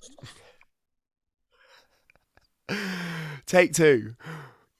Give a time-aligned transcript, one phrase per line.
[3.46, 4.14] Take two.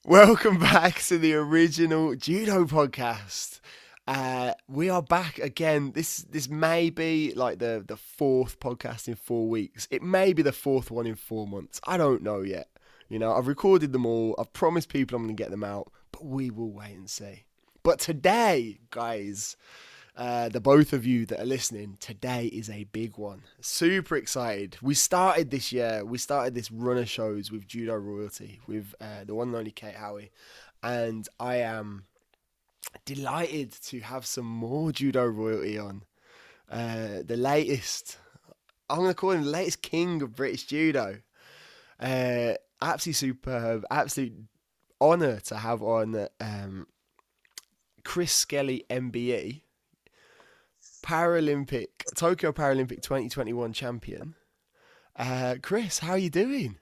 [0.05, 3.61] Welcome back to the original judo podcast.
[4.07, 5.93] Uh, we are back again.
[5.93, 9.87] This this may be like the the fourth podcast in four weeks.
[9.91, 11.81] It may be the fourth one in four months.
[11.85, 12.69] I don't know yet.
[13.09, 14.35] You know, I've recorded them all.
[14.39, 17.45] I've promised people I'm going to get them out, but we will wait and see.
[17.83, 19.57] But today, guys,
[20.17, 23.43] uh, the both of you that are listening, today is a big one.
[23.61, 24.77] Super excited.
[24.83, 29.25] We started this year, we started this run of shows with Judo Royalty, with uh,
[29.25, 30.31] the one and only Kate Howie.
[30.83, 32.05] And I am
[33.05, 36.05] delighted to have some more Judo Royalty on.
[36.71, 38.19] Uh, the latest,
[38.89, 41.19] I'm going to call him the latest king of British Judo.
[41.99, 44.35] Uh, absolutely superb, absolute
[45.01, 46.87] honour to have on um,
[48.05, 49.63] Chris Skelley MBE
[51.03, 54.35] Paralympic Tokyo Paralympic 2021 champion.
[55.17, 56.77] Uh, Chris, how are you doing?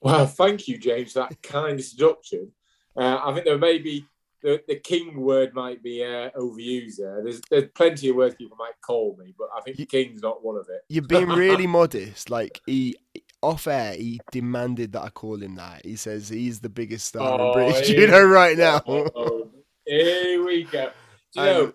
[0.00, 2.52] Well, thank you, James, that kind introduction.
[2.96, 4.06] Uh, I think there may be
[4.42, 7.22] the, the king word might be uh, overused there.
[7.22, 10.44] There's, there's plenty of words people might call me, but I think you, king's not
[10.44, 10.82] one of it.
[10.88, 12.30] You're being really modest.
[12.30, 12.96] Like he
[13.42, 15.84] off air, he demanded that I call him that.
[15.84, 18.82] He says he's the biggest star oh, in British judo right now.
[18.86, 19.50] oh,
[19.86, 20.90] here we go.
[21.34, 21.72] Do you know,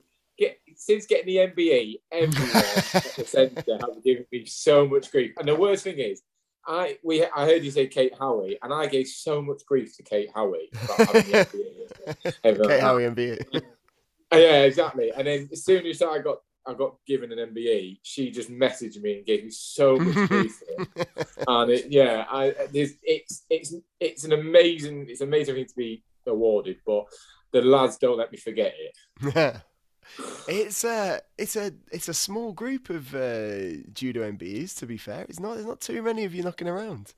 [0.81, 5.31] since getting the MBE, everyone at the centre have given me so much grief.
[5.37, 6.23] And the worst thing is,
[6.65, 10.03] I we I heard you say Kate Howie, and I gave so much grief to
[10.03, 12.67] Kate Howie about having the MBE.
[12.67, 13.45] Kate Howie MBE.
[14.33, 15.11] yeah, exactly.
[15.15, 19.01] And then as soon as I got I got given an MBE, she just messaged
[19.01, 20.59] me and gave me so much grief.
[21.47, 26.03] and it, yeah, I it's it's it's an amazing it's an amazing thing to be
[26.25, 27.05] awarded, but
[27.53, 29.61] the lads don't let me forget it.
[30.47, 34.77] It's a it's a it's a small group of uh, judo MBEs.
[34.79, 37.13] To be fair, it's not there's not too many of you knocking around.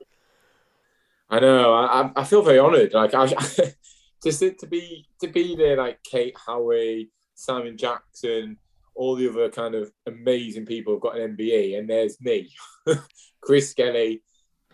[1.30, 1.72] I know.
[1.74, 2.92] I I feel very honoured.
[2.94, 3.26] Like I,
[4.22, 8.56] just to be to be there, like Kate Howie, Simon Jackson,
[8.94, 12.50] all the other kind of amazing people have got an MBE, and there's me,
[13.40, 14.20] Chris Skelley,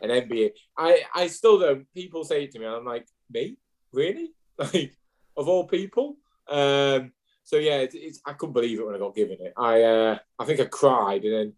[0.02, 0.50] an MBE.
[0.76, 1.92] I I still don't.
[1.94, 3.56] People say it to me, and I'm like, me,
[3.92, 4.32] really?
[4.58, 4.94] Like
[5.38, 6.18] of all people.
[6.46, 7.12] Um,
[7.50, 9.52] so yeah, it's, it's, I couldn't believe it when I got given it.
[9.56, 11.52] I uh, I think I cried and then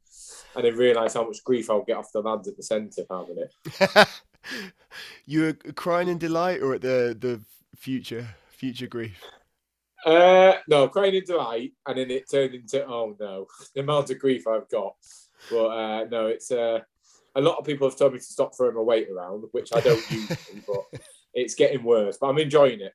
[0.57, 3.29] and then realised how much grief I'll get off the lads at the centre of
[3.29, 4.09] having it.
[5.27, 7.43] you were crying in delight or at the the
[7.77, 9.23] future future grief?
[10.07, 14.19] Uh, no, crying in delight, and then it turned into oh no, the amount of
[14.19, 14.95] grief I've got.
[15.51, 16.81] But uh, no, it's uh,
[17.35, 19.81] a lot of people have told me to stop throwing my weight around, which I
[19.81, 21.03] don't usually, but
[21.35, 22.17] it's getting worse.
[22.19, 22.95] But I'm enjoying it.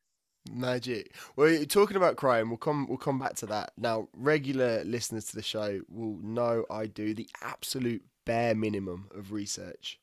[0.51, 1.13] Magic.
[1.35, 3.73] Well, talking about crime, we'll come we'll come back to that.
[3.77, 9.31] Now, regular listeners to the show will know I do the absolute bare minimum of
[9.31, 9.99] research.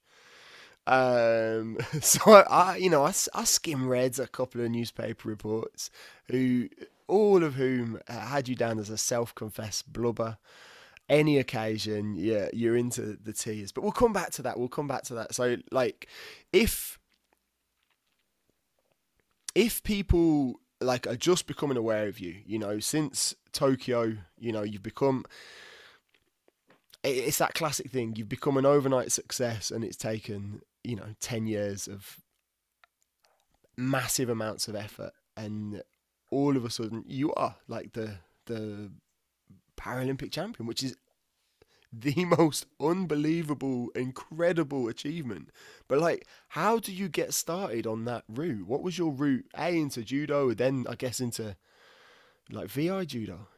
[0.86, 5.90] Um, so I, you know, I, I skim read a couple of newspaper reports,
[6.30, 6.68] who
[7.06, 10.38] all of whom had you down as a self-confessed blubber.
[11.06, 13.72] Any occasion, yeah, you're into the tears.
[13.72, 14.58] But we'll come back to that.
[14.58, 15.34] We'll come back to that.
[15.34, 16.08] So, like,
[16.50, 16.98] if
[19.54, 24.62] if people like are just becoming aware of you, you know, since Tokyo, you know,
[24.62, 25.24] you've become
[27.02, 28.14] it's that classic thing.
[28.16, 32.18] You've become an overnight success, and it's taken you know ten years of
[33.76, 35.82] massive amounts of effort, and
[36.30, 38.90] all of a sudden you are like the the
[39.76, 40.96] Paralympic champion, which is
[42.00, 45.50] the most unbelievable, incredible achievement.
[45.88, 48.66] But like, how do you get started on that route?
[48.66, 49.46] What was your route?
[49.56, 51.56] A into judo, then I guess into
[52.50, 53.48] like VI judo.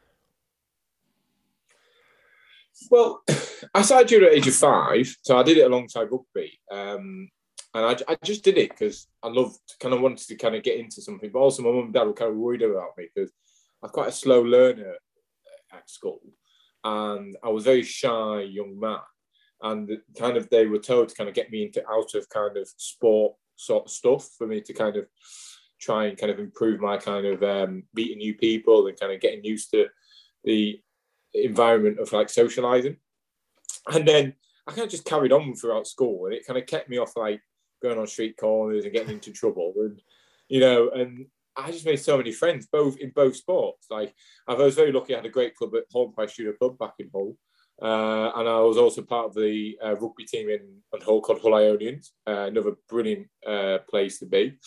[2.90, 3.22] Well,
[3.74, 7.28] I started judo at age of five, so I did it alongside rugby, um,
[7.74, 10.62] and I, I just did it because I loved, kind of wanted to kind of
[10.62, 11.30] get into something.
[11.32, 13.32] But also, my mum and dad were kind of worried about me because
[13.82, 14.94] I'm quite a slow learner
[15.72, 16.20] at school
[16.86, 18.98] and I was a very shy young man.
[19.60, 22.56] And kind of they were told to kind of get me into out of kind
[22.56, 25.06] of sport sort of stuff for me to kind of
[25.80, 29.20] try and kind of improve my kind of um, meeting new people and kind of
[29.20, 29.86] getting used to
[30.44, 30.80] the
[31.34, 32.96] environment of like socializing.
[33.88, 34.34] And then
[34.68, 37.16] I kind of just carried on throughout school and it kind of kept me off
[37.16, 37.40] like
[37.82, 39.72] going on street corners and getting into trouble.
[39.76, 40.00] And,
[40.48, 43.86] you know, and I just made so many friends, both in both sports.
[43.90, 44.14] Like
[44.46, 46.94] I was very lucky; I had a great club at Home Price Judo Club back
[46.98, 47.36] in Hull,
[47.80, 50.60] uh, and I was also part of the uh, rugby team in,
[50.92, 52.12] in Hull called Hull Ionians.
[52.26, 54.58] Uh, another brilliant uh, place to be.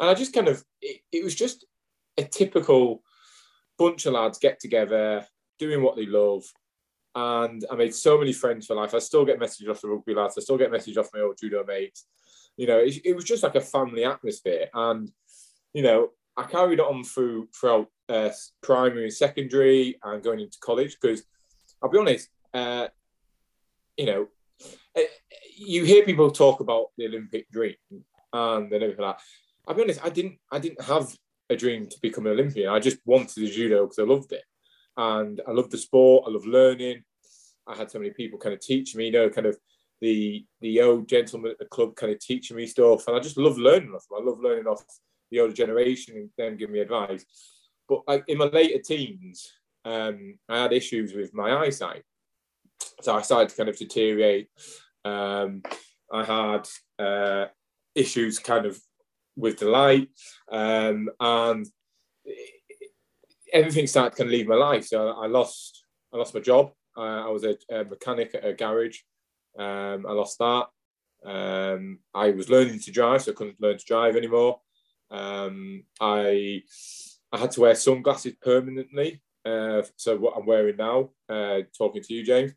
[0.00, 1.64] And I just kind of, it, it was just
[2.18, 3.02] a typical
[3.78, 5.26] bunch of lads get together,
[5.58, 6.44] doing what they love,
[7.14, 8.94] and I made so many friends for life.
[8.94, 10.34] I still get messages off the rugby lads.
[10.36, 12.06] I still get messages off my old judo mates.
[12.56, 15.10] You know, it, it was just like a family atmosphere, and
[15.72, 18.30] you know, I carried on through throughout uh,
[18.62, 21.24] primary and secondary and going into college because
[21.82, 22.88] I'll be honest, uh,
[23.96, 24.28] you know,
[24.94, 25.06] eh,
[25.56, 27.74] you hear people talk about the Olympic dream
[28.32, 29.22] and everything like that.
[29.66, 31.16] I'll be honest, I didn't I didn't have
[31.48, 32.70] a dream to become an Olympian.
[32.70, 34.42] I just wanted the judo because I loved it.
[34.96, 37.02] And I loved the sport, I loved learning.
[37.66, 39.56] I had so many people kind of teach me, you know, kind of
[40.00, 43.06] the the old gentleman at the club kind of teaching me stuff.
[43.06, 44.04] And I just love learning off.
[44.12, 44.84] I love learning off
[45.30, 47.24] the older generation and them giving me advice.
[47.88, 49.52] But in my later teens,
[49.84, 52.02] um, I had issues with my eyesight.
[53.00, 54.48] So I started to kind of deteriorate.
[55.04, 55.62] Um,
[56.12, 56.68] I had
[56.98, 57.46] uh,
[57.94, 58.80] issues kind of
[59.36, 60.08] with the light,
[60.50, 61.66] um, and
[63.52, 64.86] everything started to kind of leave my life.
[64.86, 66.72] So I lost, I lost my job.
[66.96, 68.98] I was a, a, mechanic at a garage.
[69.58, 70.66] Um, I lost that.
[71.24, 74.60] Um, I was learning to drive, so I couldn't learn to drive anymore.
[75.10, 76.62] Um, I
[77.32, 79.22] I had to wear sunglasses permanently.
[79.44, 82.52] Uh, so what I'm wearing now, uh, talking to you, James.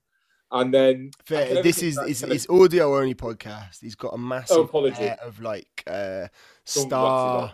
[0.51, 3.81] And then Fair, this is it's, it's audio only podcast.
[3.81, 6.28] He's got a massive oh, pair of like uh,
[6.66, 7.54] star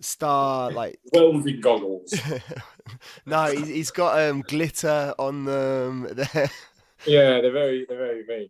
[0.00, 2.12] star like welding goggles.
[3.26, 6.08] no, he's, he's got um glitter on them.
[7.06, 8.48] yeah, they're very they're very mean.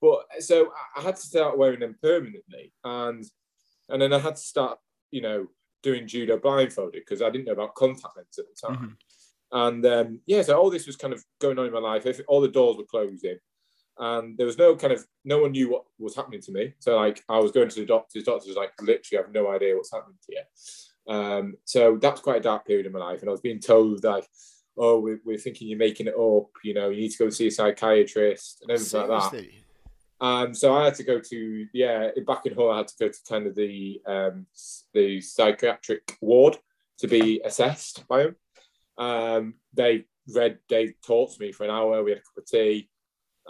[0.00, 3.24] But so I had to start wearing them permanently, and
[3.88, 4.78] and then I had to start,
[5.12, 5.46] you know,
[5.82, 8.76] doing judo blindfolded because I didn't know about contact lenses at the time.
[8.76, 8.94] Mm-hmm.
[9.52, 12.06] And um, yeah, so all this was kind of going on in my life.
[12.06, 13.38] If all the doors were closing,
[13.98, 16.72] and there was no kind of no one knew what was happening to me.
[16.78, 18.24] So like I was going to the doctors.
[18.24, 21.14] Doctors was like literally I have no idea what's happening to you.
[21.14, 23.60] Um, so that was quite a dark period in my life, and I was being
[23.60, 24.26] told like,
[24.78, 26.48] "Oh, we're, we're thinking you're making it up.
[26.64, 29.14] You know, you need to go see a psychiatrist and everything Seriously?
[29.14, 29.71] like that."
[30.22, 32.70] Um, so I had to go to yeah back in Hull.
[32.70, 34.46] I had to go to kind of the um,
[34.94, 36.56] the psychiatric ward
[37.00, 38.36] to be assessed by them.
[38.96, 42.04] Um, they read, they talked to me for an hour.
[42.04, 42.88] We had a cup of tea,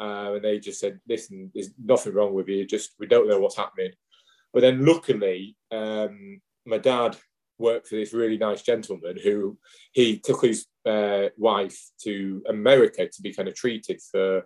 [0.00, 2.66] uh, and they just said, "Listen, there's nothing wrong with you.
[2.66, 3.92] Just we don't know what's happening."
[4.54, 7.18] But then, luckily, um, my dad
[7.58, 9.58] worked for this really nice gentleman who
[9.92, 14.44] he took his uh, wife to America to be kind of treated for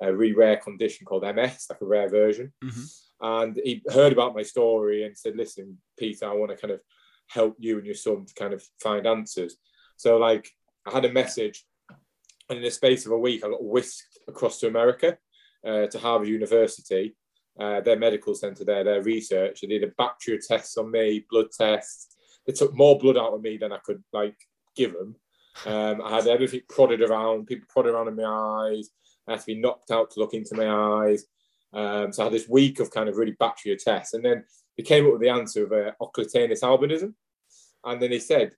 [0.00, 2.52] a really rare condition called MS, like a rare version.
[2.62, 2.82] Mm-hmm.
[3.20, 6.80] And he heard about my story and said, "Listen, Peter, I want to kind of
[7.28, 9.56] help you and your son to kind of find answers."
[9.96, 10.50] So like
[10.86, 11.64] I had a message,
[12.48, 15.16] and in the space of a week, I got whisked across to America
[15.66, 17.16] uh, to Harvard University,
[17.58, 19.60] uh, their medical center there, their research.
[19.60, 22.16] They did a battery of tests on me, blood tests.
[22.46, 24.36] They took more blood out of me than I could like
[24.76, 25.16] give them.
[25.66, 28.90] Um, I had everything prodded around, people prodded around in my eyes.
[29.28, 31.24] I had to be knocked out to look into my eyes.
[31.72, 34.14] Um, so I had this week of kind of really battery of tests.
[34.14, 34.44] And then
[34.76, 37.14] they came up with the answer of uh, albinism.
[37.84, 38.52] And then they said,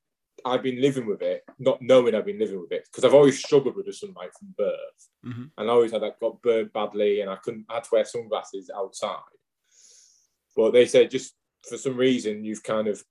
[0.45, 3.39] I've been living with it, not knowing I've been living with it, because I've always
[3.39, 5.45] struggled with the sunlight from birth, mm-hmm.
[5.57, 8.05] and I always had that got burned badly, and I couldn't I had to wear
[8.05, 9.21] sunglasses outside.
[10.55, 11.35] But they said just
[11.69, 13.03] for some reason you've kind of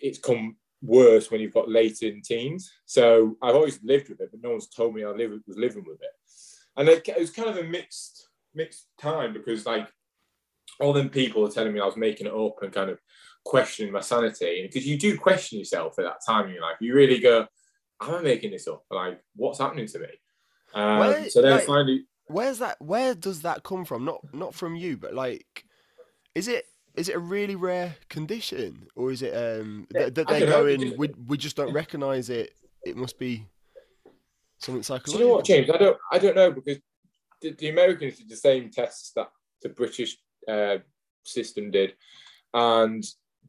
[0.00, 2.70] it's come worse when you've got later in teens.
[2.86, 5.84] So I've always lived with it, but no one's told me I live, was living
[5.86, 6.10] with it,
[6.80, 9.86] and it, it was kind of a mixed mixed time because like
[10.80, 12.98] all them people are telling me I was making it up and kind of
[13.44, 16.76] questioning my sanity because you do question yourself at that time in your life.
[16.80, 17.46] You really go,
[18.00, 18.84] "Am I making this up?
[18.90, 20.06] Like, what's happening to me?"
[20.74, 22.80] Um, Where, so then like, finally, where's that?
[22.80, 24.06] Where does that come from?
[24.06, 25.64] Not not from you, but like,
[26.34, 30.46] is it is it a really rare condition, or is it um that, that they're
[30.46, 30.96] going?
[30.96, 32.54] We we just don't recognise it.
[32.86, 33.44] It must be
[34.60, 35.12] something psychological.
[35.12, 35.70] Do you know what, James?
[35.70, 36.78] I don't I don't know because
[37.40, 39.28] the, the Americans did the same tests that
[39.62, 40.78] the British uh,
[41.24, 41.94] system did,
[42.54, 43.04] and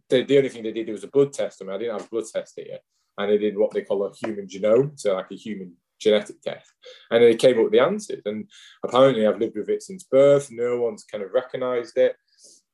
[0.09, 1.61] the, the only thing they did was a blood test.
[1.61, 2.79] I mean, I didn't have a blood test here,
[3.17, 6.71] and they did what they call a human genome, so like a human genetic test,
[7.09, 8.21] and they came up with the answers.
[8.25, 8.49] And
[8.83, 10.49] apparently, I've lived with it since birth.
[10.51, 12.15] No one's kind of recognised it,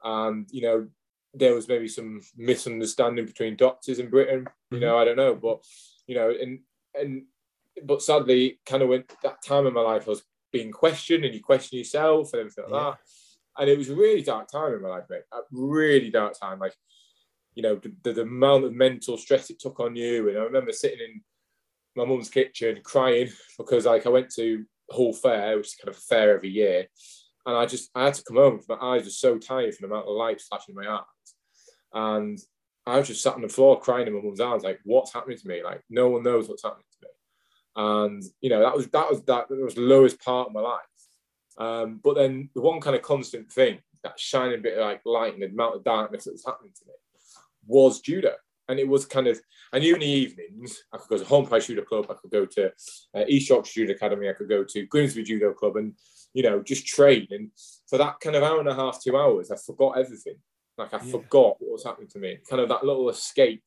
[0.04, 0.88] and you know,
[1.34, 4.48] there was maybe some misunderstanding between doctors in Britain.
[4.72, 5.64] You know, I don't know, but
[6.08, 6.60] you know, and
[6.94, 7.24] and
[7.84, 11.34] but sadly, kind of went that time in my life I was being questioned, and
[11.34, 12.92] you question yourself and everything like yeah.
[12.92, 12.98] that.
[13.60, 15.24] And it was a really dark time in my life, mate.
[15.34, 16.60] A really dark time.
[16.60, 16.74] Like
[17.58, 20.30] you know, the, the amount of mental stress it took on you.
[20.30, 21.22] And I remember sitting in
[21.96, 25.98] my mum's kitchen crying because like I went to Hull Fair, which is kind of
[25.98, 26.86] a fair every year.
[27.48, 29.90] And I just, I had to come home because my eyes were so tired from
[29.90, 31.34] the amount of light flashing in my eyes.
[31.94, 32.38] And
[32.86, 35.40] I was just sat on the floor crying in my mum's arms, like, what's happening
[35.40, 35.64] to me?
[35.64, 37.10] Like, no one knows what's happening to me.
[37.78, 40.62] And you know that was that was that, that was the lowest part of my
[40.62, 40.82] life.
[41.58, 45.36] Um, but then the one kind of constant thing, that shining bit of like light
[45.36, 46.94] in the amount of darkness that was happening to me,
[47.66, 48.34] was judo.
[48.70, 49.40] And it was kind of,
[49.72, 52.32] I knew in the evenings, I could go to Home Price Judo Club, I could
[52.32, 52.72] go to
[53.16, 55.94] uh, East Yorkshire Judo Academy, I could go to Grimsby Judo Club and,
[56.34, 57.28] you know, just train.
[57.32, 57.50] And
[57.90, 60.36] for that kind of hour and a half, two hours, I forgot everything.
[60.78, 61.12] Like I yeah.
[61.12, 62.40] forgot what was happening to me.
[62.50, 63.64] Kind of that little escape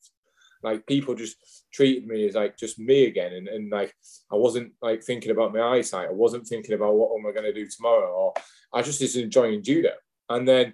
[0.63, 1.35] like people just
[1.73, 3.93] treated me as like just me again and, and like
[4.31, 7.43] i wasn't like thinking about my eyesight i wasn't thinking about what am i going
[7.43, 8.33] to do tomorrow or
[8.73, 9.91] i just was enjoying judo
[10.29, 10.73] and then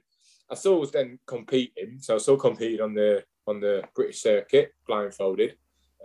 [0.51, 4.73] i still was then competing so i still competed on the on the british circuit
[4.87, 5.55] blindfolded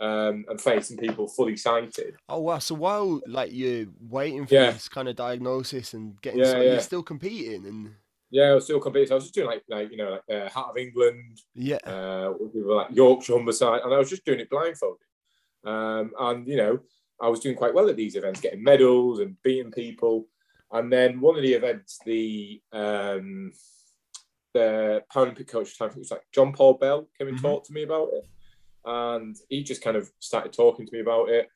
[0.00, 2.16] um, and facing people fully sighted.
[2.28, 2.58] Oh wow!
[2.58, 4.70] So while like you're waiting for yeah.
[4.72, 6.62] this kind of diagnosis and getting, yeah, yeah.
[6.62, 7.94] you're still competing and
[8.32, 9.08] yeah, I was still competing.
[9.08, 11.38] So I was just doing like, like you know, like uh, Heart of England.
[11.54, 11.76] Yeah.
[11.84, 15.06] Uh, we were like Yorkshire Humberside, and I was just doing it blindfolded.
[15.64, 16.80] Um, and you know,
[17.20, 20.28] I was doing quite well at these events, getting medals and beating people.
[20.72, 23.52] And then one of the events, the um,
[24.54, 27.46] the Paralympic coach time, it was like John Paul Bell came and mm-hmm.
[27.46, 28.26] talked to me about it,
[28.86, 31.48] and he just kind of started talking to me about it,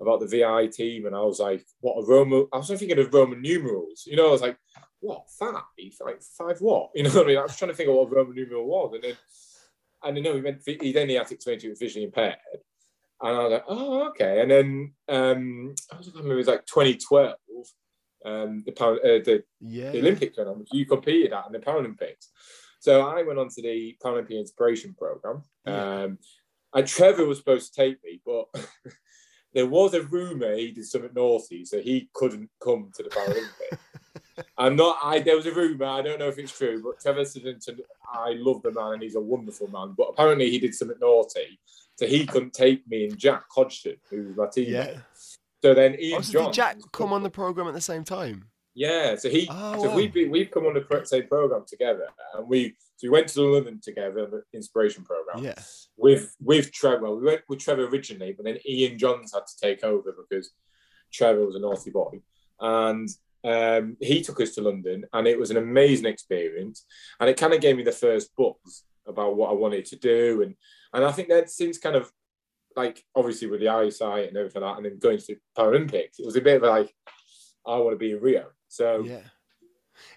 [0.00, 2.46] about the VI team, and I was like, what a Roman?
[2.52, 4.28] I was thinking of Roman numerals, you know.
[4.28, 4.58] I was like,
[5.00, 5.62] what five?
[6.00, 6.90] Like five what?
[6.94, 7.38] You know what I mean?
[7.38, 9.16] I was trying to think of what Roman numeral was, and then
[10.04, 10.62] and then no, he went.
[10.64, 12.36] He then he had to explain to me visually impaired,
[13.20, 14.40] and I was like, oh okay.
[14.40, 17.34] And then um, I was like, I remember it was like 2012,
[18.24, 18.94] um, the uh,
[19.24, 19.90] the, yeah.
[19.90, 22.28] the Olympics went on, which you competed at, and the Paralympics.
[22.80, 25.42] So I went on to the Paralympic Inspiration Program.
[25.64, 26.02] Yeah.
[26.02, 26.18] Um,
[26.74, 28.46] and Trevor was supposed to take me, but
[29.54, 33.78] there was a rumor he did something naughty, so he couldn't come to the Paralympics.
[34.58, 34.98] I'm not.
[35.02, 35.86] I there was a rumor.
[35.86, 37.80] I don't know if it's true, but Trevor Siddington,
[38.12, 39.94] I love the man and he's a wonderful man.
[39.96, 41.58] But apparently he did something naughty,
[41.96, 44.68] so he couldn't take me and Jack Hodgson, who was my teammate.
[44.68, 44.96] Yeah.
[45.62, 46.44] So then Ian oh, so John.
[46.46, 48.46] Did Jack come on the program at the same time?
[48.74, 49.16] Yeah.
[49.16, 49.46] So he.
[49.50, 49.96] Oh, so wow.
[49.96, 53.80] we've we've come on the same program together, and we so we went to London
[53.82, 55.44] together, the inspiration program.
[55.44, 55.60] Yeah.
[55.96, 59.60] With with Trevor, well, we went with Trevor originally, but then Ian Johns had to
[59.60, 60.52] take over because
[61.12, 62.20] Trevor was a naughty boy,
[62.60, 63.08] and
[63.42, 66.86] um, he took us to London, and it was an amazing experience.
[67.18, 70.42] And it kind of gave me the first buzz about what I wanted to do,
[70.42, 70.54] and
[70.94, 72.08] and I think that since kind of
[72.76, 76.20] like obviously with the eyesight and everything like that, and then going to the Paralympics,
[76.20, 76.94] it was a bit of like
[77.66, 78.46] I want to be in Rio.
[78.68, 79.22] So yeah,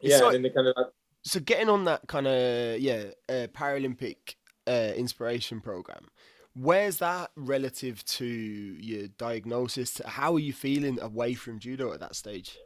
[0.01, 0.88] yeah, so, and then kind of like,
[1.25, 4.36] so getting on that kind of yeah uh, Paralympic
[4.67, 6.08] uh, inspiration program.
[6.53, 10.00] Where's that relative to your diagnosis?
[10.05, 12.58] How are you feeling away from judo at that stage?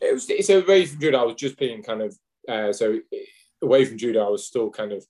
[0.00, 1.18] it was it's away from judo.
[1.18, 2.16] I was just being kind of
[2.48, 3.00] uh, so
[3.62, 4.24] away from judo.
[4.24, 5.04] I was still kind of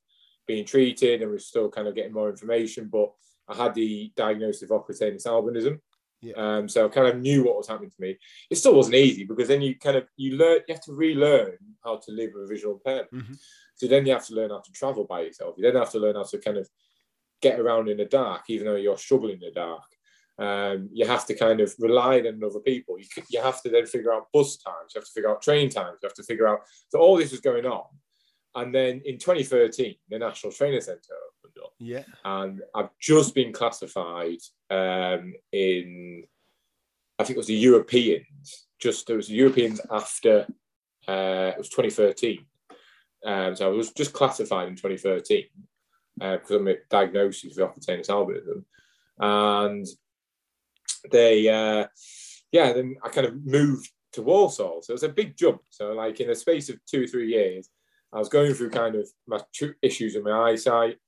[0.46, 3.10] being treated and was still kind of getting more information, but
[3.48, 5.80] I had the diagnosis of oculocutaneous albinism.
[6.24, 6.34] Yeah.
[6.36, 8.16] Um, so I kind of knew what was happening to me.
[8.50, 11.58] It still wasn't easy because then you kind of you learn you have to relearn
[11.84, 13.12] how to live with a visual impairment.
[13.12, 13.34] Mm-hmm.
[13.74, 15.56] So then you have to learn how to travel by yourself.
[15.58, 16.68] You then have to learn how to kind of
[17.42, 19.82] get around in the dark, even though you're struggling in the dark.
[20.36, 22.98] Um, you have to kind of rely on other people.
[22.98, 25.70] You, you have to then figure out bus times, you have to figure out train
[25.70, 26.60] times, you have to figure out.
[26.88, 27.84] So all this was going on.
[28.56, 31.72] And then in 2013, the National Training Centre opened up.
[31.78, 32.04] Yeah.
[32.24, 34.38] And I've just been classified
[34.70, 36.24] um, in,
[37.18, 40.46] I think it was the Europeans, just there was the Europeans after,
[41.08, 42.44] uh, it was 2013.
[43.24, 45.44] Um, so I was just classified in 2013
[46.20, 48.64] uh, because I'm diagnosed with oculocutaneous albinism.
[49.18, 49.86] And
[51.10, 51.86] they, uh,
[52.52, 54.82] yeah, then I kind of moved to Walsall.
[54.82, 55.62] So it was a big jump.
[55.70, 57.68] So like in the space of two or three years,
[58.12, 59.40] I was going through kind of my
[59.82, 60.98] issues with my eyesight,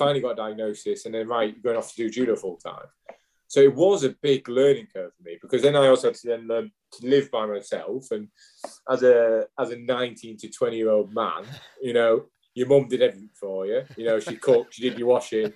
[0.00, 2.88] finally got diagnosis, and then right, going off to do judo full time.
[3.48, 6.28] So it was a big learning curve for me because then I also had to
[6.28, 8.10] then learn to live by myself.
[8.12, 8.28] And
[8.88, 11.42] as a as a 19 to 20 year old man,
[11.82, 13.82] you know, your mum did everything for you.
[13.96, 15.52] You know, she cooked, she did your washing.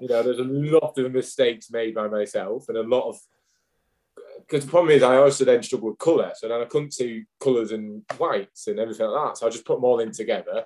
[0.00, 3.18] You know, there's a lot of mistakes made by myself and a lot of
[4.46, 6.32] because the problem is I also then struggled with colour.
[6.34, 9.38] So then I couldn't see colours and whites and everything like that.
[9.38, 10.64] So I just put them all in together.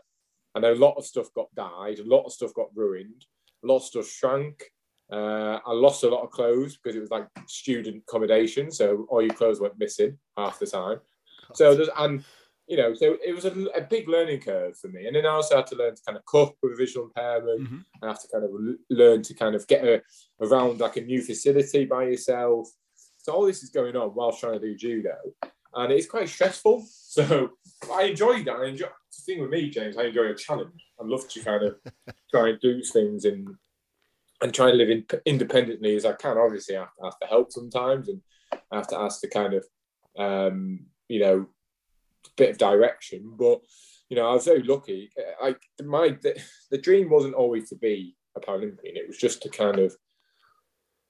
[0.55, 3.25] And then a lot of stuff got dyed, a lot of stuff got ruined,
[3.63, 4.63] a lot of stuff shrank.
[5.11, 8.71] Uh, I lost a lot of clothes because it was like student accommodation.
[8.71, 11.01] So all your clothes went missing half the time.
[11.55, 12.25] So there's, and
[12.67, 15.07] you know, so it was a, a, big learning curve for me.
[15.07, 17.63] And then I also had to learn to kind of cook with a visual impairment.
[17.63, 17.79] Mm-hmm.
[18.03, 18.51] I have to kind of
[18.91, 20.03] learn to kind of get a,
[20.43, 22.69] around like a new facility by yourself.
[23.17, 25.17] So all this is going on whilst trying to do judo,
[25.75, 26.87] and it's quite stressful.
[27.11, 27.53] So
[27.93, 28.61] I enjoyed that.
[28.61, 29.97] I enjoy the thing with me, James.
[29.97, 30.87] I enjoy a challenge.
[31.01, 31.77] I love to kind of
[32.31, 33.57] try and do things in
[34.41, 36.37] and try and live in, independently as I can.
[36.37, 38.21] Obviously, I have to ask for help sometimes, and
[38.71, 39.65] I have to ask the kind of,
[40.17, 41.47] um, you know,
[42.37, 43.35] bit of direction.
[43.37, 43.63] But
[44.09, 45.11] you know, I was very lucky.
[45.43, 48.97] Like my the, the dream wasn't always to be a Paralympian.
[48.97, 49.95] It was just to kind of,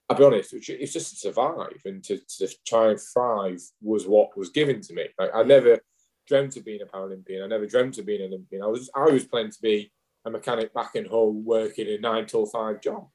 [0.08, 4.36] I'll be honest, it's just to survive and to, to try and thrive was what
[4.38, 5.06] was given to me.
[5.18, 5.78] Like I never
[6.26, 7.44] dreamt of being a Paralympian.
[7.44, 8.62] I never dreamt of being an Olympian.
[8.62, 9.92] I was I was planning to be
[10.24, 13.08] a mechanic back in Hull working a nine till five job.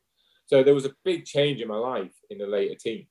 [0.46, 3.08] So there was a big change in my life in the later teens.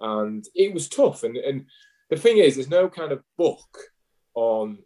[0.00, 1.22] And it was tough.
[1.22, 1.66] And, and
[2.08, 3.78] the thing is, there's no kind of book
[4.34, 4.78] on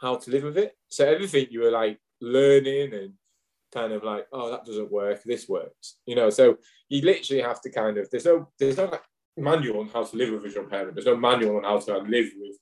[0.00, 0.76] how to live with it.
[0.88, 3.12] So everything you were like learning and
[3.72, 5.96] kind of like, oh, that doesn't work, this works.
[6.06, 6.58] You know, so
[6.88, 9.02] you literally have to kind of there's no there's no like
[9.36, 10.94] manual on how to live with a visual impairment.
[10.94, 12.56] There's no manual on how to live with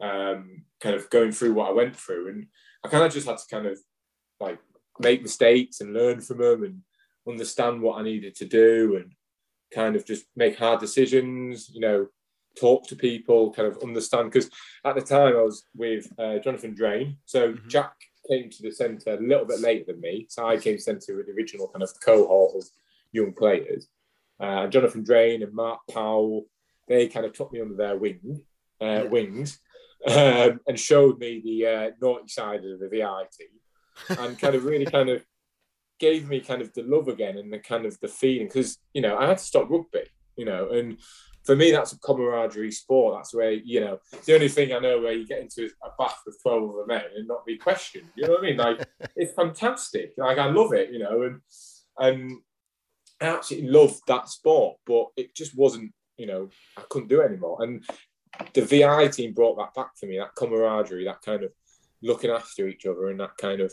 [0.00, 2.28] um, kind of going through what I went through.
[2.28, 2.46] And
[2.84, 3.78] I kind of just had to kind of
[4.40, 4.58] like
[5.00, 6.80] make mistakes and learn from them and
[7.28, 9.12] understand what I needed to do and
[9.74, 12.06] kind of just make hard decisions, you know,
[12.58, 14.30] talk to people, kind of understand.
[14.30, 14.50] Because
[14.84, 17.18] at the time I was with uh, Jonathan Drane.
[17.26, 17.68] So mm-hmm.
[17.68, 17.92] Jack
[18.28, 20.26] came to the centre a little bit later than me.
[20.28, 22.64] So I came centre with the original kind of cohort of
[23.12, 23.88] young players.
[24.40, 26.46] Uh, Jonathan Drane and Mark Powell,
[26.86, 28.42] they kind of took me under their wing,
[28.80, 29.02] uh, yeah.
[29.04, 29.58] wings
[30.06, 34.64] um, and showed me the uh, naughty side of the VI team and kind of
[34.64, 35.24] really kind of
[35.98, 39.02] gave me kind of the love again and the kind of the feeling because you
[39.02, 40.04] know I had to stop rugby,
[40.36, 40.98] you know, and
[41.48, 43.16] for me that's a camaraderie sport.
[43.16, 46.20] That's where you know the only thing I know where you get into a bath
[46.26, 48.04] with twelve other men and not be questioned.
[48.16, 48.58] You know what I mean?
[48.58, 48.86] Like
[49.16, 50.12] it's fantastic.
[50.18, 51.40] Like I love it, you know, and
[51.96, 52.32] and
[53.22, 55.94] I absolutely loved that sport, but it just wasn't.
[56.18, 57.62] You know, I couldn't do it anymore.
[57.62, 57.82] And
[58.52, 60.18] the VI team brought that back for me.
[60.18, 61.52] That camaraderie, that kind of
[62.02, 63.72] looking after each other, and that kind of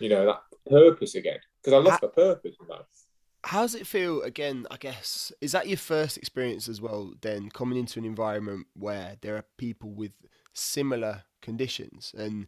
[0.00, 2.84] you know that purpose again because I love How, the purpose in life.
[3.44, 4.66] How does it feel again?
[4.70, 7.14] I guess is that your first experience as well?
[7.20, 10.12] Then coming into an environment where there are people with
[10.52, 12.46] similar conditions, and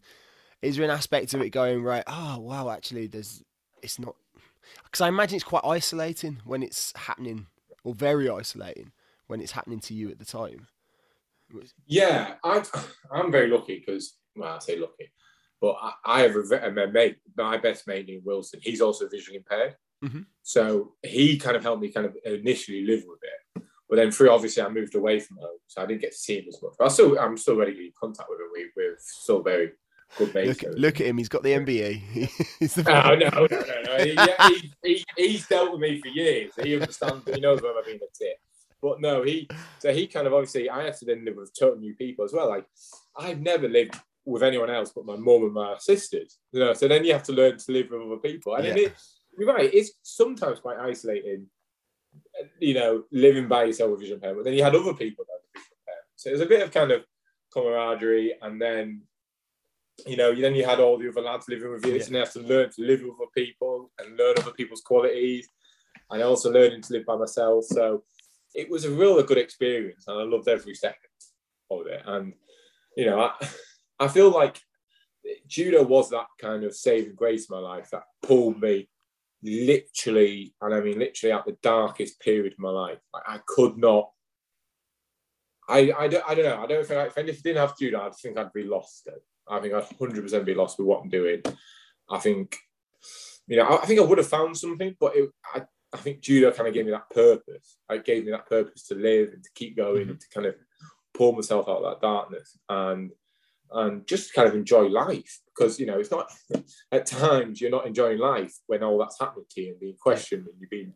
[0.61, 2.05] is there an aspect of it going right?
[2.07, 3.43] Oh wow, actually, there's
[3.83, 4.17] it's not
[4.85, 7.47] because I imagine it's quite isolating when it's happening,
[7.85, 8.93] or very isolating
[9.27, 10.69] when it's happening to you at the time.
[11.87, 12.63] Yeah, I,
[13.13, 15.13] I'm very lucky because well, I say lucky.
[15.61, 18.61] But I, I have a, a, mate, my best mate named Wilson.
[18.63, 19.77] He's also visually impaired.
[20.03, 20.21] Mm-hmm.
[20.43, 23.65] So he kind of helped me kind of initially live with it.
[23.89, 26.39] But then through obviously I moved away from home, so I didn't get to see
[26.39, 26.73] him as much.
[26.79, 28.47] But I still I'm still regularly in contact with him.
[28.55, 29.73] We, we're still very
[30.17, 30.63] good mates.
[30.63, 32.31] Look, look, at him, he's got the MBE.
[32.59, 34.05] he's the oh, no, no, no, no.
[34.05, 36.53] He, he, he, he's dealt with me for years.
[36.63, 37.29] He understands.
[37.33, 38.39] He knows when I've been a tit.
[38.81, 41.79] But no, he so he kind of obviously I had to then live with total
[41.79, 42.49] new people as well.
[42.49, 42.67] Like
[43.17, 46.39] I've never lived with anyone else but my mum and my sisters.
[46.51, 48.55] You know, so then you have to learn to live with other people.
[48.57, 48.75] And yeah.
[48.75, 48.95] it,
[49.39, 51.47] you're right, it's sometimes quite isolating,
[52.59, 54.41] you know, living by yourself with vision impairment.
[54.41, 56.07] But then you had other people that had vision impairment.
[56.17, 57.05] So there's a bit of kind of
[57.53, 59.03] camaraderie and then
[60.07, 62.03] you know, then you had all the other lads living with you, yeah.
[62.03, 65.47] and you have to learn to live with other people and learn other people's qualities,
[66.11, 67.65] and also learning to live by myself.
[67.65, 68.03] So
[68.55, 70.97] it was a real good experience, and I loved every second
[71.71, 72.03] of it.
[72.07, 72.35] And
[72.97, 73.49] you know, I,
[74.01, 74.61] I feel like
[75.47, 78.89] judo was that kind of saving grace in my life that pulled me
[79.43, 82.99] literally, and I mean literally at the darkest period of my life.
[83.13, 84.11] Like I could not.
[85.69, 86.63] I, I, don't, I don't know.
[86.63, 89.09] I don't think if I didn't have judo, I think I'd be lost.
[89.49, 91.43] I think I'd hundred percent be lost with what I'm doing.
[92.11, 92.57] I think,
[93.47, 96.21] you know, I, I think I would have found something, but it, I, I think
[96.21, 97.77] judo kind of gave me that purpose.
[97.91, 100.11] It gave me that purpose to live and to keep going mm-hmm.
[100.11, 100.57] and to kind of
[101.15, 102.59] pull myself out of that darkness.
[102.69, 103.13] And
[103.75, 106.31] and just kind of enjoy life because you know it's not
[106.93, 110.47] at times you're not enjoying life when all that's happening to you and being questioned
[110.47, 110.93] and you've been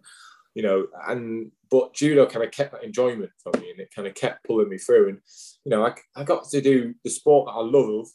[0.54, 4.08] you know and but judo kind of kept that enjoyment for me and it kind
[4.08, 5.08] of kept pulling me through.
[5.10, 5.18] And
[5.64, 8.06] you know I, I got to do the sport that I love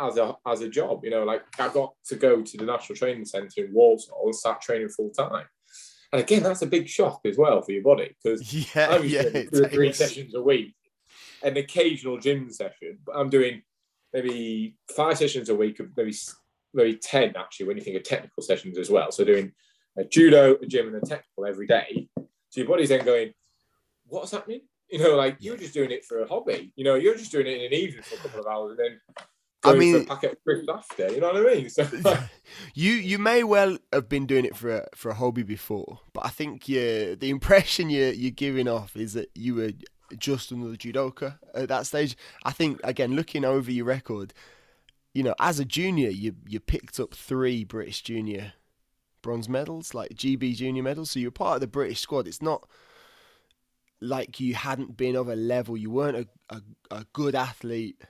[0.00, 2.96] as a as a job you know like I got to go to the National
[2.96, 5.46] Training Centre in Walsall and start training full time
[6.12, 9.22] and again that's a big shock as well for your body because yeah, I'm yeah,
[9.68, 10.74] three sessions a week
[11.42, 13.62] an occasional gym session, but I'm doing
[14.12, 16.14] maybe five sessions a week, of maybe
[16.74, 19.12] maybe ten actually when you think of technical sessions as well.
[19.12, 19.52] So doing
[19.98, 22.08] a judo, a gym, and a technical every day.
[22.16, 23.32] So your body's then going,
[24.06, 24.60] what's happening?
[24.90, 26.72] You know, like you're just doing it for a hobby.
[26.76, 28.78] You know, you're just doing it in an evening for a couple of hours, and
[28.78, 29.16] then
[29.64, 31.10] I mean, packet of crisps after.
[31.12, 31.70] You know what I mean?
[31.70, 31.86] So
[32.74, 36.26] you you may well have been doing it for a for a hobby before, but
[36.26, 39.70] I think you the impression you you're giving off is that you were
[40.18, 42.16] just another judoka at that stage.
[42.44, 44.32] I think again, looking over your record,
[45.14, 48.54] you know, as a junior, you you picked up three British Junior
[49.22, 51.12] bronze medals, like GB junior medals.
[51.12, 52.26] So you're part of the British squad.
[52.26, 52.68] It's not
[54.00, 55.76] like you hadn't been of a level.
[55.76, 58.02] You weren't a, a, a good athlete.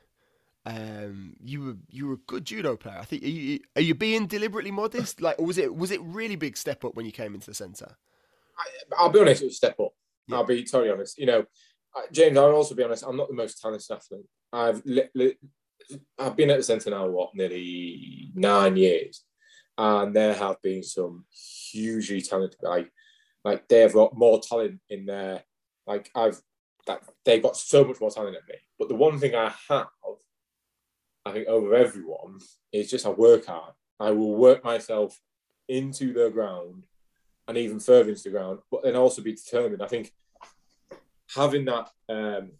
[0.64, 2.98] Um, you were you were a good judo player.
[2.98, 3.22] I think.
[3.24, 5.20] Are you, are you being deliberately modest?
[5.20, 7.54] Like, or was it was it really big step up when you came into the
[7.54, 7.96] centre?
[8.98, 9.42] I, will be honest.
[9.42, 9.94] It was a step up.
[10.28, 10.36] Yeah.
[10.36, 11.18] I'll be totally honest.
[11.18, 11.46] You know,
[11.94, 12.38] Uh, James.
[12.38, 13.04] I'll also be honest.
[13.06, 14.26] I'm not the most talented athlete.
[14.52, 15.38] I've li- li-
[16.18, 19.24] I've been at the centre now what nearly nine years,
[19.76, 21.24] and there have been some
[21.70, 22.90] hugely talented like
[23.44, 25.42] like they have got more talent in there
[25.86, 26.40] like I've
[26.86, 28.60] that they've got so much more talent than me.
[28.78, 29.86] But the one thing I have,
[31.24, 32.38] I think over everyone,
[32.72, 33.74] is just I work hard.
[34.00, 35.18] I will work myself
[35.68, 36.84] into the ground
[37.46, 39.82] and even further into the ground, but then also be determined.
[39.82, 40.12] I think
[41.34, 42.52] having that um,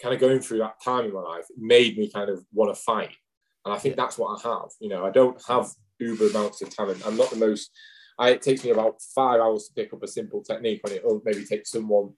[0.00, 2.80] kind of going through that time in my life made me kind of want to
[2.80, 3.16] fight.
[3.64, 4.70] And I think that's what I have.
[4.80, 7.06] You know, I don't have uber amounts of talent.
[7.06, 7.70] I'm not the most.
[8.18, 11.04] I, it takes me about five hours to pick up a simple technique when it
[11.04, 12.12] will maybe take someone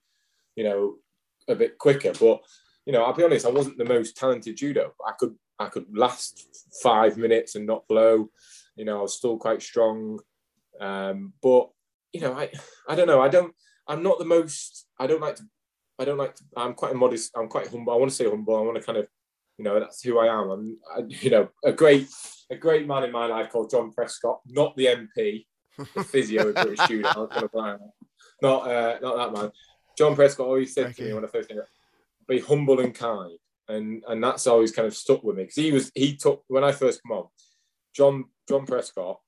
[0.55, 0.95] you know,
[1.47, 2.13] a bit quicker.
[2.19, 2.41] But
[2.85, 4.93] you know, I'll be honest, I wasn't the most talented judo.
[5.05, 8.29] I could I could last five minutes and not blow.
[8.75, 10.19] You know, I was still quite strong.
[10.79, 11.69] Um, but
[12.13, 12.51] you know, I
[12.87, 13.21] I don't know.
[13.21, 13.53] I don't.
[13.87, 14.87] I'm not the most.
[14.99, 15.43] I don't like to.
[15.99, 16.35] I don't like.
[16.35, 17.31] To, I'm quite a modest.
[17.35, 17.93] I'm quite humble.
[17.93, 18.57] I want to say humble.
[18.57, 19.07] I want to kind of,
[19.57, 20.49] you know, that's who I am.
[20.49, 22.07] I'm, I, you know, a great,
[22.49, 25.45] a great man in my life called John Prescott, not the MP,
[25.95, 27.29] the physio of British judo.
[28.41, 29.51] Not, uh, not that man.
[29.97, 31.59] John Prescott always said to me when I first came,
[32.27, 33.37] "Be humble and kind,"
[33.69, 36.63] and and that's always kind of stuck with me because he was he took when
[36.63, 37.27] I first come on,
[37.93, 39.19] John John Prescott.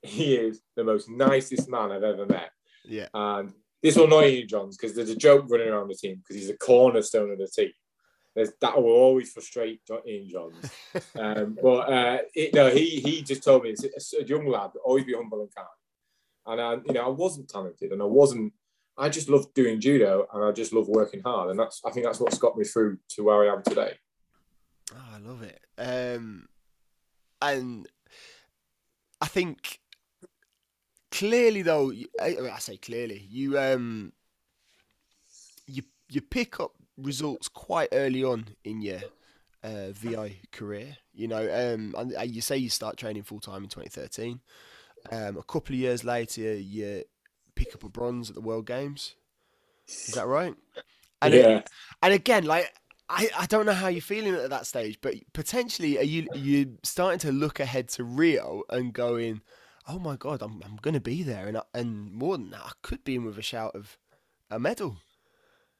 [0.00, 2.50] He is the most nicest man I've ever met.
[2.84, 6.16] Yeah, and this will annoy you, Johns, because there's a joke running around the team
[6.16, 7.72] because he's a cornerstone of the team.
[8.34, 10.70] There's, that will always frustrate Ian Johns.
[11.18, 15.04] Um, but uh, it, no, he he just told me it's a, young lad, always
[15.04, 15.66] be humble and kind.
[16.46, 18.52] And I, you know, I wasn't talented, and I wasn't
[18.96, 21.50] I just love doing judo and I just love working hard.
[21.50, 23.94] And that's I think that's what's got me through to where I am today.
[24.94, 25.60] Oh, I love it.
[25.78, 26.48] Um,
[27.40, 27.88] and
[29.20, 29.80] I think
[31.12, 34.12] clearly though, I say clearly, you um
[35.66, 39.00] you you pick up results quite early on in your
[39.62, 40.96] uh, VI career.
[41.14, 44.40] You know, um, and you say you start training full time in 2013.
[45.10, 47.04] Um, a couple of years later, you
[47.54, 49.14] pick up a bronze at the World Games.
[49.88, 50.54] Is that right?
[51.20, 51.58] And yeah.
[51.58, 51.70] It,
[52.02, 52.72] and again, like
[53.08, 56.78] I, I don't know how you're feeling at that stage, but potentially are you you
[56.82, 59.42] starting to look ahead to Rio and going,
[59.88, 62.72] oh my god, I'm I'm going to be there, and and more than that, I
[62.82, 63.98] could be in with a shout of
[64.50, 64.96] a medal.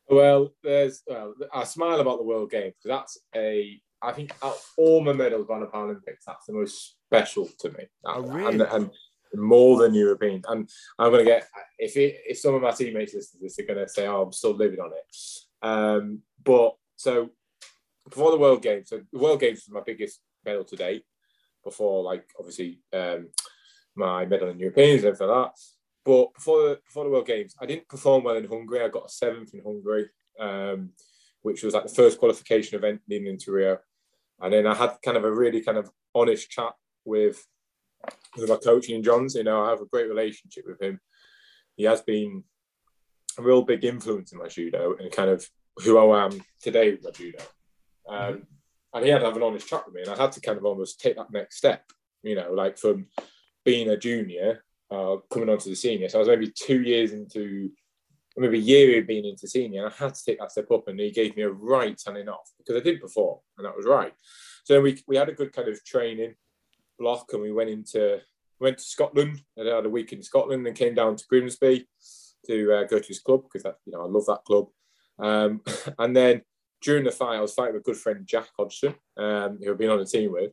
[0.08, 4.56] Well, there's well, I smile about the World Games because that's a I think out
[4.76, 7.84] all my medals on the Paralympics, that's the most special to me.
[8.04, 8.60] Oh, really?
[8.60, 8.90] And, and
[9.34, 10.42] more than European.
[10.48, 13.56] And I'm going to get if it, if some of my teammates listen to this,
[13.56, 17.30] they're going to say, "Oh, I'm still living on it." Um, but so
[18.08, 21.04] before the World Games, so the World Games was my biggest medal to date.
[21.64, 23.28] Before, like obviously, um,
[23.94, 25.50] my medal in Europeans and like that.
[26.04, 28.82] But before the, before the World Games, I didn't perform well in Hungary.
[28.82, 30.08] I got a seventh in Hungary,
[30.40, 30.90] um,
[31.42, 33.78] which was like the first qualification event leading into Rio.
[34.40, 36.72] And then I had kind of a really kind of honest chat
[37.04, 37.46] with
[38.36, 39.36] with my coach Ian Johns.
[39.36, 41.00] You know, I have a great relationship with him.
[41.76, 42.42] He has been
[43.38, 45.48] a real big influence in my judo and kind of
[45.84, 47.38] who I am today with my judo.
[48.08, 48.42] Um, mm-hmm.
[48.94, 50.58] And he had to have an honest chat with me, and I had to kind
[50.58, 51.84] of almost take that next step.
[52.22, 53.06] You know, like from
[53.64, 56.08] being a junior, uh, coming on to the senior.
[56.08, 57.70] So I was maybe two years into,
[58.36, 60.88] maybe a year of being into senior, and I had to take that step up.
[60.88, 63.86] And he gave me a right turning off because I did perform, and that was
[63.86, 64.12] right.
[64.64, 66.34] So we we had a good kind of training
[66.98, 68.20] block and we went into
[68.60, 71.88] went to Scotland and had a week in Scotland and came down to Grimsby
[72.46, 74.68] to uh, go to his club because you know I love that club.
[75.18, 75.60] Um,
[75.98, 76.42] and then
[76.80, 79.78] during the fight, I was fighting with a good friend Jack Hodgson, um, who I've
[79.78, 80.52] been on the team with,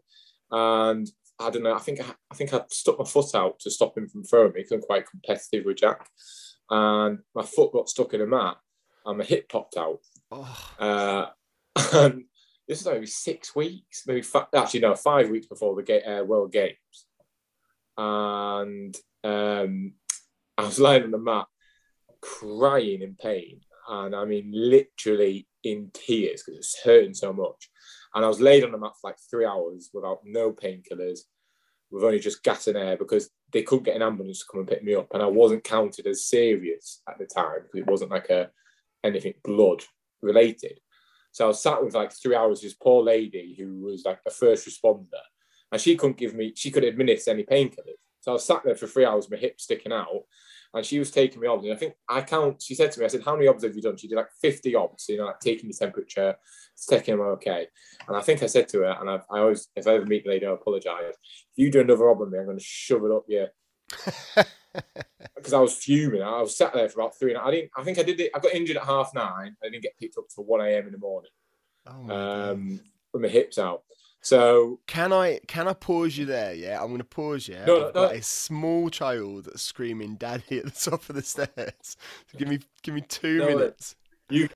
[0.51, 1.73] and I don't know.
[1.73, 4.53] I think I, I think I stuck my foot out to stop him from throwing
[4.53, 6.07] me because I'm quite competitive with Jack,
[6.69, 8.57] and my foot got stuck in a mat
[9.05, 9.99] and my hip popped out.
[10.31, 10.71] Oh.
[10.79, 11.25] Uh,
[11.93, 12.25] and
[12.67, 16.51] this is maybe six weeks, maybe five, actually no, five weeks before the uh, World
[16.51, 17.05] Games,
[17.97, 19.93] and um,
[20.57, 21.45] I was lying on the mat,
[22.21, 27.69] crying in pain, and I mean literally in tears because it's hurting so much.
[28.15, 31.19] And I was laid on the mat for like three hours without no painkillers,
[31.91, 34.69] with only just gas and air because they couldn't get an ambulance to come and
[34.69, 38.11] pick me up, and I wasn't counted as serious at the time because it wasn't
[38.11, 38.49] like a
[39.03, 39.83] anything blood
[40.21, 40.79] related.
[41.31, 44.31] So I was sat with like three hours this poor lady who was like a
[44.31, 45.21] first responder,
[45.71, 47.99] and she couldn't give me, she could administer any painkillers.
[48.21, 50.23] So I was sat there for three hours, my hip sticking out,
[50.73, 51.65] and she was taking me obs.
[51.65, 52.61] And I think I count.
[52.61, 54.29] She said to me, "I said, how many obs have you done?" She did like
[54.41, 55.07] fifty obs.
[55.09, 56.35] You know, like taking the temperature,
[56.89, 57.67] checking them okay.
[58.07, 60.23] And I think I said to her, and I've, I always, if I ever meet
[60.23, 61.15] the lady, I apologise.
[61.15, 63.47] If you do another ob on me, I'm going to shove it up you.
[65.35, 66.21] Because I was fuming.
[66.21, 67.33] I was sat there for about three.
[67.33, 67.71] And I didn't.
[67.75, 68.31] I think I did it.
[68.35, 69.55] I got injured at half nine.
[69.63, 70.85] I didn't get picked up till one a.m.
[70.85, 71.31] in the morning.
[71.87, 72.79] Oh um,
[73.13, 73.83] with my hips out.
[74.21, 76.53] So can I can I pause you there?
[76.53, 77.57] Yeah, I'm going to pause you.
[77.65, 81.95] No, I've no, got a small child screaming "Daddy" at the top of the stairs.
[82.27, 83.95] So give me give me two No, minutes.
[84.29, 84.49] you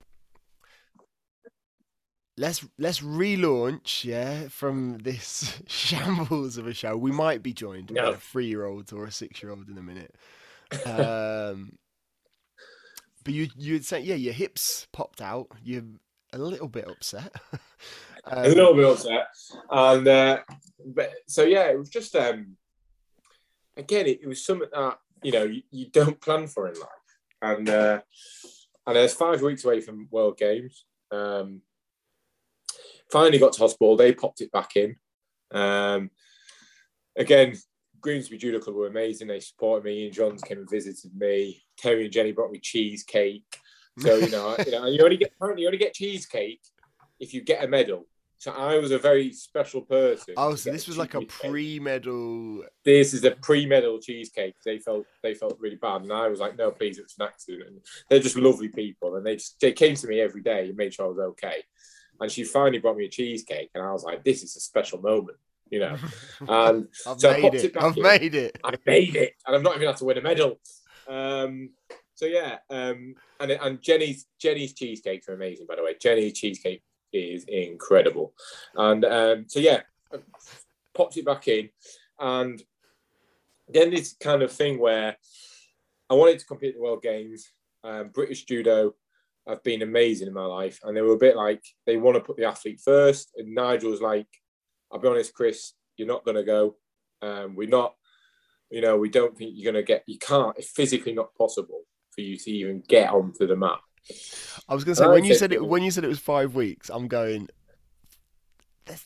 [2.36, 6.96] Let's let's relaunch, yeah, from this shambles of a show.
[6.96, 10.16] We might be joined by a three-year-old or a six-year-old in a minute.
[10.84, 11.78] Um,
[13.24, 15.48] but you you'd say, yeah, your hips popped out.
[15.62, 15.84] You're
[16.32, 17.32] a little bit upset.
[18.44, 19.26] a Um, little bit upset.
[19.70, 20.40] And uh,
[20.84, 22.56] but so yeah, it was just um
[23.76, 26.88] again, it, it was something that you know you, you don't plan for in life.
[27.42, 28.00] And uh,
[28.86, 30.84] and there's five weeks away from World Games.
[31.10, 31.62] Um,
[33.10, 33.96] finally got to hospital.
[33.96, 34.96] They popped it back in.
[35.52, 36.10] Um,
[37.16, 37.54] again,
[38.00, 39.28] Grimsby Judo Club were amazing.
[39.28, 40.04] They supported me.
[40.04, 41.62] Ian Johns came and visited me.
[41.78, 43.44] Terry and Jenny brought me cheesecake.
[43.98, 46.60] So you know, you know, you only get apparently you only get cheesecake
[47.20, 48.06] if you get a medal.
[48.44, 50.34] So I was a very special person.
[50.36, 52.64] Oh, so this was like a pre-medal.
[52.84, 54.54] This is a pre-medal cheesecake.
[54.66, 57.68] They felt they felt really bad, and I was like, "No, please, it's an accident."
[57.68, 57.80] And
[58.10, 60.92] they're just lovely people, and they just they came to me every day and made
[60.92, 61.62] sure I was okay.
[62.20, 65.00] And she finally brought me a cheesecake, and I was like, "This is a special
[65.00, 65.38] moment,"
[65.70, 65.96] you know.
[66.46, 67.64] And I've so made popped it.
[67.64, 68.02] it I've in.
[68.02, 68.58] made it.
[68.62, 70.60] I made it, and I've not even had to win a medal.
[71.08, 71.70] Um,
[72.14, 75.94] so yeah, um, and and Jenny's Jenny's cheesecakes are amazing, by the way.
[75.98, 76.82] Jenny's cheesecake
[77.14, 78.34] is incredible,
[78.74, 79.80] and um, so yeah,
[80.94, 81.70] popped it back in,
[82.18, 82.62] and
[83.68, 85.16] then this kind of thing where
[86.10, 87.50] I wanted to compete at the World Games.
[87.82, 88.94] Um, British judo
[89.46, 92.20] have been amazing in my life, and they were a bit like they want to
[92.20, 93.32] put the athlete first.
[93.36, 94.28] And Nigel's like,
[94.90, 96.76] "I'll be honest, Chris, you're not going to go.
[97.20, 97.94] Um, we're not
[98.74, 101.82] you know, we don't think you're going to get, you can't, it's physically not possible
[102.10, 103.78] for you to even get onto the mat.
[104.68, 106.54] I was gonna say I when you said- it when you said it was five
[106.54, 107.48] weeks, I'm going.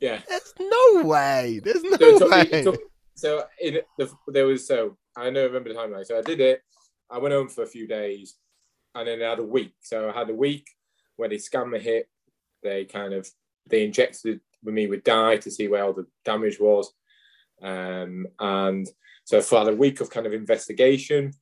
[0.00, 0.20] Yeah.
[0.28, 1.60] There's no way.
[1.62, 2.62] There's no So, took way.
[2.64, 2.80] took-
[3.14, 6.04] so in the, there was, so I know, I remember the timeline.
[6.04, 6.62] So I did it,
[7.10, 8.34] I went home for a few days
[8.94, 9.74] and then I had a week.
[9.80, 10.68] So I had a week
[11.16, 12.08] where they scanned my hip,
[12.62, 13.28] they kind of,
[13.66, 16.92] they injected with me with dye to see where all the damage was.
[17.62, 18.88] Um, and
[19.24, 21.32] so for had a week of kind of investigation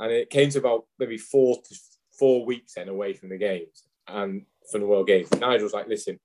[0.00, 1.74] and it came to about maybe four to
[2.18, 5.30] four weeks then away from the games and from the World Games.
[5.32, 6.18] Nigel was like, listen,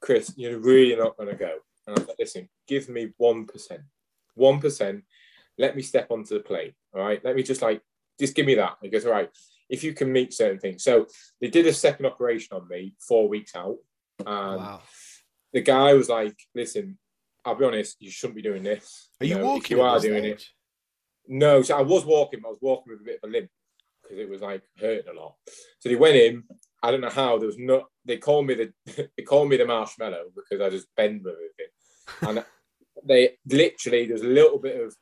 [0.00, 1.58] Chris, you're really not going to go.
[1.86, 3.46] And I was like, listen, give me 1%.
[4.38, 5.02] 1%.
[5.58, 6.72] Let me step onto the plane.
[6.94, 7.24] All right.
[7.24, 7.82] Let me just like,
[8.18, 8.76] just give me that.
[8.82, 9.30] He goes, all right.
[9.68, 10.84] If you can meet certain things.
[10.84, 11.06] So
[11.40, 13.76] they did a second operation on me four weeks out.
[14.18, 14.82] And wow.
[15.52, 16.98] the guy was like, listen,
[17.44, 19.10] I'll be honest, you shouldn't be doing this.
[19.20, 19.76] Are you know, if walking?
[19.76, 20.44] You are doing it.
[21.26, 23.50] No, so I was walking, but I was walking with a bit of a limp
[24.04, 25.34] because it was like hurting a lot.
[25.80, 26.44] So they went in.
[26.82, 27.38] I don't know how.
[27.38, 27.86] There was no.
[28.04, 28.72] They called me the.
[29.16, 31.70] They called me the marshmallow because I just bend with it,
[32.22, 32.44] And
[33.04, 34.94] they literally there's a little bit of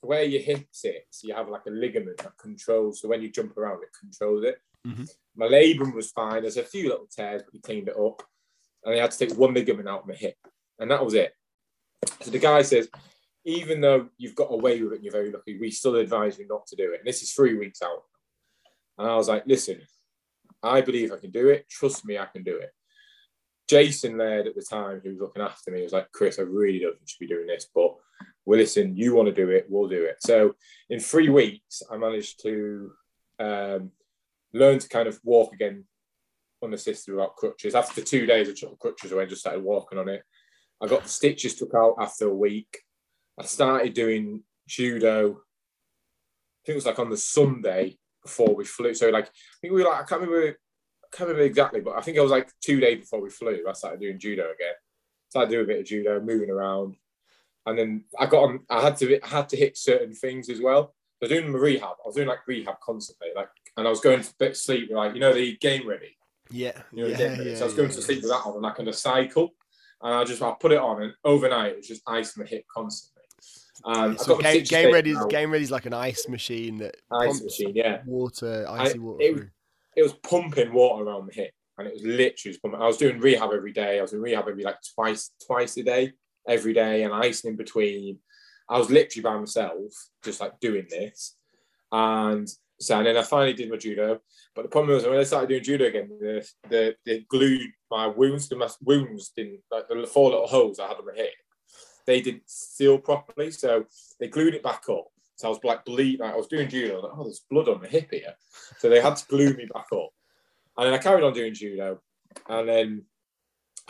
[0.00, 1.22] where your hip sits.
[1.24, 3.00] You have like a ligament that controls.
[3.00, 4.58] So when you jump around, it controls it.
[4.86, 5.10] Mhm.
[5.34, 6.42] My labrum was fine.
[6.42, 8.22] There's a few little tears, but we cleaned it up.
[8.84, 10.36] And they had to take one ligament out of my hip,
[10.78, 11.32] and that was it.
[12.20, 12.88] So the guy says,
[13.44, 16.46] even though you've got away with it and you're very lucky, we still advise you
[16.46, 17.00] not to do it.
[17.00, 18.02] And this is three weeks out.
[18.98, 19.80] And I was like, listen,
[20.62, 21.68] I believe I can do it.
[21.68, 22.70] Trust me, I can do it.
[23.68, 26.78] Jason Laird at the time, who was looking after me, was like, Chris, I really
[26.78, 27.94] don't think you should be doing this, but
[28.44, 30.16] well, listen, you want to do it, we'll do it.
[30.20, 30.54] So
[30.90, 32.92] in three weeks, I managed to
[33.38, 33.90] um,
[34.52, 35.84] learn to kind of walk again
[36.62, 37.74] unassisted without crutches.
[37.74, 40.22] After two days, I took the crutches away and just started walking on it.
[40.82, 42.80] I got the stitches took out after a week.
[43.38, 45.30] I started doing judo.
[45.30, 48.94] I think it was like on the Sunday before we flew.
[48.94, 51.96] So like I think we were like I can't remember I can't remember exactly, but
[51.96, 53.64] I think it was like two days before we flew.
[53.68, 54.74] I started doing judo again.
[55.28, 56.96] Started doing a bit of judo, moving around,
[57.66, 58.60] and then I got on.
[58.70, 60.94] I had to I had to hit certain things as well.
[61.22, 64.22] So doing the rehab, I was doing like rehab constantly, like, and I was going
[64.22, 66.16] to bit sleep like you know the game ready.
[66.50, 66.72] Yeah.
[66.92, 67.50] You know, yeah, game ready.
[67.50, 69.54] yeah, so I was going yeah, to sleep with that on, like on a cycle,
[70.02, 72.64] and I just I put it on, and overnight it was just ice my hip
[72.72, 73.13] constantly.
[73.84, 75.14] Um, I So got game, game ready.
[75.14, 75.28] out.
[75.30, 78.02] Game ready is like an ice machine that ice pumps machine, yeah.
[78.06, 79.22] water, I- icy water.
[79.24, 79.48] it-
[79.96, 82.80] It was pumping water around the hip, and it was literally pumping.
[82.80, 83.98] I was doing rehab every day.
[83.98, 86.12] I was in rehab every like twice, twice a day,
[86.48, 88.18] every day, and icing in between.
[88.68, 89.92] I was literally by myself,
[90.24, 91.36] just like doing this.
[91.92, 92.48] And
[92.80, 94.20] so and then I finally did my judo.
[94.54, 98.06] But the problem was when I started doing judo again, the the, the glued my
[98.08, 101.30] wounds, my wounds didn't like the four little holes I had on my hip,
[102.06, 103.50] they didn't seal properly.
[103.50, 103.84] So
[104.20, 105.06] they glued it back up.
[105.36, 107.80] So I was like bleed, like I was doing judo, like, oh, there's blood on
[107.80, 108.34] the hip here.
[108.78, 110.10] So they had to glue me back up.
[110.76, 112.00] And then I carried on doing judo.
[112.48, 113.02] And then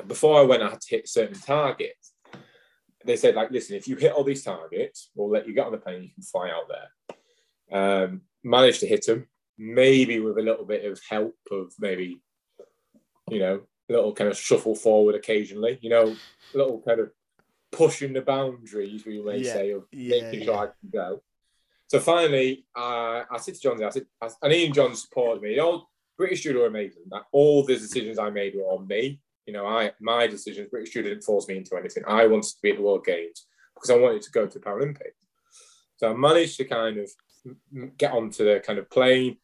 [0.06, 2.12] before I went, I had to hit certain targets.
[3.04, 5.72] They said, like, listen, if you hit all these targets, we'll let you get on
[5.72, 7.78] the plane, you can fly out there.
[7.78, 9.26] Um, managed to hit them,
[9.58, 12.20] maybe with a little bit of help of maybe,
[13.30, 16.16] you know, a little kind of shuffle forward occasionally, you know,
[16.54, 17.10] a little kind of
[17.76, 21.22] pushing the boundaries, we may Yeah, say, of yeah, making sure I can go.
[21.88, 24.06] So finally, uh, I said to John, I said,
[24.42, 25.56] and Ian Johns supported me.
[25.56, 27.02] Know, British judo are amazing.
[27.10, 29.20] that all the decisions I made were on me.
[29.46, 30.70] You know, I my decisions.
[30.70, 32.04] British judo didn't force me into anything.
[32.06, 34.64] I wanted to be at the World Games because I wanted to go to the
[34.64, 35.18] Paralympics.
[35.96, 37.10] So I managed to kind of
[37.98, 39.36] get onto the kind of plane.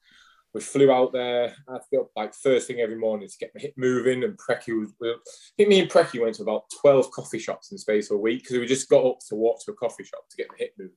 [0.52, 1.54] We flew out there.
[1.68, 4.24] I had to get up like first thing every morning to get my hip moving.
[4.24, 5.14] And Preki was, I
[5.56, 8.42] think me and Preki went to about 12 coffee shops in space of a week
[8.42, 10.72] because we just got up to walk to a coffee shop to get my hip
[10.78, 10.94] moving.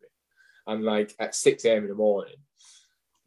[0.66, 1.84] And like at 6 a.m.
[1.84, 2.36] in the morning,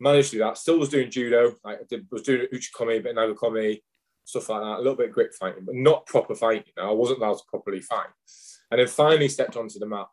[0.00, 0.58] managed to do that.
[0.58, 1.54] Still was doing judo.
[1.64, 3.80] Like I did, was doing uchikomi, bit of nagekomi,
[4.24, 4.76] stuff like that.
[4.76, 6.72] A little bit of grip fighting, but not proper fighting.
[6.76, 8.08] I wasn't allowed to properly fight.
[8.70, 10.06] And then finally stepped onto the mat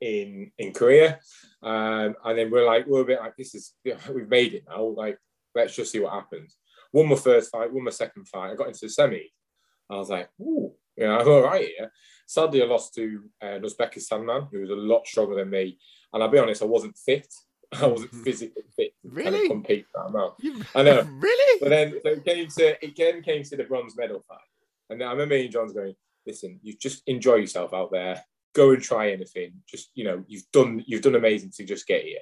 [0.00, 1.20] in in Korea.
[1.62, 3.74] Um, and then we're like, we're a bit like, this is,
[4.14, 4.82] we've made it now.
[4.84, 5.18] Like,
[5.54, 6.56] let's just see what happens.
[6.92, 8.50] Won my first fight, won my second fight.
[8.50, 9.30] I got into the semi.
[9.90, 11.92] I was like, ooh, yeah, I'm all right here.
[12.26, 15.78] Sadly, I lost to uh, Uzbekistan man, who was a lot stronger than me.
[16.12, 17.26] And I'll be honest, I wasn't fit.
[17.72, 19.42] I wasn't physically fit to kind Really?
[19.46, 20.34] of compete that amount.
[20.40, 21.02] You- I know.
[21.20, 21.60] Really?
[21.60, 24.38] But then so it came to it again came to the bronze medal fight.
[24.88, 25.94] And I remember Ian Johns going,
[26.26, 28.24] listen, you just enjoy yourself out there.
[28.54, 29.52] Go and try anything.
[29.68, 32.18] Just, you know, you've done you've done amazing to just get here.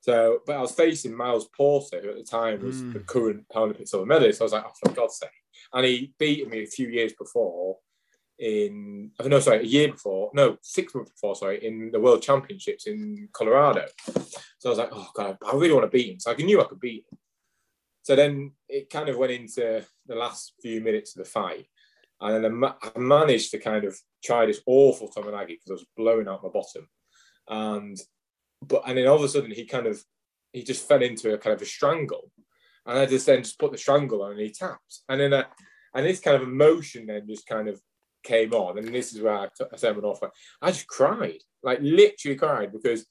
[0.00, 2.92] So, but I was facing Myles Porter, who at the time was Mm.
[2.92, 4.38] the current Paralympic silver medalist.
[4.38, 5.30] So I was like, oh, for God's sake.
[5.72, 7.78] And he beat me a few years before
[8.38, 11.98] in, I don't know, sorry, a year before, no, six months before, sorry, in the
[11.98, 13.86] World Championships in Colorado.
[14.58, 16.20] So I was like, oh, God, I really want to beat him.
[16.20, 17.18] So I knew I could beat him.
[18.02, 21.66] So then it kind of went into the last few minutes of the fight.
[22.20, 25.70] And then I ma- I managed to kind of try this awful Tomoe nage because
[25.70, 26.88] I was blowing out my bottom.
[27.48, 27.96] And
[28.62, 30.02] but and then all of a sudden he kind of
[30.52, 32.30] he just fell into a kind of a strangle.
[32.86, 35.02] And I just then just put the strangle on and he taps.
[35.08, 35.46] And then a,
[35.94, 37.80] and this kind of emotion then just kind of
[38.22, 38.78] came on.
[38.78, 40.20] And this is where I, t- I said off.
[40.62, 43.06] I just cried, like literally cried because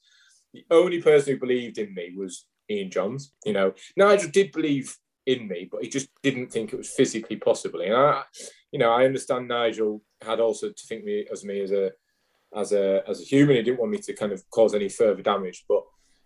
[0.52, 3.32] the only person who believed in me was Ian Johns.
[3.44, 7.36] You know, Nigel did believe in me, but he just didn't think it was physically
[7.36, 7.80] possible.
[7.80, 8.22] And I,
[8.72, 11.90] you know, I understand Nigel had also to think me as me as a
[12.54, 13.56] as a as a human.
[13.56, 15.82] He didn't want me to kind of cause any further damage, but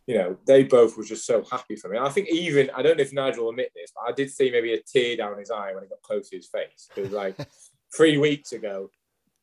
[0.07, 1.99] you know, they both were just so happy for me.
[1.99, 4.51] I think even I don't know if Nigel will admit this, but I did see
[4.51, 7.37] maybe a tear down his eye when he got close to his face because like
[7.97, 8.91] three weeks ago,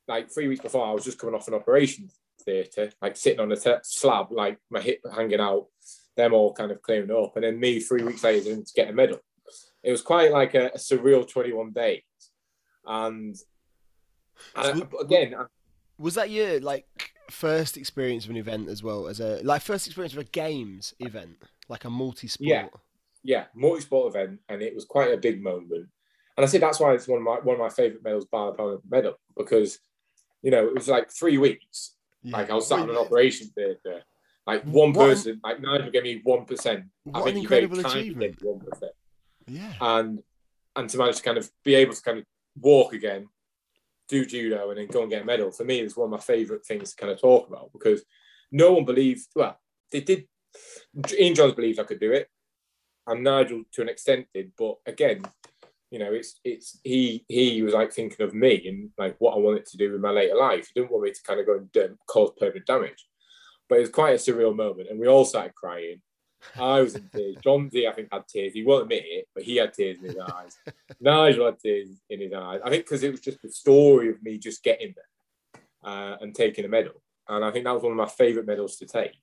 [0.08, 2.10] like three weeks before, I was just coming off an operation
[2.44, 5.68] theatre, like sitting on a te- slab, like my hip hanging out,
[6.16, 8.94] them all kind of clearing up, and then me three weeks later to get a
[8.94, 9.20] medal.
[9.88, 12.02] It was quite like a, a surreal 21 days,
[12.86, 13.34] and,
[14.54, 15.46] uh, and I- again, I-
[15.98, 16.86] Was that your like
[17.32, 20.94] first experience of an event as well as a like first experience of a games
[21.00, 21.38] event,
[21.70, 22.48] like a multi-sport?
[22.50, 22.68] Yeah.
[23.24, 25.88] yeah, multi-sport event, and it was quite a big moment.
[26.36, 28.52] And I say that's why it's one of my one of my favourite medals, bar
[28.58, 29.80] the medal, because
[30.44, 31.96] you know it was like three weeks.
[32.24, 32.36] Yeah.
[32.38, 34.04] Like I was sat in an operation theatre.
[34.46, 36.86] Like one What an- person, like Nigel gave me one percent.
[37.14, 38.36] I think an incredible achievement.
[38.44, 38.92] one percent.
[39.48, 39.74] Yeah.
[39.80, 40.20] And
[40.76, 42.26] and to manage to kind of be able to kind of
[42.60, 43.28] walk again,
[44.08, 46.20] do judo, and then go and get a medal for me is one of my
[46.20, 48.04] favourite things to kind of talk about because
[48.52, 49.28] no one believed.
[49.36, 49.60] Well,
[49.92, 50.28] they did.
[51.18, 52.30] Ian Johns believed I could do it,
[53.08, 54.52] and Nigel to an extent did.
[54.58, 55.24] But again,
[55.92, 59.40] you know, it's it's he he was like thinking of me and like what I
[59.40, 60.68] wanted to do in my later life.
[60.68, 63.08] He didn't want me to kind of go and cause permanent damage.
[63.70, 66.02] But it was quite a surreal moment, and we all started crying.
[66.60, 67.38] I was in tears.
[67.44, 68.54] John D, I think, had tears.
[68.54, 70.58] He won't admit it, but he had tears in his eyes.
[71.00, 72.60] Nigel had tears in his eyes.
[72.64, 76.34] I think because it was just the story of me just getting there uh, and
[76.34, 77.02] taking a medal.
[77.28, 79.14] And I think that was one of my favourite medals to take.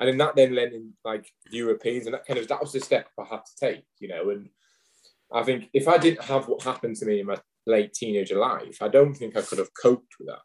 [0.00, 2.72] And then that then led in like the Europeans, and that kind of that was
[2.72, 4.30] the step I had to take, you know.
[4.30, 4.48] And
[5.32, 7.36] I think if I didn't have what happened to me in my
[7.66, 10.40] late teenager life, I don't think I could have coped with that.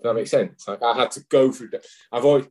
[0.00, 0.66] Does that make sense?
[0.66, 1.84] Like I had to go through that.
[2.12, 2.46] I've always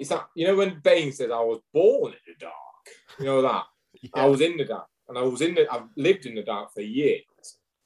[0.00, 2.84] it's that you know when Bane says I was born in the dark,
[3.18, 3.64] you know that.
[4.14, 5.72] I was in the dark, and I was in the.
[5.72, 7.22] I've lived in the dark for years,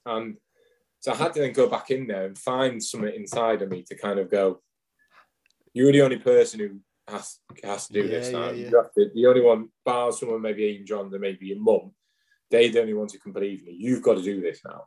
[0.06, 0.36] and
[1.00, 3.82] so I had to then go back in there and find something inside of me
[3.88, 4.62] to kind of go.
[5.74, 6.80] you're the only person who
[7.12, 8.46] has has to do Yeah, this now.
[8.46, 8.70] yeah, yeah.
[8.70, 11.92] You have to, the only one, bar someone maybe Ian John, then maybe your mum,
[12.50, 13.76] they're the only ones who can believe me.
[13.78, 14.84] You've got to do this now.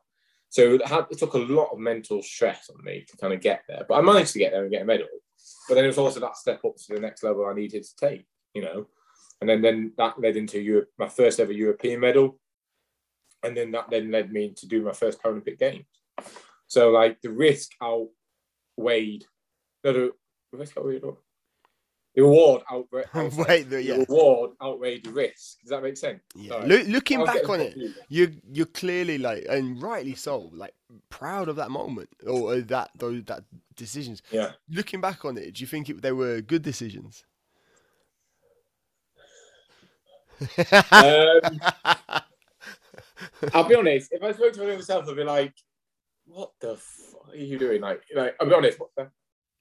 [0.49, 3.41] So it, had, it took a lot of mental stress on me to kind of
[3.41, 5.07] get there, but I managed to get there and get a medal.
[5.67, 7.95] But then it was also that step up to the next level I needed to
[7.95, 8.87] take, you know,
[9.39, 12.39] and then then that led into Europe, my first ever European medal,
[13.43, 15.85] and then that then led me to do my first Paralympic Games.
[16.67, 19.25] So like the risk outweighed,
[19.83, 20.11] no, the,
[20.51, 21.03] risk outweighed?
[22.21, 23.05] The reward outweighed.
[23.13, 25.59] Wait, the, The reward outweighed the risk.
[25.61, 26.19] Does that make sense?
[26.35, 26.63] yeah.
[26.65, 27.93] Looking back on it, you.
[28.09, 30.73] you you're clearly like, and rightly so, like
[31.11, 33.43] proud of that moment or uh, that those that
[33.75, 34.23] decisions.
[34.31, 34.53] Yeah.
[34.67, 37.23] Looking back on it, do you think it, they were good decisions?
[40.91, 41.61] Um,
[43.53, 44.11] I'll be honest.
[44.11, 45.53] If I spoke to myself, I'd be like,
[46.25, 48.79] "What the fuck are you doing?" Like, like I'll be honest.
[48.79, 49.11] What the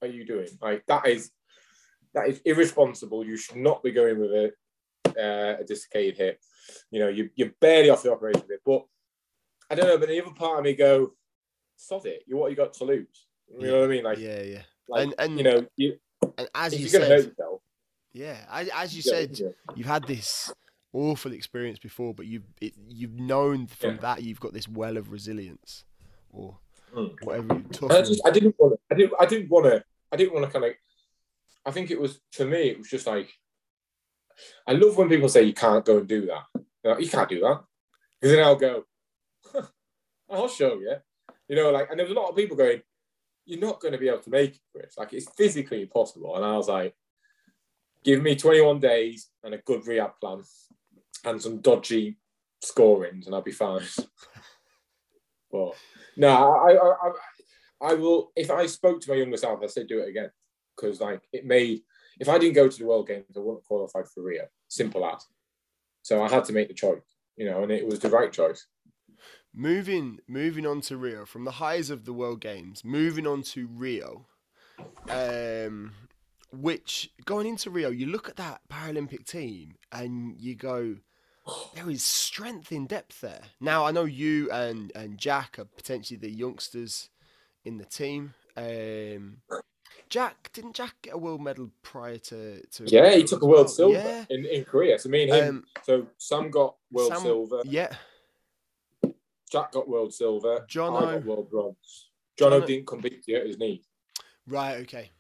[0.01, 0.49] are you doing?
[0.63, 1.33] Like, that is
[2.17, 3.25] that is irresponsible.
[3.25, 4.53] You should not be going with a
[5.09, 6.41] uh, a dislocated hip.
[6.91, 8.61] You know, you you're barely off the operation bit.
[8.67, 8.85] But
[9.71, 9.99] I don't know.
[9.99, 11.13] But the other part of me go,
[11.77, 12.25] "Sod it.
[12.27, 14.03] You what you got to lose." You know what I mean?
[14.05, 14.63] Like, yeah, yeah.
[14.89, 15.99] like and- and- you know, you,
[16.37, 17.61] And as you you're going to hurt said, yourself,
[18.13, 19.49] yeah, as, as you yeah, said, yeah.
[19.77, 20.53] you've had this
[20.93, 24.01] awful experience before, but you've it, you've known from Yeah.
[24.01, 25.85] that you've got this well of resilience,
[26.33, 26.59] or
[26.95, 27.15] Mm.
[27.25, 27.91] whatever you tough.
[27.91, 28.81] And I just I didn't want to.
[28.91, 29.13] I didn't.
[29.21, 29.85] I didn't want to.
[30.13, 30.73] I didn't want to kind of.
[31.67, 32.71] I think it was for me.
[32.71, 33.29] It was just like.
[34.67, 36.45] I love when people say you can't go and do that.
[36.85, 37.63] You, you can't do that
[38.21, 38.85] because then I'll go.
[40.31, 40.95] I'll show you.
[41.49, 42.83] You know, like, and there was a lot of people going.
[43.45, 44.99] You're not going to be able to make it, Chris.
[44.99, 46.35] Like, it's physically impossible.
[46.35, 46.97] And I was like,
[48.03, 50.43] give me 21 days and a good rehab plan
[51.25, 52.19] and some dodgy
[52.61, 53.83] scorings, and I'll be fine.
[55.53, 55.75] but
[56.17, 58.33] no, I, I, I, I will.
[58.35, 60.31] If I spoke to my younger self, I'd say do it again
[60.77, 61.83] because like it made.
[62.19, 64.47] If I didn't go to the World Games, I wouldn't qualify for Rio.
[64.69, 65.27] Simple as.
[66.03, 67.03] So I had to make the choice,
[67.37, 68.67] you know, and it was the right choice.
[69.55, 73.67] Moving moving on to Rio from the highs of the World Games, moving on to
[73.67, 74.27] Rio,
[75.09, 75.93] um,
[76.53, 80.97] which going into Rio, you look at that Paralympic team and you go,
[81.75, 83.43] there is strength in depth there.
[83.61, 87.09] Now I know you and and Jack are potentially the youngsters
[87.65, 88.35] in the team.
[88.57, 89.39] Um,
[90.09, 93.67] Jack didn't Jack get a world medal prior to to Yeah, he took a world
[93.67, 93.69] well?
[93.69, 94.25] silver Yeah.
[94.31, 94.99] in, in Korea.
[94.99, 95.49] So me and him.
[95.49, 97.63] Um, so Sam got world Sam- silver.
[97.65, 97.93] yeah,
[99.51, 100.63] Jack got world silver.
[100.63, 102.11] I Jono- got world bronze.
[102.39, 103.83] Jono, Jono- didn't compete to his knee.
[104.47, 105.11] right, okay,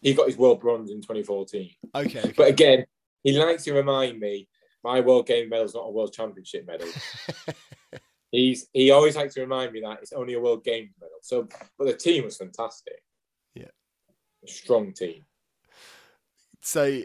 [0.00, 1.70] He got his world bronze in 2014.
[1.94, 2.32] okay, okay.
[2.36, 2.84] But again,
[3.24, 4.48] he likes to remind me
[4.84, 6.88] my world game medal is not a world championship medal.
[8.30, 11.18] He's he always likes to remind me that it's only a world game medal.
[11.20, 11.46] So,
[11.78, 13.02] but the team was fantastic.
[14.44, 15.24] A strong team.
[16.60, 17.02] So,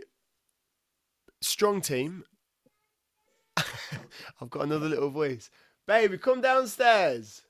[1.42, 2.24] strong team.
[4.42, 5.50] I've got another little voice.
[5.88, 7.42] Baby, come downstairs.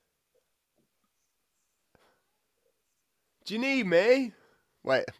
[3.45, 4.33] Do you need me?
[4.83, 5.05] Wait.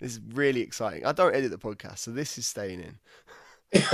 [0.00, 1.06] This is really exciting.
[1.06, 2.98] I don't edit the podcast, so this is staying in.
[3.72, 3.90] this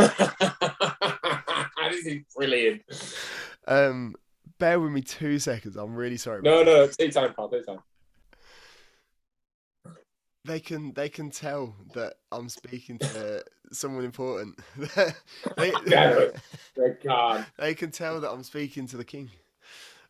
[2.04, 2.82] is brilliant.
[3.68, 4.16] Um,
[4.58, 5.76] bear with me two seconds.
[5.76, 6.42] I'm really sorry.
[6.42, 7.48] No, no, take time, pal.
[7.48, 7.78] Take time.
[10.48, 14.58] They can they can tell that I'm speaking to someone important.
[15.56, 15.72] they,
[17.02, 17.46] can't.
[17.58, 19.30] They can tell that I'm speaking to the king.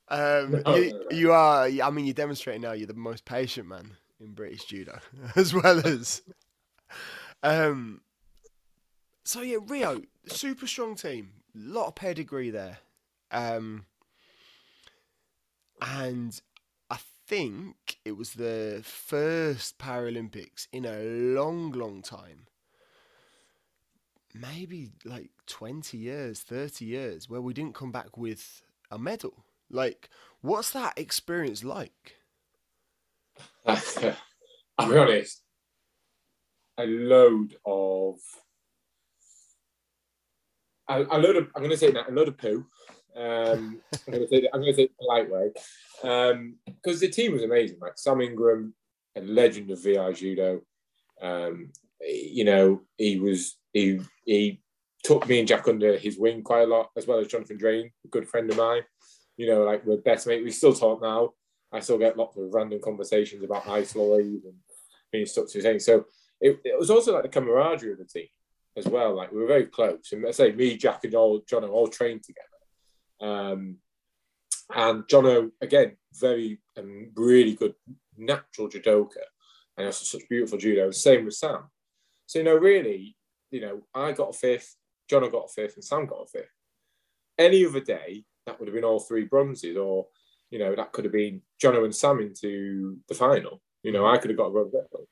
[0.09, 1.05] Um, No, you, no, no.
[1.11, 1.65] you are.
[1.65, 2.71] I mean, you're demonstrating now.
[2.71, 5.01] You're the most patient man in British judo,
[5.35, 6.23] as well as.
[7.43, 8.01] Um.
[9.25, 12.79] So yeah, Rio, super strong team, lot of pedigree there,
[13.33, 13.87] um.
[15.83, 16.41] And
[17.29, 22.47] think it was the first Paralympics in a long, long time.
[24.35, 29.45] Maybe like 20 years, 30 years, where we didn't come back with a medal.
[29.71, 30.09] Like,
[30.41, 32.17] what's that experience like?
[33.67, 35.43] I'll be honest.
[36.79, 38.17] A load of
[40.89, 42.67] a, a load of I'm going to say that a load of poo.
[43.19, 45.51] Um, I'm going to say it the polite way
[46.83, 47.79] because the team was amazing.
[47.81, 48.75] Like Sam Ingram,
[49.17, 50.61] a legend of VI judo.
[51.21, 54.63] Um, you know, he was he he
[55.03, 57.91] took me and Jack under his wing quite a lot, as well as Jonathan Drane,
[58.05, 58.83] a good friend of mine.
[59.37, 60.45] You know, like we're best mate.
[60.45, 61.33] We still talk now.
[61.73, 64.55] I still get lots of random conversations about ice lorries and
[65.13, 65.79] being stuck to his thing.
[65.81, 66.05] So
[66.41, 68.29] it, it was also like the camaraderie of the team
[68.77, 69.15] as well.
[69.15, 70.13] Like we were very close.
[70.13, 72.47] And I say me, Jack, and all John are all trained together.
[73.21, 73.77] Um,
[74.75, 77.75] and Jono again, very um, really good
[78.17, 79.23] natural judoka.
[79.77, 80.91] and was such beautiful judo.
[80.91, 81.65] Same with Sam.
[82.27, 83.17] So you know, really,
[83.51, 84.77] you know, I got a fifth,
[85.09, 86.53] John got a fifth, and Sam got a fifth.
[87.39, 90.07] Any other day, that would have been all three bronzes, or
[90.51, 93.63] you know, that could have been Jono and Sam into the final.
[93.83, 95.09] You know, I could have got a bronze medal.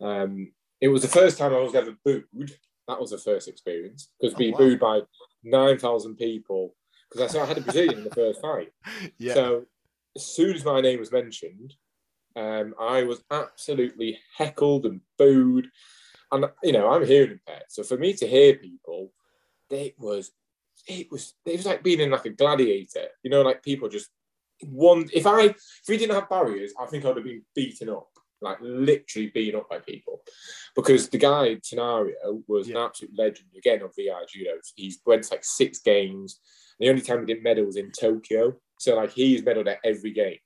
[0.00, 2.56] Um, it was the first time I was ever booed.
[2.88, 4.58] That was the first experience because Oh, being wow.
[4.58, 5.00] booed by
[5.42, 6.74] nine thousand people.
[7.14, 8.72] Because I saw I had a Brazilian in the first fight.
[9.18, 9.34] Yeah.
[9.34, 9.66] So
[10.16, 11.74] as soon as my name was mentioned,
[12.36, 15.68] um, I was absolutely heckled and booed.
[16.32, 17.64] And you know, I'm hearing impaired.
[17.68, 19.12] So for me to hear people,
[19.70, 20.32] it was
[20.88, 23.08] it was it was like being in like a gladiator.
[23.22, 24.10] You know, like people just
[24.62, 25.56] one if I if
[25.88, 28.08] we didn't have barriers, I think I would have been beaten up.
[28.40, 30.20] Like literally beaten up by people.
[30.74, 34.58] Because the guy Tenório was an absolute legend again of VI judo.
[34.74, 36.40] He's went to like six games.
[36.80, 38.56] The only time he didn't medal was in Tokyo.
[38.78, 40.38] So like he's medaled at every game.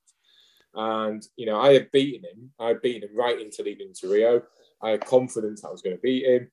[0.74, 2.50] And you know, I had beaten him.
[2.60, 4.42] I had beaten him right into leading to Rio.
[4.82, 6.50] I had confidence I was going to beat him.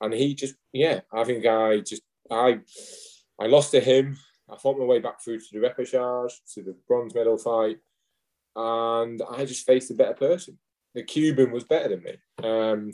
[0.00, 2.60] And he just, yeah, I think I just I
[3.40, 4.18] I lost to him.
[4.50, 7.78] I fought my way back through to the repechage, to the bronze medal fight,
[8.54, 10.58] and I just faced a better person.
[10.94, 12.16] The Cuban was better than me.
[12.42, 12.90] Um,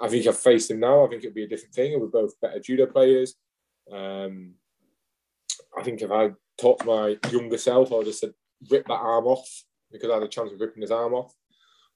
[0.00, 1.04] I think I've faced him now.
[1.04, 1.98] I think it'd be a different thing.
[1.98, 3.34] We're both better judo players.
[3.90, 4.54] Um,
[5.76, 8.34] I think if I to my younger self, I would have said
[8.70, 11.34] rip that arm off because I had a chance of ripping his arm off.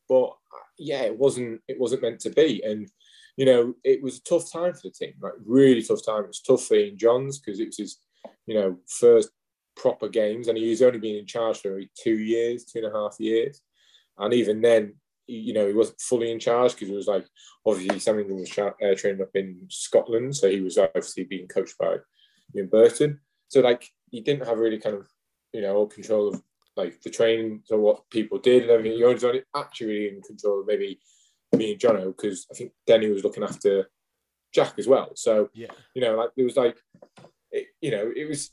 [0.09, 0.31] But
[0.79, 2.63] yeah, it wasn't it wasn't meant to be.
[2.63, 2.89] And
[3.37, 6.25] you know, it was a tough time for the team, like really tough time.
[6.25, 7.99] It was tough for Ian Johns because it was his,
[8.47, 9.31] you know, first
[9.77, 13.17] proper games, and he's only been in charge for two years, two and a half
[13.19, 13.61] years,
[14.19, 14.95] and even then,
[15.27, 17.27] you know, he wasn't fully in charge because it was like
[17.67, 21.77] obviously Samuel was tra- uh, trained up in Scotland, so he was obviously being coached
[21.79, 21.97] by
[22.55, 23.21] Ian Burton.
[23.49, 25.09] So like you didn't have really kind of,
[25.53, 26.43] you know, all control of
[26.77, 29.01] like the training, so what people did and everything.
[29.03, 31.01] Was only actually in control of maybe
[31.57, 33.89] me and Jono because I think Denny was looking after
[34.53, 35.13] Jack as well.
[35.15, 35.71] So Yeah.
[35.95, 36.77] you know, like it was like,
[37.51, 38.51] it, you know, it was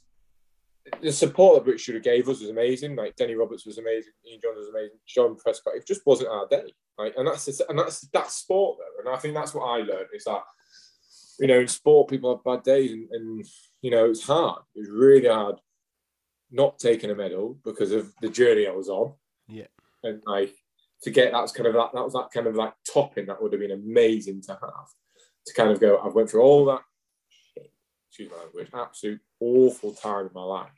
[1.02, 2.96] the support that Judo gave us was amazing.
[2.96, 5.76] Like Denny Roberts was amazing, Ian Johns was amazing, John Prescott.
[5.76, 6.74] It just wasn't our day.
[6.98, 10.10] Like, and that's and that's that's sport though, and I think that's what I learned
[10.14, 10.44] is that
[11.40, 13.46] you know in sport people have bad days, and, and
[13.84, 14.64] you know it's hard.
[14.74, 15.58] It was really hard
[16.50, 19.14] not taking a medal because of the journey I was on.
[19.48, 19.68] Yeah.
[20.04, 20.56] and like
[21.04, 23.52] to get that's kind of that that was that kind of like topping that would
[23.52, 24.90] have been amazing to have
[25.46, 26.00] to kind of go.
[26.00, 26.82] I've went through all that
[27.30, 27.72] shit,
[28.10, 30.70] excuse my language, absolute awful time in my life.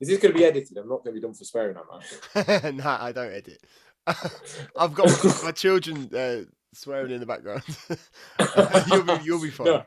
[0.00, 0.76] Is this going to be edited?
[0.76, 2.70] I'm not going to be done for swearing, am I?
[2.70, 3.64] no, I don't edit.
[4.06, 6.42] I've got my, my children uh,
[6.72, 7.62] swearing in the background.
[8.88, 9.66] you'll be you'll be fine.
[9.66, 9.84] No.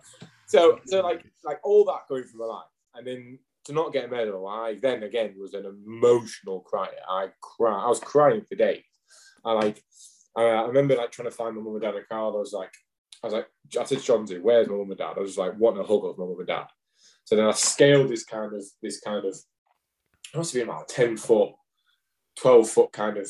[0.47, 4.05] So, so like, like all that going through my life, and then to not get
[4.05, 6.89] a medal, I then again was an emotional crier.
[7.07, 8.83] I cry, I was crying for days.
[9.43, 9.83] I like,
[10.35, 12.31] I, remember like trying to find my mum and dad in a car.
[12.31, 12.71] I was like,
[13.21, 13.47] I was like,
[13.79, 15.85] I said to Johnsy, "Where's my mum and dad?" I was just like wanting a
[15.85, 16.67] hug of my mum and dad.
[17.25, 20.87] So then I scaled this kind of, this kind of, it must have been about
[20.87, 21.51] ten foot,
[22.39, 23.29] twelve foot kind of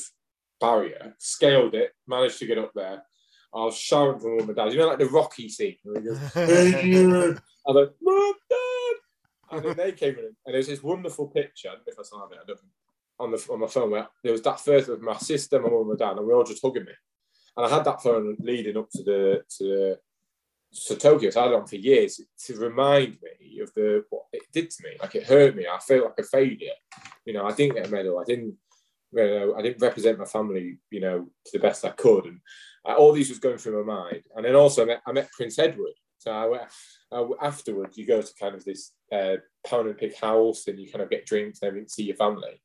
[0.60, 1.14] barrier.
[1.18, 3.02] Scaled it, managed to get up there.
[3.54, 4.72] I was shouting for my mum and dad.
[4.72, 7.38] You know, like the Rocky scene where he goes, Adrian.
[7.66, 8.96] I was like, Mum, Dad.
[9.50, 11.68] And then they came in, and there's this wonderful picture.
[11.68, 12.38] I don't know if I saw it.
[12.40, 12.72] I don't think,
[13.18, 15.90] on the on my phone where there was that photo of my sister, my mum,
[15.90, 16.92] and dad, and we were all just hugging me.
[17.56, 19.98] And I had that phone leading up to the to the
[20.86, 21.30] to Tokyo.
[21.30, 24.70] So I had it on for years to remind me of the what it did
[24.70, 24.90] to me.
[25.00, 25.66] Like it hurt me.
[25.66, 26.72] I felt like a failure.
[27.24, 28.18] You know, I didn't get a medal.
[28.18, 28.54] I didn't.
[29.12, 30.78] You know, I didn't represent my family.
[30.90, 32.40] You know, to the best I could, and
[32.86, 34.22] uh, all these was going through my mind.
[34.34, 35.92] And then also I met, I met Prince Edward.
[36.18, 36.62] So I went
[37.12, 37.96] uh, afterwards.
[37.96, 39.36] You go to kind of this uh,
[39.66, 42.60] Paralympic house, and you kind of get drinks and everything, see your family.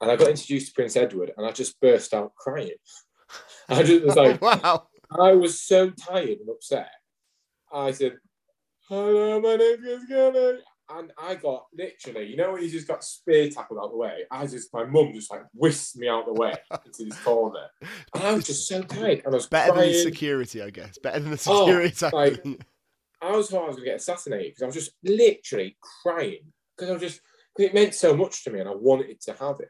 [0.00, 2.70] And I got introduced to Prince Edward, and I just burst out crying.
[3.68, 4.86] I just was like, wow.
[5.10, 6.90] I was so tired and upset.
[7.72, 8.16] I said,
[8.88, 10.58] "Hello, my name is Gary,"
[10.90, 14.24] and I got literally, you know, when you just got spear tackled out the way.
[14.30, 16.54] I just, my mum just like whisked me out the way
[16.86, 17.66] into this corner,
[18.14, 20.98] and I was just so tired, and I was Better than the security, I guess.
[20.98, 22.06] Better than the Oh, security.
[22.16, 22.64] like-
[23.20, 26.52] I was thought I was going to get assassinated because I was just literally crying
[26.76, 27.20] because I was just
[27.56, 29.68] because it meant so much to me and I wanted to have it.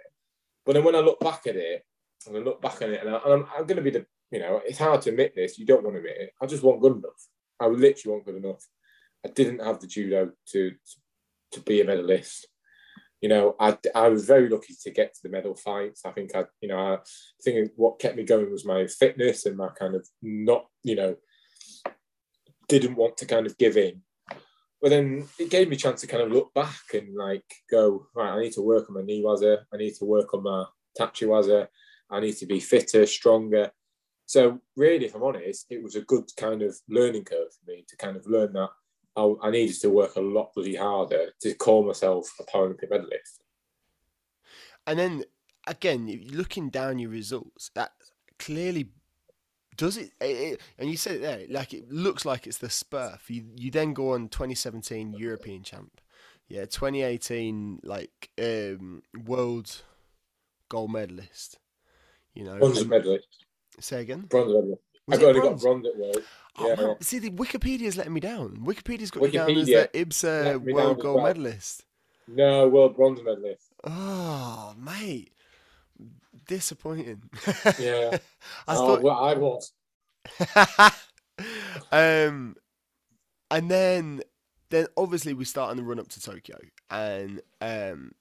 [0.66, 1.82] But then when I look back at it,
[2.26, 4.04] and I look back at it, and, I, and I'm, I'm going to be the,
[4.30, 5.58] you know, it's hard to admit this.
[5.58, 6.30] You don't want to admit it.
[6.42, 7.26] I just want good enough.
[7.58, 8.62] I literally want good enough.
[9.24, 10.96] I didn't have the judo to to
[11.64, 12.46] be a medalist.
[13.20, 16.02] You know, I, I was very lucky to get to the medal fights.
[16.04, 16.98] I think I, you know, I
[17.42, 21.16] think what kept me going was my fitness and my kind of not, you know,
[22.68, 24.02] didn't want to kind of give in.
[24.80, 28.06] But then it gave me a chance to kind of look back and like go,
[28.14, 30.66] right, I need to work on my ne waza, I need to work on my
[30.98, 31.66] tachi waza,
[32.10, 33.72] I need to be fitter, stronger.
[34.26, 37.84] So really, if I'm honest, it was a good kind of learning curve for me
[37.88, 38.70] to kind of learn that
[39.18, 43.42] I, I needed to work a lot bloody harder to call myself a Paralympic medalist.
[44.86, 45.24] And then
[45.66, 47.92] again, looking down your results, that
[48.38, 48.90] clearly
[49.76, 52.68] does it, it, it, and you said it there like it looks like it's the
[52.68, 56.00] spur for you you then go on 2017 european champ.
[56.48, 59.82] Yeah 2018 like um world
[60.68, 61.58] gold medalist
[62.38, 62.58] you know.
[62.58, 63.44] Bronze medalist.
[63.80, 64.20] Say again?
[64.22, 64.82] Bronze medalist.
[65.10, 65.86] I've only got bronze?
[65.86, 66.22] at world
[66.60, 66.94] Oh, yeah.
[67.00, 68.58] See, the Wikipedia's letting me down.
[68.64, 71.26] Wikipedia's got Wikipedia me down as the IBSA world gold well.
[71.26, 71.84] medalist.
[72.26, 73.72] No, world bronze medalist.
[73.84, 75.32] Oh, mate
[76.48, 77.22] disappointing.
[77.78, 78.18] Yeah.
[78.66, 79.02] I oh, thought...
[79.02, 79.72] well, I was.
[81.92, 82.56] um,
[83.50, 84.22] and then,
[84.70, 86.58] then obviously we start on the run up to Tokyo,
[86.90, 88.12] and um,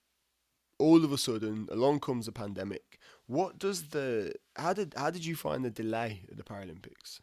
[0.78, 3.00] all of a sudden along comes a pandemic.
[3.26, 7.20] What does the how did how did you find the delay of the Paralympics?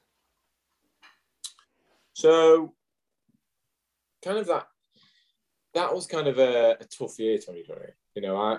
[2.15, 2.73] So,
[4.25, 4.67] kind of that
[5.75, 7.81] that was kind of a, a tough year, 2020.
[8.15, 8.59] You know, I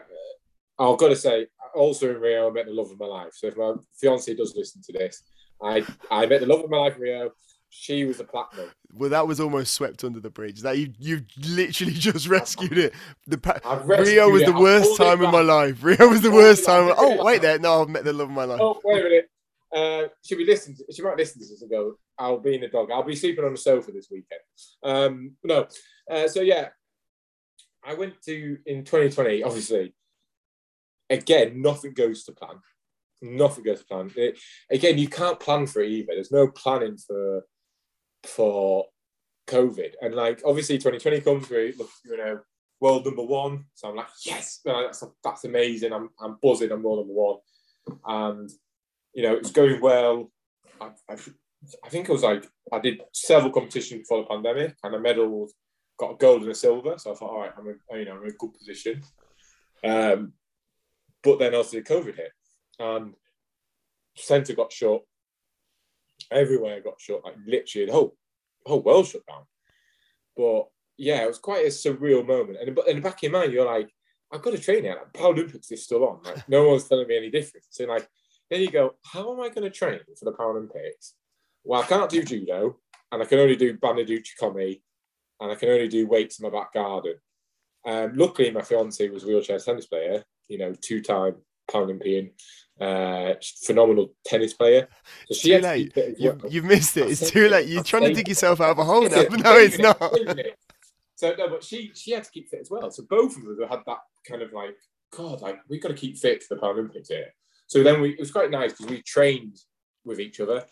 [0.78, 3.32] I've got to say, also in Rio, I met the love of my life.
[3.34, 5.24] So if my fiance does listen to this,
[5.62, 7.32] I I met the love of my life in Rio.
[7.70, 8.70] She was a platinum.
[8.94, 10.62] Well, that was almost swept under the bridge.
[10.62, 12.94] That you you literally just rescued it.
[13.28, 15.84] The pa- Rio was the worst time in my life.
[15.84, 16.94] Rio was the worst time.
[16.98, 17.60] Oh wait, there.
[17.60, 18.60] No, I've met the love of my life.
[18.62, 19.30] Oh wait a minute.
[19.74, 20.76] Uh, should we listen?
[20.76, 22.92] To, she might listen to this and go, "I'll be in the dog.
[22.92, 24.42] I'll be sleeping on the sofa this weekend."
[24.84, 25.68] Um, no.
[26.10, 26.70] Uh, so yeah,
[27.84, 29.44] I went to in 2020.
[29.44, 29.94] Obviously,
[31.10, 32.58] again, nothing goes to plan.
[33.22, 34.12] Nothing goes to plan.
[34.16, 34.40] It,
[34.70, 36.14] again, you can't plan for it either.
[36.14, 37.46] There's no planning for
[38.24, 38.86] for
[39.48, 39.94] COVID.
[40.02, 42.40] And like obviously 2020 comes through, look, you know,
[42.80, 43.66] world number one.
[43.74, 45.94] So I'm like, yes, that's that's amazing.
[45.94, 47.38] I'm I'm buzzing, I'm world number one.
[48.06, 48.50] And
[49.14, 50.32] you know, it's going well.
[50.82, 51.16] I, I,
[51.84, 55.50] I think it was like I did several competitions before the pandemic and I medaled,
[55.98, 56.98] got a gold and a silver.
[56.98, 59.04] So I thought, all right, I'm in, you know, I'm in a good position.
[59.84, 60.34] Um,
[61.24, 62.32] but then also COVID hit,
[62.80, 63.14] and
[64.16, 65.02] centre got shut.
[66.32, 68.16] Everywhere got shut, like literally the whole
[68.66, 69.44] whole world shut down.
[70.36, 72.60] But yeah, it was quite a surreal moment.
[72.60, 73.90] And in the back of your mind, you're like,
[74.32, 74.96] I've got to train here.
[74.96, 76.24] Like, Paralympics is still on.
[76.24, 77.66] Like, no one's telling me any different.
[77.70, 78.08] So like,
[78.50, 81.14] then you go, how am I going to train for the Paralympics?
[81.66, 82.78] Well, I can't do judo,
[83.12, 84.82] and I can only do banded uchikomi,
[85.42, 87.16] and I can only do weights in my back garden.
[87.86, 91.36] Um, luckily, my fiance was a wheelchair tennis player, you know, two-time
[91.70, 92.32] Paralympian,
[92.80, 94.88] uh, phenomenal tennis player.
[95.28, 95.94] So she too late.
[96.18, 97.10] You, you've missed it.
[97.10, 97.68] It's too late.
[97.68, 99.24] You're trying to dig yourself out of a hole now.
[99.32, 100.00] No, it's not.
[101.16, 102.92] So no, but she she had to keep fit as well.
[102.92, 104.76] So both of us had that kind of like,
[105.16, 107.34] God, like we've got to keep fit for the Paralympics here.
[107.68, 109.58] So then we it was quite nice because we trained
[110.04, 110.66] with each other.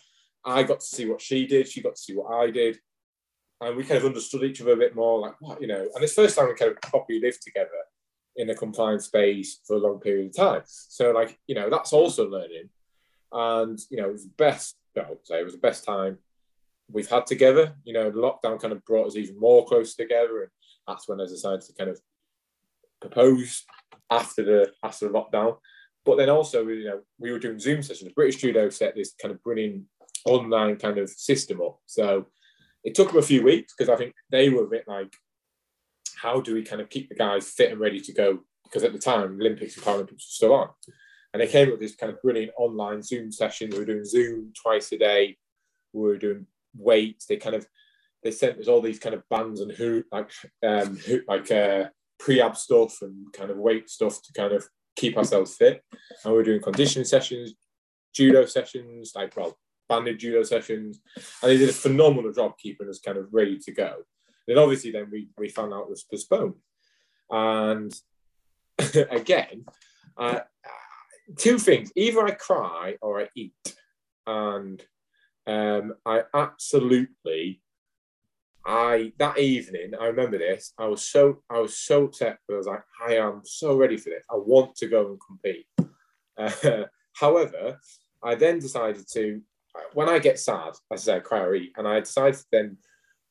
[0.44, 1.68] I got to see what she did.
[1.68, 2.78] She got to see what I did.
[3.60, 6.04] And we kind of understood each other a bit more, like what, you know, and
[6.04, 7.70] it's first time we kind of properly lived together
[8.36, 10.62] in a confined space for a long period of time.
[10.66, 12.68] So, like, you know, that's also learning.
[13.32, 16.18] And, you know, it was the best, I would say it was the best time
[16.90, 17.74] we've had together.
[17.84, 20.42] You know, the lockdown kind of brought us even more close together.
[20.42, 20.50] And
[20.86, 22.00] that's when I decided to kind of
[23.00, 23.64] propose
[24.10, 25.56] after the after the lockdown.
[26.04, 28.12] But then also, you know, we were doing Zoom sessions.
[28.14, 29.84] British Judo set this kind of brilliant
[30.24, 31.78] online kind of system up.
[31.86, 32.26] So
[32.82, 35.12] it took them a few weeks because I think they were a bit like,
[36.16, 38.40] how do we kind of keep the guys fit and ready to go?
[38.64, 40.68] Because at the time, Olympics and Paralympics were still on.
[41.32, 43.70] And they came up with this kind of brilliant online Zoom session.
[43.70, 45.36] We were doing Zoom twice a day.
[45.92, 46.46] We were doing
[46.76, 47.26] weights.
[47.26, 47.66] They kind of
[48.22, 50.30] they sent us all these kind of bands and who like
[50.66, 51.84] um who, like uh
[52.20, 54.66] prehab stuff and kind of weight stuff to kind of
[54.96, 55.82] keep ourselves fit.
[56.24, 57.54] And we were doing conditioning sessions,
[58.14, 59.58] judo sessions, like well,
[59.88, 61.00] banded judo sessions,
[61.42, 63.96] and they did a phenomenal job keeping us kind of ready to go.
[64.46, 66.54] Then obviously, then we, we found out it was postponed.
[67.30, 67.94] And
[69.10, 69.64] again,
[70.16, 70.40] uh,
[71.36, 73.76] two things either I cry or I eat.
[74.26, 74.82] And
[75.46, 77.60] um, I absolutely,
[78.66, 80.72] I that evening, I remember this.
[80.78, 83.96] I was so I was so upset, but I was like, I am so ready
[83.96, 84.24] for this.
[84.30, 85.66] I want to go and compete.
[86.36, 86.82] Uh,
[87.12, 87.78] however,
[88.20, 89.40] I then decided to,
[89.92, 92.78] when I get sad, as I say, I cry or eat, and I decided then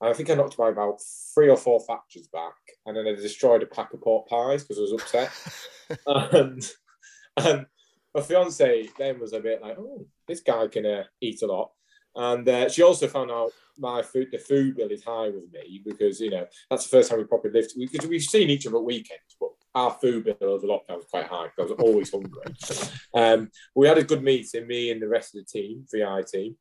[0.01, 0.99] I think I knocked by about
[1.33, 4.77] three or four factors back, and then I destroyed a pack of pork pies because
[4.77, 5.31] I was upset.
[6.33, 6.71] and,
[7.37, 7.65] and
[8.13, 11.71] my fiance then was a bit like, "Oh, this guy can uh, eat a lot,"
[12.15, 15.81] and uh, she also found out my food, the food bill is high with me
[15.85, 18.77] because you know that's the first time we properly lived because we've seen each other
[18.77, 22.11] at weekends, but our food bill over lockdown was quite high because I was always
[22.11, 22.43] hungry.
[23.13, 26.55] Um, we had a good meeting, me and the rest of the team, VI team,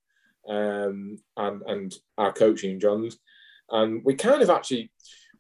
[0.49, 3.19] um, and and our coach Ian Johns,
[3.71, 4.91] and we kind of actually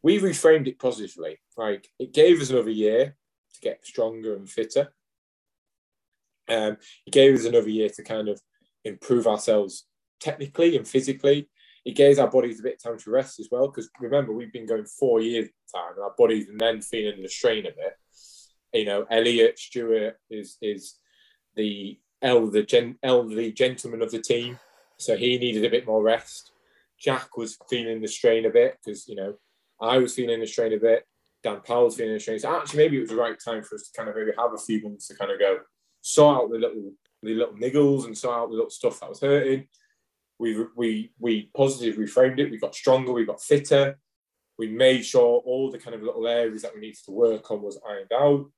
[0.02, 1.38] we reframed it positively.
[1.56, 3.16] Like it gave us another year
[3.54, 4.92] to get stronger and fitter.
[6.48, 8.40] Um, it gave us another year to kind of
[8.84, 9.86] improve ourselves
[10.20, 11.48] technically and physically.
[11.84, 13.66] It gave our bodies a bit of time to rest as well.
[13.66, 16.80] Because remember, we've been going four years at the time, and our bodies and then
[16.80, 17.96] feeling the strain of it.
[18.72, 20.98] You know, Elliot Stewart is is
[21.56, 24.58] the elder gen, elderly gentleman of the team,
[24.96, 26.52] so he needed a bit more rest.
[26.98, 29.34] Jack was feeling the strain a bit because you know
[29.80, 31.04] I was feeling the strain a bit.
[31.42, 32.38] Dan Powell was feeling the strain.
[32.38, 34.54] So actually, maybe it was the right time for us to kind of maybe have
[34.54, 35.58] a few months to kind of go
[36.00, 39.20] sort out the little the little niggles and sort out the little stuff that was
[39.20, 39.66] hurting.
[40.42, 42.50] We we we positively reframed it.
[42.50, 43.12] We got stronger.
[43.12, 43.96] We got fitter.
[44.58, 47.62] We made sure all the kind of little areas that we needed to work on
[47.62, 48.50] was ironed out.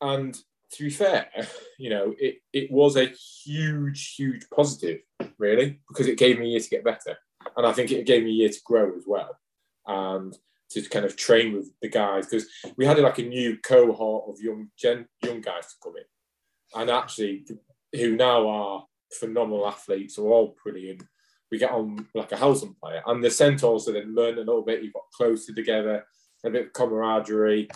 [0.00, 0.34] And
[0.72, 1.30] to be fair,
[1.78, 3.06] you know, it it was a
[3.44, 4.98] huge, huge positive,
[5.38, 7.16] really, because it gave me a year to get better,
[7.56, 9.38] and I think it gave me a year to grow as well,
[9.86, 10.36] and
[10.70, 14.42] to kind of train with the guys because we had like a new cohort of
[14.42, 17.46] young gen, young guys to come in, and actually
[17.94, 21.04] who now are phenomenal athletes, are all brilliant.
[21.52, 24.62] We get on like a housing player, and the centaurs so then learned a little
[24.62, 24.82] bit.
[24.82, 26.04] You got closer together,
[26.44, 27.68] a bit of camaraderie,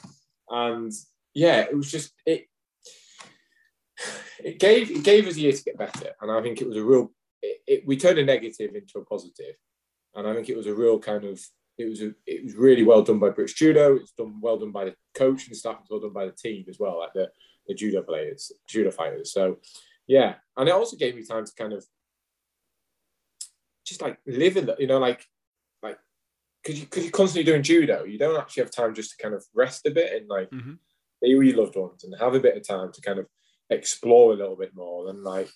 [0.50, 0.90] and
[1.34, 2.46] yeah, it was just it.
[4.42, 6.76] It gave it gave us a year to get better, and I think it was
[6.76, 7.12] a real.
[7.42, 9.54] It, it, we turned a negative into a positive,
[10.14, 11.40] and I think it was a real kind of
[11.78, 13.96] it was a, it was really well done by British Judo.
[13.96, 15.78] It's done well done by the coach and staff.
[15.80, 17.30] It's well done by the team as well, like the,
[17.66, 19.32] the judo players, judo fighters.
[19.32, 19.58] So
[20.06, 21.84] yeah, and it also gave me time to kind of
[23.86, 25.24] just like live in the, you know, like
[25.82, 25.98] like
[26.62, 29.34] because you because you're constantly doing judo, you don't actually have time just to kind
[29.34, 30.74] of rest a bit and like mm-hmm.
[31.22, 33.26] be with your loved ones and have a bit of time to kind of
[33.70, 35.50] explore a little bit more and like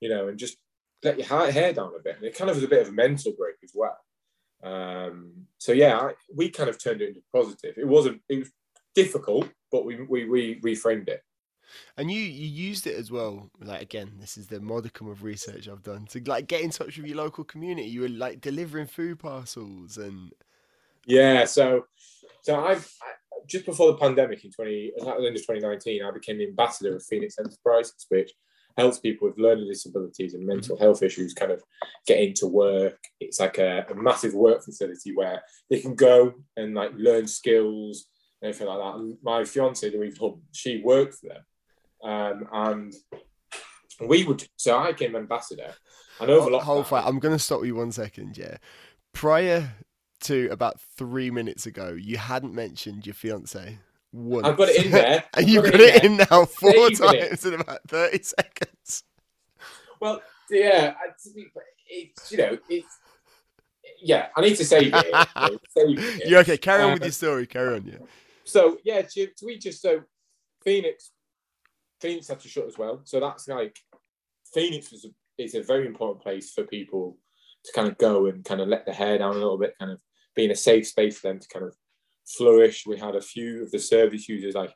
[0.00, 0.56] you know and just
[1.04, 2.16] let your hair down a bit.
[2.16, 3.98] And it kind of was a bit of a mental break as well.
[4.64, 7.74] Um, so yeah, I, we kind of turned it into positive.
[7.76, 8.22] It wasn't.
[8.28, 8.50] It was
[8.94, 11.20] difficult, but we we we reframed it.
[11.96, 13.50] And you you used it as well.
[13.60, 16.96] Like again, this is the modicum of research I've done to like get in touch
[16.96, 17.88] with your local community.
[17.88, 20.32] You were like delivering food parcels and
[21.06, 21.44] yeah.
[21.44, 21.86] So
[22.42, 23.12] so I've I,
[23.46, 26.48] just before the pandemic in twenty at the end of twenty nineteen, I became the
[26.48, 28.32] ambassador of Phoenix Enterprises, which
[28.76, 30.54] helps people with learning disabilities and mm-hmm.
[30.54, 31.62] mental health issues kind of
[32.06, 32.98] get into work.
[33.20, 38.06] It's like a, a massive work facility where they can go and like learn skills
[38.42, 38.98] and everything like that.
[38.98, 41.42] And my fiance Louise Hunt, she worked for them
[42.04, 42.94] um, and
[44.06, 45.72] we would, so I became ambassador.
[46.20, 47.02] And over hold, hold fire.
[47.04, 48.58] I'm going to stop you one second, yeah.
[49.12, 49.72] Prior
[50.20, 53.78] to about three minutes ago, you hadn't mentioned your fiance
[54.12, 54.46] once.
[54.46, 55.24] I've got it in there.
[55.34, 59.04] and you've got, got it, in, in now four times in about 30 seconds.
[60.00, 60.94] Well, yeah,
[61.88, 62.98] it's, you know, it's,
[64.02, 65.06] yeah, I need to save it.
[65.70, 66.22] save it.
[66.26, 67.46] Yeah, okay, carry on with uh, your story.
[67.46, 67.98] Carry on, yeah.
[68.44, 70.02] So, yeah, to, to we just, so
[70.62, 71.12] Phoenix
[72.04, 73.00] Phoenix had to shut as well.
[73.04, 73.78] So that's like
[74.52, 77.16] Phoenix was a, is a very important place for people
[77.64, 79.90] to kind of go and kind of let their hair down a little bit, kind
[79.90, 80.02] of
[80.36, 81.74] being a safe space for them to kind of
[82.26, 82.84] flourish.
[82.86, 84.74] We had a few of the service users like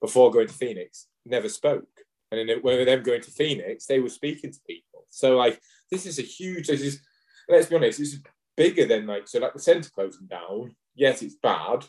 [0.00, 1.86] before going to Phoenix never spoke,
[2.32, 5.04] and then when them going to Phoenix, they were speaking to people.
[5.10, 5.60] So like
[5.90, 6.68] this is a huge.
[6.68, 7.02] This is
[7.46, 7.98] let's be honest.
[7.98, 8.22] This is
[8.56, 10.74] bigger than like so like the centre closing down.
[10.94, 11.84] Yes, it's bad,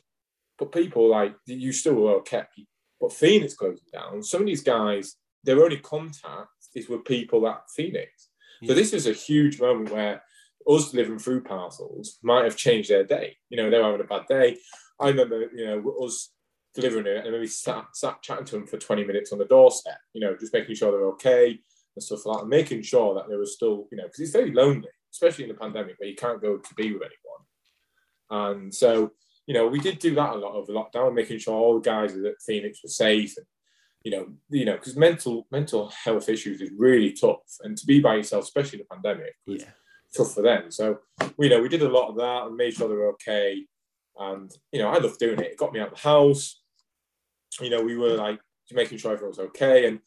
[0.59, 2.59] but people like you still were kept
[3.01, 4.23] but Phoenix closing down.
[4.23, 8.29] Some of these guys, their only contact is with people at Phoenix.
[8.61, 8.69] Yeah.
[8.69, 10.21] So this is a huge moment where
[10.69, 13.35] us delivering food parcels might have changed their day.
[13.49, 14.57] You know, they were having a bad day.
[14.99, 16.29] I remember, you know, us
[16.75, 19.97] delivering it and maybe sat, sat chatting to them for 20 minutes on the doorstep,
[20.13, 21.59] you know, just making sure they're okay
[21.95, 24.31] and stuff like that, and making sure that they were still, you know, because it's
[24.31, 28.53] very lonely, especially in the pandemic where you can't go to be with anyone.
[28.53, 29.11] And so
[29.51, 32.15] you know, we did do that a lot over lockdown, making sure all the guys
[32.15, 33.35] at Phoenix were safe.
[33.35, 33.45] And,
[34.01, 37.99] you know, you know, because mental mental health issues is really tough, and to be
[37.99, 39.71] by yourself, especially in the pandemic, was yeah.
[40.15, 40.71] tough for them.
[40.71, 40.99] So,
[41.37, 43.65] you know, we did a lot of that and made sure they were okay.
[44.17, 45.51] And you know, I loved doing it.
[45.51, 46.61] It got me out of the house.
[47.59, 48.39] You know, we were like
[48.71, 49.85] making sure everyone was okay.
[49.85, 49.99] And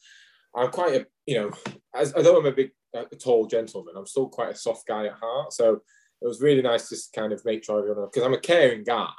[0.55, 1.51] I'm quite a, you know,
[1.93, 5.13] as although I'm a big, a tall gentleman, I'm still quite a soft guy at
[5.13, 5.53] heart.
[5.53, 5.81] So
[6.21, 9.13] it was really nice to kind of make sure everyone because I'm a caring guy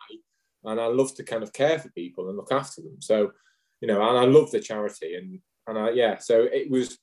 [0.64, 2.96] and I love to kind of care for people and look after them.
[3.00, 3.32] So,
[3.80, 6.98] you know, and I love the charity and and I yeah, so it was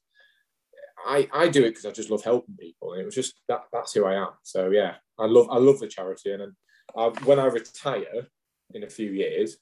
[1.05, 3.63] I I do it because I just love helping people and it was just that
[3.71, 4.29] that's who I am.
[4.43, 6.53] So yeah, I love I love the charity and, and
[6.97, 8.27] I, when I retire
[8.73, 9.57] in a few years,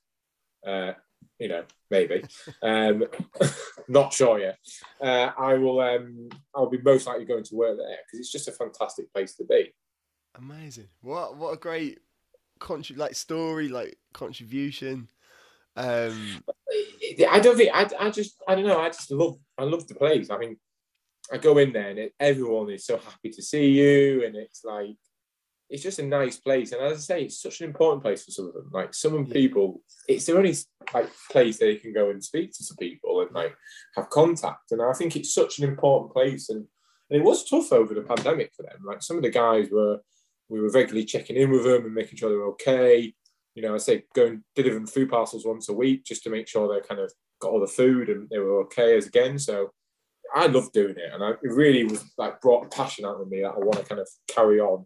[0.65, 0.93] uh,
[1.39, 2.23] you know, maybe.
[2.63, 3.05] Um,
[3.87, 4.57] not sure yet.
[5.01, 5.79] Uh, I will.
[5.79, 9.35] Um, I'll be most likely going to work there because it's just a fantastic place
[9.35, 9.73] to be.
[10.35, 10.87] Amazing!
[11.01, 11.99] What what a great
[12.59, 15.09] contrib- like story, like contribution.
[15.75, 16.43] Um,
[17.29, 17.89] I don't think I.
[17.99, 18.41] I just.
[18.47, 18.79] I don't know.
[18.79, 19.37] I just love.
[19.57, 20.29] I love the place.
[20.29, 20.57] I mean,
[21.31, 24.63] I go in there and it, everyone is so happy to see you, and it's
[24.63, 24.95] like
[25.71, 26.73] it's just a nice place.
[26.73, 28.69] And as I say, it's such an important place for some of them.
[28.73, 30.53] Like some of people, it's the only
[30.93, 33.55] like place they can go and speak to some people and like
[33.95, 34.71] have contact.
[34.71, 36.49] And I think it's such an important place.
[36.49, 36.67] And,
[37.09, 38.81] and it was tough over the pandemic for them.
[38.85, 39.99] Like some of the guys were,
[40.51, 43.13] we were regularly checking in with them and making sure they're okay.
[43.55, 46.67] You know, I say going delivering food parcels once a week just to make sure
[46.67, 49.39] they kind of got all the food and they were okay as again.
[49.39, 49.71] So
[50.35, 53.27] I love doing it, and I, it really was like brought a passion out of
[53.27, 54.85] me that I want to kind of carry on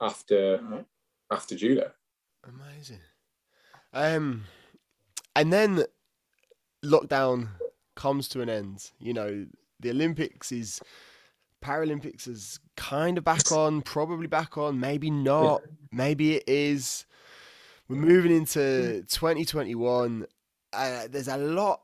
[0.00, 0.80] after mm-hmm.
[1.30, 1.90] after judo.
[2.48, 3.00] Amazing.
[3.92, 4.44] Um,
[5.36, 5.84] and then
[6.84, 7.48] lockdown
[7.94, 8.90] comes to an end.
[8.98, 9.46] You know,
[9.80, 10.80] the Olympics is
[11.62, 17.06] Paralympics is kind of back on, probably back on, maybe not, maybe it is.
[17.88, 20.26] We're moving into 2021.
[20.72, 21.82] Uh, there's a lot.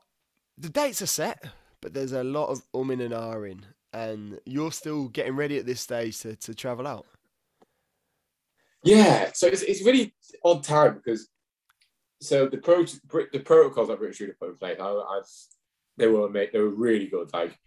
[0.57, 1.43] The dates are set,
[1.81, 3.61] but there's a lot of umming and ahhing,
[3.93, 7.05] and you're still getting ready at this stage to, to travel out.
[8.83, 10.13] Yeah, so it's, it's really
[10.43, 11.29] odd time because
[12.21, 15.21] so the pro the protocols that British Judo put in place, I, I,
[15.97, 17.29] they were made, they were really good.
[17.33, 17.57] Like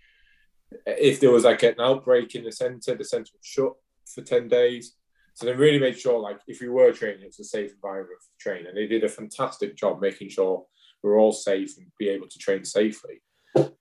[0.86, 3.72] if there was like an outbreak in the centre, the centre was shut
[4.06, 4.94] for ten days.
[5.34, 8.42] So they really made sure, like, if we were training, it's a safe environment for
[8.42, 8.66] training.
[8.66, 10.66] And they did a fantastic job making sure
[11.02, 13.22] we're all safe and be able to train safely.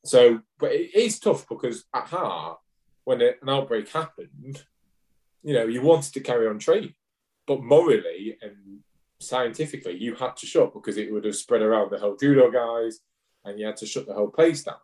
[0.05, 2.59] So, but it is tough because at heart,
[3.03, 4.63] when an outbreak happened,
[5.43, 6.93] you know, you wanted to carry on training,
[7.45, 8.79] but morally and
[9.19, 12.99] scientifically, you had to shut because it would have spread around the whole judo guys,
[13.43, 14.75] and you had to shut the whole place down.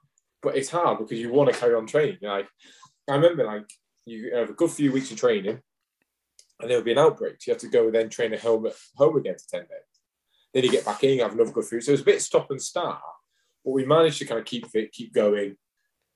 [0.45, 2.19] But it's hard because you want to carry on training.
[2.21, 2.47] Like
[3.09, 3.69] I remember, like
[4.05, 5.59] you have a good few weeks of training,
[6.61, 7.35] and there'll be an outbreak.
[7.39, 9.61] So you have to go and then train at home at home again for ten
[9.61, 9.99] days.
[10.53, 11.81] Then you get back in, you have another good few.
[11.81, 13.01] So it's a bit stop and start
[13.65, 15.57] but we managed to kind of keep fit, keep going.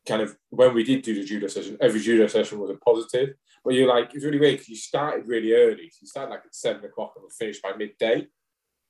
[0.07, 3.35] Kind of when we did do the judo session, every judo session was a positive.
[3.65, 5.89] But you're like, it's really weird because you started really early.
[5.89, 8.27] So you started like at seven o'clock and finished by midday.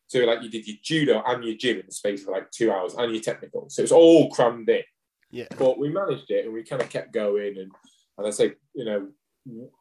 [0.07, 2.71] So like you did your judo and your gym in the space for like two
[2.71, 3.69] hours and your technical.
[3.69, 4.83] So it's all crammed in.
[5.31, 5.47] Yeah.
[5.57, 7.57] But we managed it and we kind of kept going.
[7.57, 7.71] And
[8.17, 9.07] and I say, you know,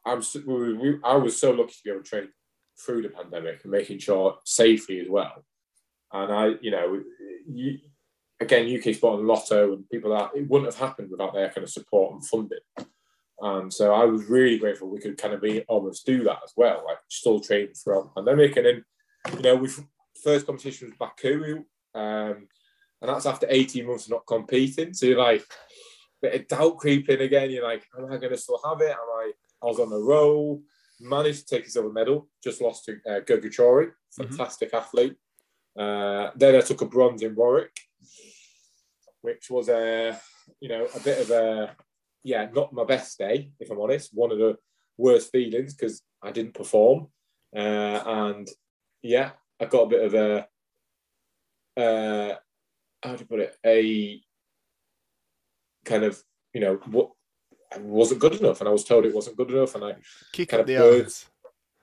[0.05, 2.29] I'm we, we, I was so lucky to be able to train
[2.83, 5.43] through the pandemic and making sure safely as well.
[6.11, 7.01] And I, you know,
[7.47, 7.79] you,
[8.39, 11.63] again, UK Sport and Lotto and people that it wouldn't have happened without their kind
[11.63, 12.59] of support and funding.
[13.41, 16.53] And so I was really grateful we could kind of be almost do that as
[16.57, 18.57] well, like still training throughout the pandemic.
[18.57, 18.85] And then,
[19.35, 19.69] you know, we
[20.23, 21.63] first competition was Baku,
[21.95, 22.47] um,
[23.01, 24.93] and that's after 18 months of not competing.
[24.93, 25.45] So you're like,
[26.21, 27.49] bit of doubt creeping again.
[27.51, 28.91] You're like, am I going to still have it?
[28.91, 29.31] Am I?
[29.61, 30.61] I was on the roll,
[30.99, 34.23] managed to take a silver medal, just lost to uh, Gogotchuri, mm-hmm.
[34.23, 34.77] fantastic mm-hmm.
[34.77, 35.15] athlete.
[35.77, 37.75] Uh, then I took a bronze in Warwick,
[39.21, 40.19] which was a
[40.59, 41.75] you know a bit of a
[42.23, 44.11] yeah not my best day if I'm honest.
[44.13, 44.57] One of the
[44.97, 47.07] worst feelings because I didn't perform,
[47.55, 47.59] uh,
[48.05, 48.47] and
[49.01, 52.35] yeah, I got a bit of a uh,
[53.03, 54.21] how do you put it a
[55.85, 56.21] kind of
[56.53, 57.11] you know what
[57.77, 59.95] wasn't good enough, and I was told it wasn't good enough, and I
[60.31, 61.27] kick kind up the burst,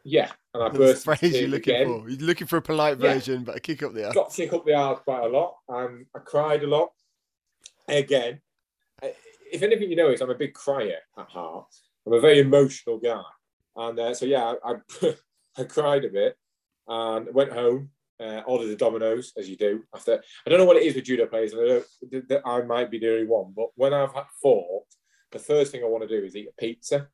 [0.05, 1.05] Yeah, and I burst.
[1.05, 1.87] The phrase you're looking again.
[1.87, 2.09] for.
[2.09, 3.45] You're looking for a polite version, yeah.
[3.47, 4.14] but I kick up the arse.
[4.14, 6.91] Got to kick up the arse quite a lot, and I cried a lot
[7.89, 8.41] again,
[9.53, 11.67] if anything you know is I'm a big crier at heart.
[12.07, 13.23] I'm a very emotional guy,
[13.77, 15.14] and uh, so yeah, I, I,
[15.59, 16.37] I cried a bit
[16.89, 17.91] and went home.
[18.19, 20.23] Uh, ordered the Domino's as you do after.
[20.47, 21.85] I don't know what it is with judo players, and
[22.31, 23.53] I, I might be the only one.
[23.55, 24.85] But when I've had four,
[25.33, 27.09] the first thing I want to do is eat a pizza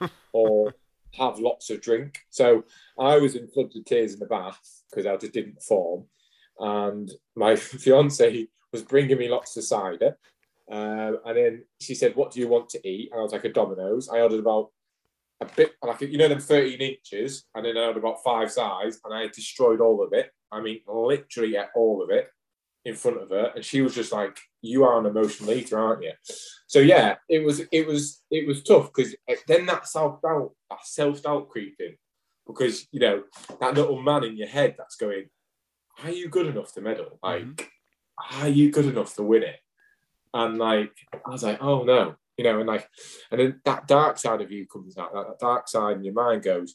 [0.32, 0.74] or
[1.18, 2.20] have lots of drink.
[2.30, 2.64] So
[2.98, 6.04] I was in floods of tears in the bath because I just didn't perform,
[6.58, 10.16] and my fiance was bringing me lots of cider.
[10.70, 13.10] Um, and then she said, What do you want to eat?
[13.12, 14.08] And I was like, A Domino's.
[14.08, 14.70] I ordered about
[15.40, 17.44] a bit, like, you know, them 13 inches.
[17.54, 20.30] And then I ordered about five size and I destroyed all of it.
[20.52, 22.28] I mean, literally ate all of it
[22.84, 23.52] in front of her.
[23.54, 26.12] And she was just like, You are an emotional eater, aren't you?
[26.66, 29.14] So yeah, it was, it was, it was tough because
[29.46, 31.96] then that self doubt, that self doubt creeping
[32.46, 33.24] because, you know,
[33.60, 35.24] that little man in your head that's going,
[36.04, 37.18] Are you good enough to medal?
[37.22, 37.66] Like, mm-hmm
[38.40, 39.60] are you good enough to win it?
[40.34, 42.88] And like, I was like, oh no, you know, and like,
[43.30, 46.42] and then that dark side of you comes out, that dark side in your mind
[46.42, 46.74] goes,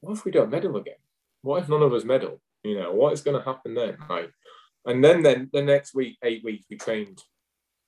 [0.00, 0.94] what if we don't medal again?
[1.42, 2.40] What if none of us medal?
[2.64, 3.96] You know, what is going to happen then?
[4.08, 4.30] Like,
[4.86, 7.22] And then then the next week, eight weeks, we trained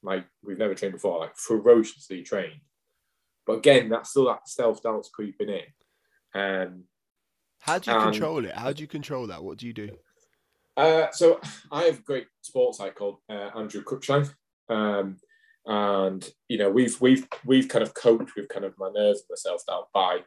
[0.02, 2.60] like we've never trained before, like ferociously trained.
[3.46, 6.40] But again, that's still that self doubt's creeping in.
[6.40, 6.84] Um,
[7.60, 8.54] How do you and- control it?
[8.54, 9.42] How do you control that?
[9.42, 9.90] What do you do?
[10.76, 11.40] Uh, so
[11.72, 14.30] I have a great sports psych called uh, Andrew Cruikshank,
[14.68, 15.16] um,
[15.64, 19.28] and you know we've we've we've kind of coped with kind of my nerves and
[19.30, 20.18] my self doubt by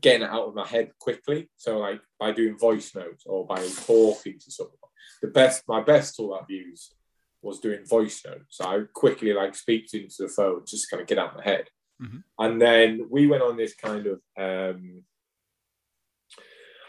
[0.00, 1.48] getting it out of my head quickly.
[1.56, 4.76] So like by doing voice notes or by talking to someone.
[5.22, 6.94] The best my best tool I've used
[7.42, 8.56] was doing voice notes.
[8.56, 11.36] So I quickly like speak to into the phone just kind of get out of
[11.36, 11.68] my head.
[12.02, 12.24] Mhm.
[12.38, 15.04] And then we went on this kind of um,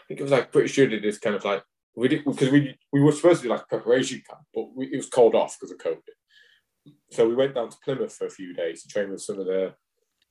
[0.06, 1.64] I think it was like British Judo did this kind of like
[1.96, 4.96] we did because we we were supposed to do like preparation camp, but we, it
[4.96, 6.94] was called off because of COVID.
[7.10, 9.46] So we went down to Plymouth for a few days to train with some of
[9.46, 9.74] the.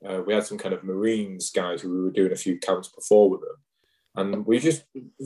[0.07, 2.89] Uh, we had some kind of Marines guys who we were doing a few counts
[2.89, 3.57] before with them,
[4.15, 4.83] and we just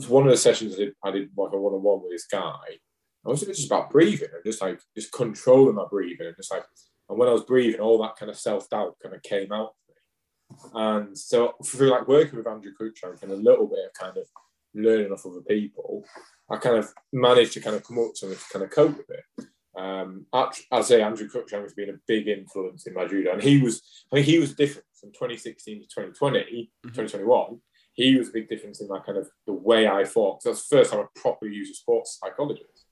[0.08, 2.78] one of the sessions I did, like a one on one with this guy.
[3.24, 6.64] I was just about breathing and just like just controlling my breathing and just like
[7.10, 9.72] and when I was breathing, all that kind of self doubt kind of came out.
[9.72, 10.70] of me.
[10.74, 14.26] And so through like working with Andrew Cruikshank and a little bit of kind of
[14.74, 16.04] learning off other people,
[16.48, 19.10] I kind of managed to kind of come up to to kind of cope with
[19.10, 19.46] it.
[19.76, 23.60] Um, I say Andrew Cruikshank has been a big influence in my judo, and he
[23.62, 27.60] was, I mean, he was different from 2016 to 2020, 2021.
[27.92, 30.36] He was a big difference in my kind of the way I thought.
[30.36, 32.86] 'cause that's the first time I properly used a sports psychologist.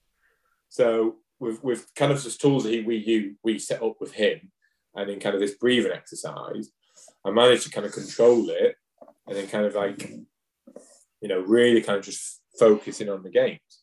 [0.68, 4.12] So with with kind of just tools that he, we use, we set up with
[4.12, 4.52] him,
[4.94, 6.70] and in kind of this breathing exercise,
[7.24, 8.76] I managed to kind of control it,
[9.26, 10.10] and then kind of like,
[11.20, 13.77] you know, really kind of just focusing on the games.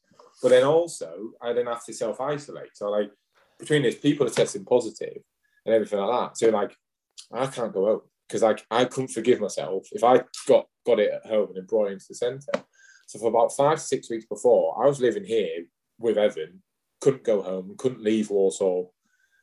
[0.46, 2.78] But then also, I then have to self isolate.
[2.78, 3.10] So like
[3.58, 5.24] between this, people are testing positive
[5.66, 6.38] and everything like that.
[6.38, 6.78] So like,
[7.34, 11.12] I can't go out because like I couldn't forgive myself if I got got it
[11.12, 12.64] at home and then brought it into the centre.
[13.08, 15.66] So for about five to six weeks before, I was living here
[15.98, 16.62] with Evan,
[17.02, 18.94] couldn't go home, couldn't leave Walsall,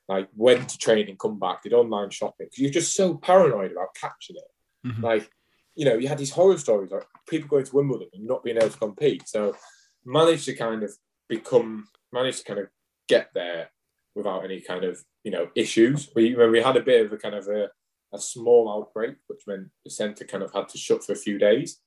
[0.07, 3.97] like went to training, come back, did online shopping because you're just so paranoid about
[4.01, 4.87] catching it.
[4.87, 5.03] Mhm.
[5.03, 5.29] Like,
[5.75, 8.57] you know, you had these horror stories like people going to Wimbledon and not being
[8.57, 9.29] able to compete.
[9.29, 9.57] So
[10.05, 10.93] managed to kind of
[11.29, 12.69] become, managed to kind of
[13.09, 13.71] get there
[14.15, 16.11] without any kind of, you know, issues.
[16.15, 17.71] We we had a bit of a kind of a,
[18.13, 21.39] a small outbreak, which meant the centre kind of had to shut for a few
[21.39, 21.81] days,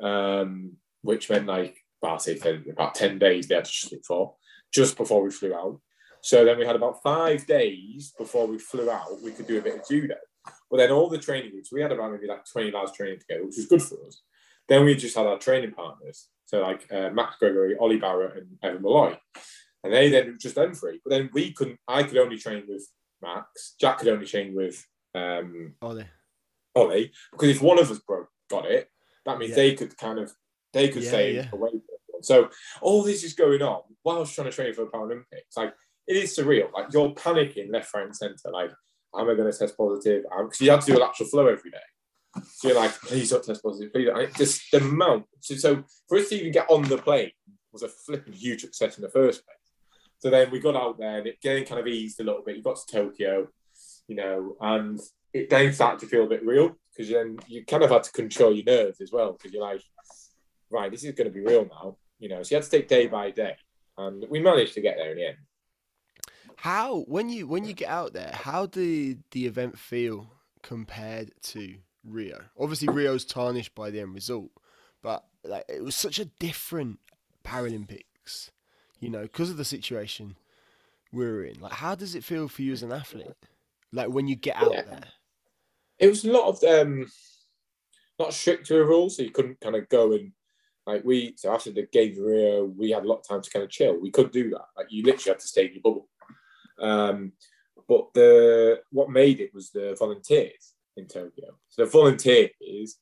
[0.00, 4.04] um, which meant like, I'll say 10, about 10 days they had to shut it
[4.06, 4.34] for,
[4.72, 5.80] just before we flew out.
[6.20, 9.62] So then we had about five days before we flew out, we could do a
[9.62, 10.16] bit of judo.
[10.70, 13.44] But then all the training groups, we had about maybe like 20 lads training together,
[13.44, 14.22] which was good for us.
[14.68, 16.28] Then we just had our training partners.
[16.48, 19.18] So like uh, Max Gregory, Ollie Barrett, and Evan Malloy.
[19.84, 20.98] And they then just them three.
[21.04, 22.88] But then we couldn't, I could only train with
[23.22, 23.74] Max.
[23.78, 24.82] Jack could only train with
[25.14, 26.06] um, Ollie.
[26.74, 27.12] Ollie.
[27.32, 28.88] Because if one of us broke, got it,
[29.26, 29.56] that means Yeah.
[29.56, 30.32] they could kind of,
[30.72, 31.48] they could Yeah, stay yeah.
[31.52, 31.70] away.
[32.22, 32.48] So
[32.80, 35.54] all this is going on while I was trying to train for the Paralympics.
[35.54, 35.74] Like
[36.06, 36.72] it is surreal.
[36.72, 38.50] Like you're panicking left, right, and centre.
[38.50, 38.70] Like,
[39.14, 40.24] am I going to test positive?
[40.24, 41.78] Because you have to do a lateral flow every day.
[42.44, 43.92] So you're like, please don't test positive.
[43.92, 44.08] Please.
[44.12, 45.26] it just the amount.
[45.40, 47.30] So, so for us to even get on the plane
[47.72, 49.56] was a flipping huge success in the first place.
[50.18, 52.56] So then we got out there and it then kind of eased a little bit.
[52.56, 53.48] You got to Tokyo,
[54.08, 54.98] you know, and
[55.32, 58.12] it then started to feel a bit real because then you kind of had to
[58.12, 59.82] control your nerves as well because you're like,
[60.70, 62.42] right, this is going to be real now, you know.
[62.42, 63.56] So you had to take day by day,
[63.96, 65.36] and we managed to get there in the end.
[66.56, 70.32] How when you when you get out there, how did the event feel
[70.62, 71.76] compared to
[72.12, 72.44] Rio?
[72.58, 74.50] Obviously, Rio's tarnished by the end result,
[75.02, 76.98] but like it was such a different
[77.44, 78.50] Paralympics,
[79.00, 80.36] you know, because of the situation
[81.12, 81.60] we were in.
[81.60, 83.34] Like, how does it feel for you as an athlete?
[83.92, 84.82] Like when you get out Yeah.
[84.82, 85.04] there.
[85.98, 87.10] It was a lot of um,
[88.18, 90.32] not strict to the rules, so you couldn't kind of go and
[90.86, 91.34] like we.
[91.36, 93.98] So after the games Rio, we had a lot of time to kind of chill.
[94.00, 94.66] We could do that.
[94.76, 96.08] Like you literally had to stay in your bubble.
[96.78, 97.32] Um,
[97.88, 101.56] but the what made it was the volunteers in Tokyo.
[101.68, 102.96] So the volunteers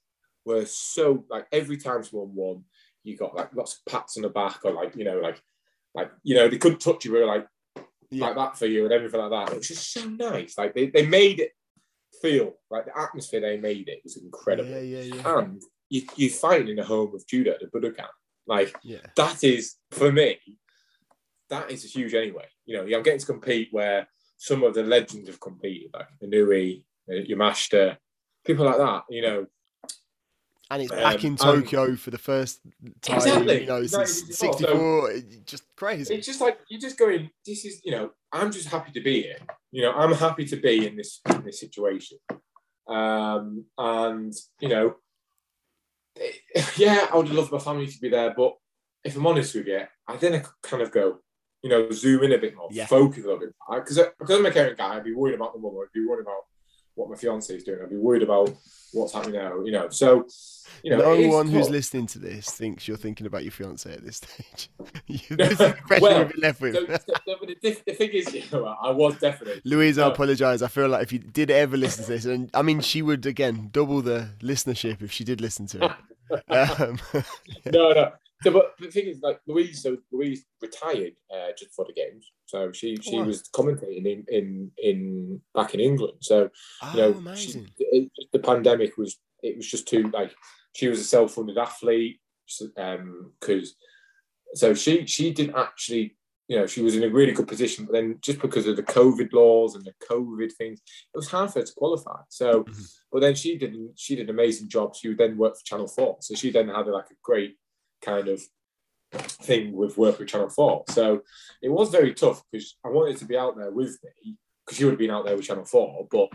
[0.45, 2.65] were so like every time someone won,
[3.03, 5.41] you got like lots of pats on the back or like you know like
[5.95, 7.47] like you know they couldn't touch you, they were like
[8.11, 8.27] Yeah.
[8.27, 9.53] like that for you and everything like that.
[9.55, 10.57] It was just so nice.
[10.59, 11.53] Like they, they made it
[12.23, 14.71] feel like the atmosphere they made it was incredible.
[14.71, 15.39] Yeah, yeah, yeah.
[15.39, 18.09] And you you fight in the home of judo at the Budokan.
[18.47, 18.99] Like Yeah.
[19.17, 20.39] that is for me,
[21.49, 22.47] that is huge anyway.
[22.65, 26.83] You know, I'm getting to compete where some of the legends have competed, like Inoue,
[27.11, 27.97] uh, Yamashita,
[28.45, 29.05] people like that.
[29.11, 29.47] You know,
[30.71, 32.61] And it's Um, back in Tokyo for the first
[33.01, 33.61] time, Exactly.
[33.61, 34.59] you know, No, since it's not.
[34.59, 35.21] So- 64.
[35.45, 36.15] just crazy.
[36.15, 37.31] it's just like you're just going.
[37.47, 39.39] This is you know, I'm just happy to be here.
[39.71, 42.19] You know, I'm happy to be in this in this situation.
[42.89, 44.97] Um, and you know,
[46.77, 48.55] yeah, I would love my family to be there, but
[49.05, 51.19] if I'm honest with you, I then kind of go,
[51.63, 52.87] you know, zoom in a bit more, Yeah.
[52.87, 53.55] focus a little bit.
[53.71, 55.77] Because because I'm a caring guy, I'd be worried about the mum.
[55.81, 56.43] I'd be worried about
[56.97, 57.79] what my fiance is doing.
[57.83, 58.53] I'd be worried about
[58.93, 59.61] what's happening now.
[59.61, 60.27] You know, so
[60.83, 64.05] you know, no one who's listening to this thinks you're thinking about your fiance at
[64.05, 64.71] this stage.
[65.31, 66.75] This is the impression Well, we've been left with.
[66.75, 69.61] So, so, the, the thing is, you know, I was definitely.
[69.65, 70.63] Louise, I apologise.
[70.63, 73.27] I feel like if you did ever listen to this, and I mean, she would
[73.27, 75.93] again double the listenership if she did listen to it.
[76.49, 76.99] Um,
[77.67, 78.13] no, no.
[78.43, 82.31] So, but the thing is, like Louise, so Louise retired uh, just for the games.
[82.45, 83.27] So she she Oh, wow.
[83.27, 86.19] was commentating in, in in back in England.
[86.21, 86.51] So
[86.83, 90.35] oh, you know, she, it, the pandemic was it was just too like
[90.75, 92.21] she was a self-funded athlete
[93.41, 93.75] because
[94.55, 96.17] so she she didn't actually
[96.49, 98.83] you know she was in a really good position but then just because of the
[98.85, 100.81] covid laws and the covid things
[101.13, 102.87] it was hard for her to qualify so Mhm.
[103.11, 105.89] but then she did she did an amazing job she would then work for channel
[105.89, 107.57] 4 so she then had like a great
[108.03, 108.43] kind of
[109.13, 111.23] thing with work with channel 4 so
[111.63, 114.85] it was very tough because i wanted to be out there with me because she
[114.85, 116.29] would have been out there with channel 4 but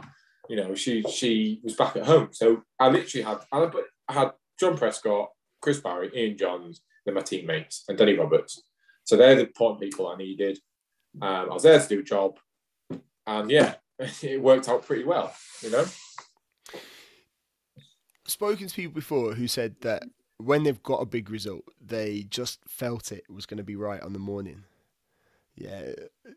[0.51, 2.28] you know, she she was back at home.
[2.32, 7.84] So I literally had I had- John Prescott, Chris Barry, Ian Johns, then my teammates,
[7.88, 8.62] and Danny Roberts.
[9.05, 10.59] So they're the important people I needed.
[11.20, 12.38] Um, I was there to do a job,
[13.26, 13.76] and yeah,
[14.22, 15.34] it worked out pretty well.
[15.62, 15.86] You know,
[18.28, 20.03] Spoken to people before who said that
[20.43, 24.01] when they've got a big result, they just felt it was going to be right
[24.01, 24.63] on the morning.
[25.55, 25.91] Yeah.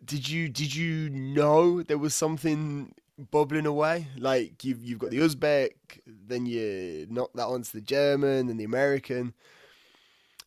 [0.04, 2.94] Did you did you know there was something
[3.30, 4.08] bubbling away?
[4.18, 5.72] Like you've you've got the Uzbek,
[6.06, 9.34] then you knock that onto the German and the American.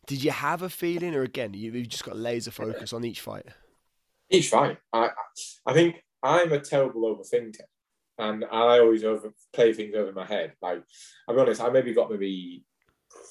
[0.06, 3.20] Did you have a feeling, or again, you- you've just got laser focus on each
[3.20, 3.46] fight?
[4.30, 4.78] each fight.
[4.92, 5.10] I
[5.64, 7.64] I think I'm a terrible overthinker,
[8.18, 10.52] and I always over play things over my head.
[10.60, 10.82] Like
[11.26, 12.64] I'll be honest, I maybe got maybe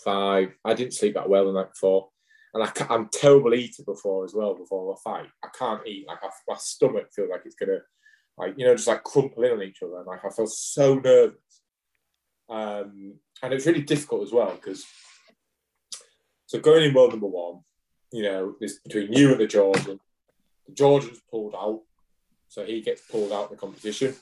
[0.04, 0.50] five.
[0.64, 2.10] I didn't sleep that well the night before,
[2.54, 4.56] and I I'm terrible eater before as well.
[4.56, 6.08] Before a fight, I can't eat.
[6.08, 7.80] Like I, my stomach feels like it's gonna,
[8.38, 9.98] like you know, just like crumple in on each other.
[9.98, 11.62] And like I feel so nervous,
[12.50, 14.86] um, and it's really difficult as well because.
[16.46, 17.60] So going in world number one,
[18.12, 20.00] you know, this between you and the Georgian.
[20.66, 21.82] The Georgian's pulled out,
[22.48, 24.16] so he gets pulled out of the competition,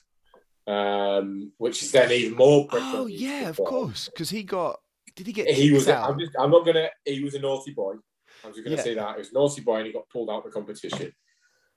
[0.68, 2.68] um, which is then even more.
[2.72, 4.10] Oh yeah, of course.
[4.10, 4.80] Because he got
[5.16, 5.88] did he get He was.
[5.88, 6.10] out?
[6.10, 6.32] I'm just.
[6.38, 6.90] I'm not gonna.
[7.06, 7.94] He was a naughty boy.
[8.44, 8.82] I'm just gonna Yeah.
[8.84, 11.12] say that he was a naughty boy, and he got pulled out of the competition.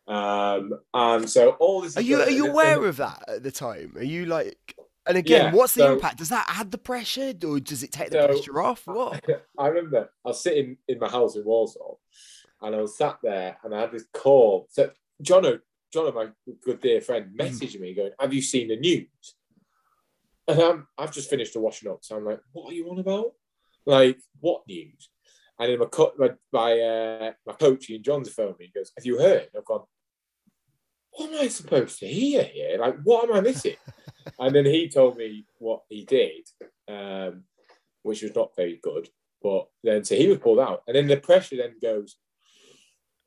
[0.07, 1.97] Um, and so all this.
[1.97, 3.93] Are you are you aware of that at the time?
[3.97, 4.75] Are you like?
[5.07, 6.19] And again, Yeah, what's the so- impact?
[6.19, 8.87] Does that add the pressure, or does it take the So- pressure off?
[8.87, 9.25] What?
[9.59, 12.01] I remember I was sitting in my house in Walsall,
[12.61, 14.67] and I was sat there, and I had this call.
[14.71, 14.91] So
[15.23, 15.61] John,
[15.93, 16.29] John, my
[16.63, 19.07] good dear friend, messaged me going, "Have you seen the news?"
[20.49, 22.99] And I'm, I've just finished the washing up, so I'm like, "What are you on
[22.99, 23.33] about?
[23.85, 25.11] Like, what news?"
[25.59, 28.67] And then my co- my my, uh, my coach Ian Johns phoned me.
[28.73, 29.85] He goes, "Have you heard?" And I've gone,
[31.11, 32.79] "What am I supposed to hear here?
[32.79, 33.77] Like, what am I missing?"
[34.39, 36.49] and then he told me what he did,
[36.89, 37.45] um,
[38.03, 39.09] which was not very good.
[39.43, 42.17] But then, so he was pulled out, and then the pressure then goes,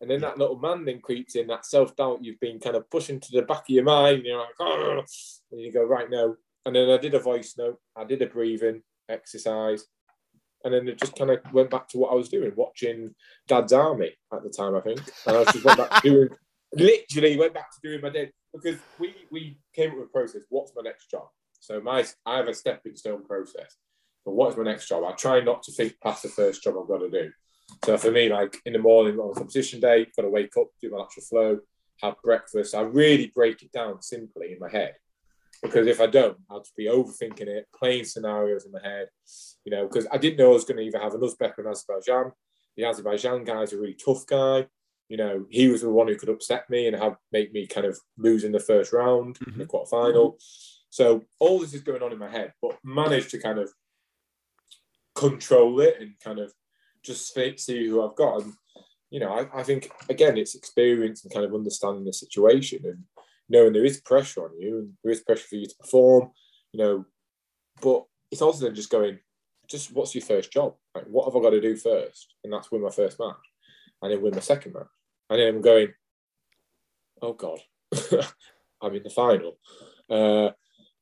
[0.01, 2.89] and then that little man then creeps in, that self doubt you've been kind of
[2.89, 4.23] pushing to the back of your mind.
[4.25, 5.03] You're like, oh,
[5.51, 6.35] and you go right now.
[6.65, 9.85] And then I did a voice note, I did a breathing exercise,
[10.63, 13.15] and then it just kind of went back to what I was doing, watching
[13.47, 15.01] Dad's Army at the time, I think.
[15.25, 16.29] And I just went back to doing,
[16.73, 20.41] literally went back to doing my day because we we came up with a process.
[20.49, 21.27] What's my next job?
[21.59, 23.77] So my I have a stepping stone process.
[24.25, 25.03] But what is my next job?
[25.03, 27.31] I try not to think past the first job I've got to do.
[27.85, 30.91] So for me, like in the morning on competition day, got to wake up, do
[30.91, 31.59] my lateral flow,
[32.01, 32.75] have breakfast.
[32.75, 34.93] I really break it down simply in my head.
[35.61, 39.09] Because if I don't, I'll just be overthinking it, playing scenarios in my head,
[39.63, 41.65] you know, because I didn't know I was going to either have an Uzbek or
[41.65, 42.31] an Azerbaijan.
[42.77, 44.67] The Azerbaijan guy is a really tough guy.
[45.07, 47.85] You know, he was the one who could upset me and have make me kind
[47.85, 50.41] of lose in the first round, in the quarterfinal.
[50.89, 53.71] So all this is going on in my head, but managed to kind of
[55.15, 56.53] control it and kind of
[57.03, 58.41] just see who I've got.
[58.41, 58.53] And
[59.09, 63.03] you know, I, I think again, it's experience and kind of understanding the situation and
[63.49, 66.31] knowing there is pressure on you and there is pressure for you to perform.
[66.71, 67.05] You know,
[67.81, 69.19] but it's also then just going,
[69.69, 70.75] just what's your first job?
[70.95, 72.35] Like, what have I got to do first?
[72.43, 73.35] And that's win my first match,
[74.01, 74.87] and then win my second match,
[75.29, 75.89] and then I'm going,
[77.21, 77.59] oh god,
[78.81, 79.57] I'm in the final.
[80.09, 80.51] Uh,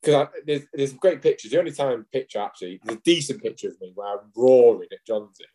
[0.02, 1.50] because there's, there's great pictures.
[1.50, 5.06] The only time picture actually, there's a decent picture of me where I'm roaring at
[5.06, 5.46] Johnson.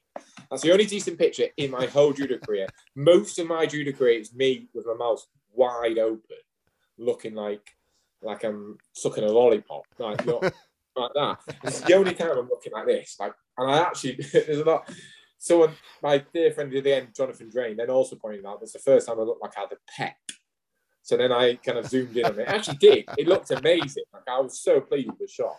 [0.49, 2.68] That's the only decent picture in my whole judo career.
[2.95, 6.38] Most of my judo career is me with my mouth wide open,
[6.97, 7.67] looking like
[8.22, 10.41] like I'm sucking a lollipop, like not
[10.95, 11.38] like that.
[11.63, 13.17] It's the only time I'm looking like this.
[13.19, 14.89] Like, and I actually there's a lot.
[15.38, 18.80] someone, my dear friend at the end, Jonathan Drane, then also pointed out that's the
[18.80, 20.15] first time I looked like I had a pet.
[21.03, 22.39] So then I kind of zoomed in on it.
[22.39, 23.05] it actually did.
[23.17, 24.05] It looked amazing.
[24.11, 25.55] Like I was so pleased with the shot.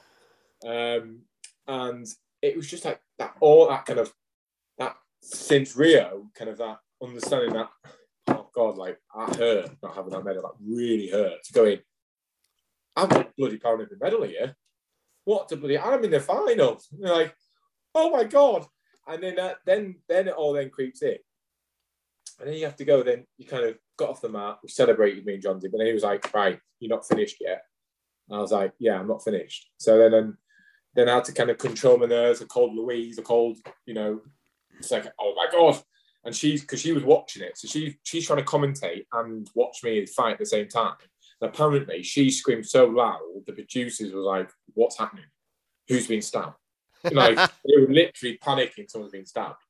[0.67, 1.21] Um,
[1.69, 2.05] and
[2.43, 4.13] it was just like that, all that kind of,
[4.79, 7.69] that since Rio, kind of that understanding that,
[8.57, 11.81] God, like I hurt not having that medal, that really hurt to go in.
[12.97, 14.57] I've got bloody Paralympic medal here.
[15.25, 16.81] What the bloody, I'm in the final.
[16.99, 17.35] Like,
[17.95, 18.65] oh my God.
[19.07, 21.17] And then, then, then it all then creeps in.
[22.41, 24.69] And then you have to go, then you kind of got off the mat, we
[24.69, 27.63] celebrated me and Johnsy, but then he was like, right, you're not finished yet.
[28.29, 29.71] And I was like, yeah, I'm not finished.
[29.79, 30.39] So then, um,
[30.95, 32.43] then I had to kind of control my nerves.
[32.43, 34.21] I called Louise, I called, you know,
[34.79, 35.81] it's like, oh my God.
[36.27, 37.57] And she's, because she was watching it.
[37.57, 40.97] So she, she's trying to commentate and watch me fight at the same time.
[41.41, 45.27] And apparently she screamed so loud, the producers were like, what's happening?
[45.89, 46.57] Who's been stabbed?
[47.13, 49.63] Like, they were literally panicking someone's been stabbed.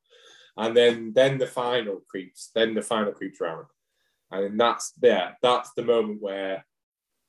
[0.57, 3.67] And then, then the final creeps, then the final creeps around.
[4.31, 5.37] And that's there.
[5.43, 6.65] That's the moment where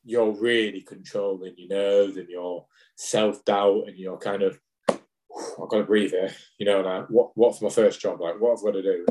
[0.05, 4.57] you're really controlling your nerves and your self doubt and you're kind of,
[5.61, 6.31] I've got to breathe here.
[6.57, 8.21] You know, like what, what's my first job?
[8.21, 9.05] Like, what have I got to do?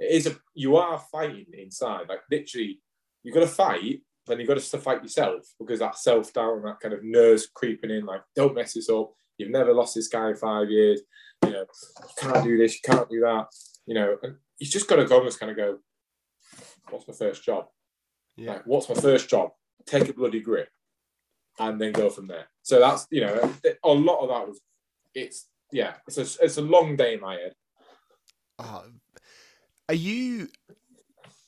[0.00, 2.08] It is a, you are fighting inside.
[2.08, 2.80] Like, literally,
[3.22, 6.64] you've got to fight, then you've got to fight yourself because that self doubt and
[6.66, 8.06] that kind of nerves creeping in.
[8.06, 9.12] Like, don't mess this up.
[9.38, 11.00] You've never lost this guy in five years.
[11.44, 11.64] You know,
[12.00, 13.46] you can't do this, you can't do that.
[13.86, 15.78] You know, and you just got to almost kind of go,
[16.90, 17.66] what's my first job?
[18.36, 18.52] Yeah.
[18.52, 19.50] Like, what's my first job?
[19.86, 20.68] Take a bloody grip
[21.58, 22.46] and then go from there.
[22.62, 23.52] So that's, you know,
[23.84, 24.60] a lot of that was,
[25.14, 27.52] it's, yeah, it's a, it's a long day in my head.
[28.58, 28.82] Uh,
[29.88, 30.48] are you,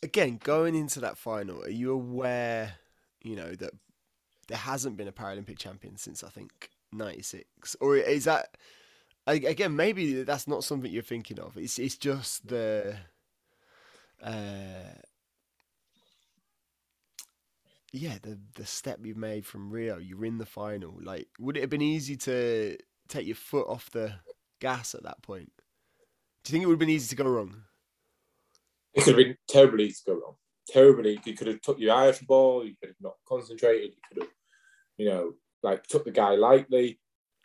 [0.02, 2.74] again, going into that final, are you aware,
[3.22, 3.72] you know, that
[4.48, 7.76] there hasn't been a Paralympic champion since I think 96?
[7.80, 8.56] Or is that,
[9.26, 11.56] again, maybe that's not something you're thinking of.
[11.56, 12.97] It's, it's just the,
[14.22, 14.94] uh,
[17.92, 20.97] yeah, the the step you made from Rio, you're in the final.
[21.02, 22.76] Like, would it have been easy to
[23.11, 24.15] take your foot off the
[24.61, 25.51] gas at that point?
[26.45, 27.62] Do you think it would have been easy to go wrong?
[28.95, 30.35] It could have been terribly easy to go wrong.
[30.69, 32.65] Terribly, you could have took your eye off the ball.
[32.65, 33.91] You could have not concentrated.
[33.91, 34.32] You could have,
[34.97, 35.32] you know,
[35.62, 37.01] like took the guy lightly.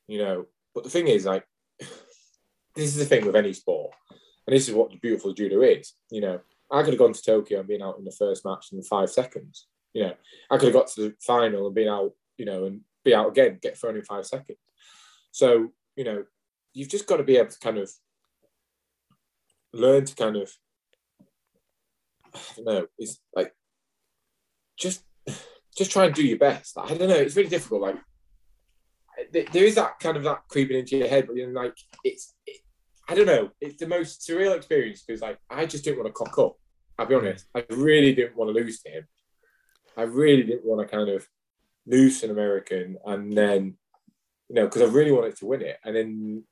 [0.07, 1.45] You know, but the thing is, like,
[1.79, 5.93] this is the thing with any sport, and this is what the beautiful judo is.
[6.11, 8.67] You know, I could have gone to Tokyo and been out in the first match
[8.71, 10.13] in five seconds you know,
[10.51, 13.29] I could have got to the final and been out, you know, and be out
[13.29, 14.59] again, get thrown in five seconds.
[15.35, 16.23] So, you know,
[16.73, 17.91] you've just got to be able to kind of
[19.73, 20.49] learn to kind of,
[22.33, 23.53] I don't know, it's like
[24.77, 25.03] just
[25.77, 26.77] just try and do your best.
[26.77, 27.81] I don't know, it's really difficult.
[27.81, 27.97] Like
[29.33, 31.75] there is that kind of that creeping into your head, but know, like
[32.05, 32.61] it's, it,
[33.09, 36.13] I don't know, it's the most surreal experience because like I just didn't want to
[36.13, 36.55] cock up.
[36.97, 39.07] I'll be honest, I really didn't want to lose to him.
[39.97, 41.27] I really didn't want to kind of
[41.85, 43.75] lose an American and then,
[44.49, 45.77] you know, because I really wanted to win it.
[45.83, 46.43] And then,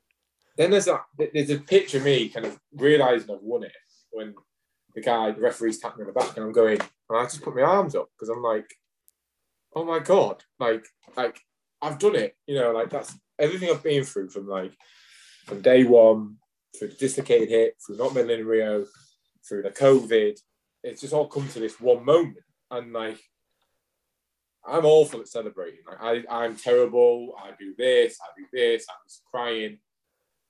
[0.56, 3.72] then there's a there's a picture of me kind of realizing I've won it
[4.10, 4.34] when
[4.94, 7.42] the guy, the referee's tapping me on the back, and I'm going, and I just
[7.42, 8.72] put my arms up because I'm like,
[9.74, 11.40] oh my god, like like
[11.82, 14.72] I've done it, you know, like that's everything I've been through from like
[15.46, 16.36] from day one
[16.78, 18.86] through the dislocated hip, through not medaling in Rio,
[19.46, 20.38] through the COVID.
[20.82, 22.38] It's just all come to this one moment,
[22.70, 23.18] and like
[24.66, 25.80] I'm awful at celebrating.
[25.86, 27.34] Like I, I'm terrible.
[27.42, 28.18] I do this.
[28.22, 28.86] I do this.
[28.88, 29.78] I was crying,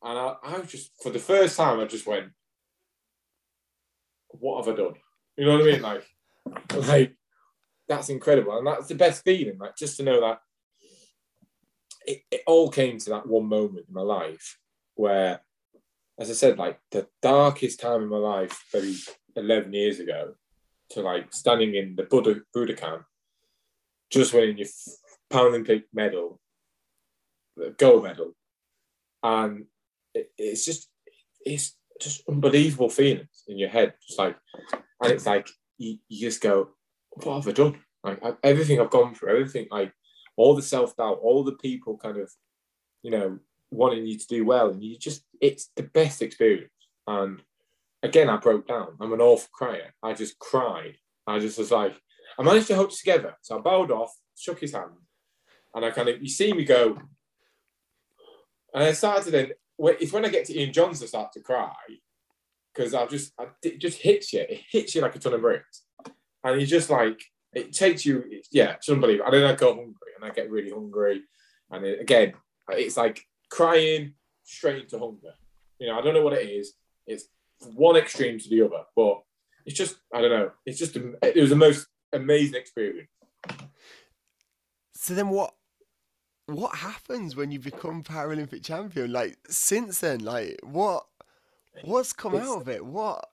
[0.02, 1.80] and I, I just for the first time.
[1.80, 2.28] I just went,
[4.28, 4.94] "What have I done?"
[5.36, 5.82] You know what I mean?
[5.82, 6.06] Like,
[6.88, 7.16] like
[7.88, 9.58] that's incredible, and that's the best feeling.
[9.58, 10.38] Like just to know that
[12.06, 14.58] it, it all came to that one moment in my life
[14.94, 15.40] where,
[16.18, 18.96] as I said, like the darkest time in my life, maybe
[19.34, 20.34] 11 years ago,
[20.90, 23.04] to like standing in the Buddha Budokan
[24.14, 24.68] just winning your
[25.32, 26.40] Paralympic medal,
[27.56, 28.32] the gold medal,
[29.22, 29.66] and
[30.14, 30.88] it, it's just
[31.44, 34.36] it's just unbelievable feelings in your head, just like,
[34.72, 36.70] and it's like you, you just go,
[37.10, 37.78] what have I done?
[38.02, 39.92] Like I, everything I've gone through, everything like
[40.36, 42.30] all the self doubt, all the people kind of,
[43.02, 43.38] you know,
[43.70, 46.70] wanting you to do well, and you just it's the best experience.
[47.06, 47.40] And
[48.02, 48.96] again, I broke down.
[49.00, 49.94] I'm an awful crier.
[50.02, 50.96] I just cried.
[51.26, 51.94] I just was like,
[52.38, 53.36] I managed to hold it together.
[53.42, 54.90] So I bowed off, shook his hand,
[55.74, 56.98] and I kind of, you see me go.
[58.72, 61.72] And I started then, it's when I get to Ian Johns I start to cry
[62.74, 64.40] because I've just, I, it just hits you.
[64.40, 65.82] It hits you like a ton of bricks.
[66.42, 69.26] And you just like, it takes you, yeah, it's unbelievable.
[69.26, 71.22] And then I go hungry and I get really hungry.
[71.70, 72.34] And then, again,
[72.70, 75.34] it's like crying straight into hunger.
[75.78, 76.74] You know, I don't know what it is.
[77.06, 77.28] It's
[77.74, 79.22] one extreme to the other, but
[79.66, 80.50] it's just I don't know.
[80.66, 83.08] It's just it was the most amazing experience.
[84.94, 85.54] So then what?
[86.46, 89.12] What happens when you become Paralympic champion?
[89.12, 91.06] Like since then, like what?
[91.82, 92.84] What's come It's- out of it?
[92.84, 93.24] What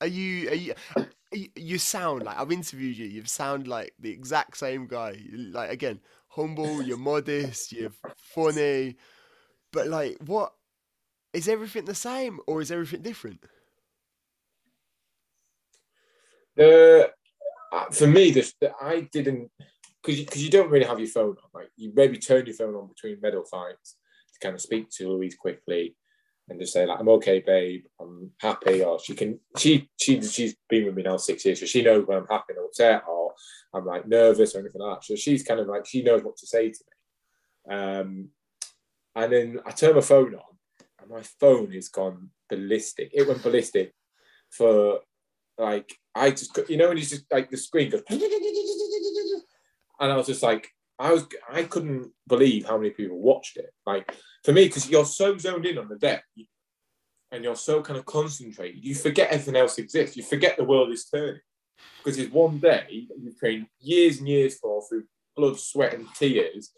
[0.00, 0.48] are you?
[0.50, 0.74] Are you?
[1.56, 3.06] you- sound like I've interviewed you.
[3.06, 5.20] You sound like the exact same guy.
[5.32, 6.82] Like again, humble.
[6.82, 7.72] You're modest.
[7.72, 8.96] You're funny.
[9.72, 10.54] But like, what
[11.34, 13.44] is everything the same or is everything different?
[16.56, 17.12] The
[17.72, 19.50] uh, for me, this I didn't
[20.02, 21.50] because because you, don't really have your phone on.
[21.52, 23.96] Like you maybe turn your phone on between medal fights
[24.32, 25.96] to kind of speak to Louise quickly
[26.48, 27.84] and just say like, "I'm okay, babe.
[28.00, 31.66] I'm happy." Or she can she she she's been with me now six years, so
[31.66, 33.34] she knows when I'm happy and upset, or
[33.74, 35.04] I'm like nervous or anything like that.
[35.04, 37.76] So she's kind of like she knows what to say to me.
[37.76, 38.28] Um,
[39.14, 40.56] and then I turn my phone on,
[41.00, 43.10] and my phone has gone ballistic.
[43.12, 43.92] It went ballistic
[44.50, 45.00] for
[45.58, 48.22] like I just you know when you just like the screen goes and
[50.00, 50.68] I was just like
[50.98, 53.70] I was I couldn't believe how many people watched it.
[53.86, 54.14] Like
[54.44, 56.24] for me because you're so zoned in on the deck
[57.30, 60.16] and you're so kind of concentrated you forget everything else exists.
[60.16, 61.40] You forget the world is turning
[61.98, 65.04] because it's one day you've trained years and years for through
[65.36, 66.70] blood sweat and tears.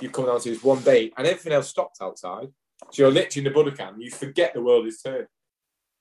[0.00, 2.48] You come down to this one day and everything else stopped outside.
[2.90, 5.28] So you're literally in the Budokan you forget the world is turning.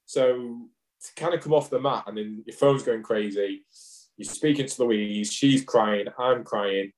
[0.06, 0.68] So
[1.04, 3.66] to kind of come off the mat and then your phone's going crazy.
[4.18, 6.92] You're speaking to Louise, she's crying, I'm crying.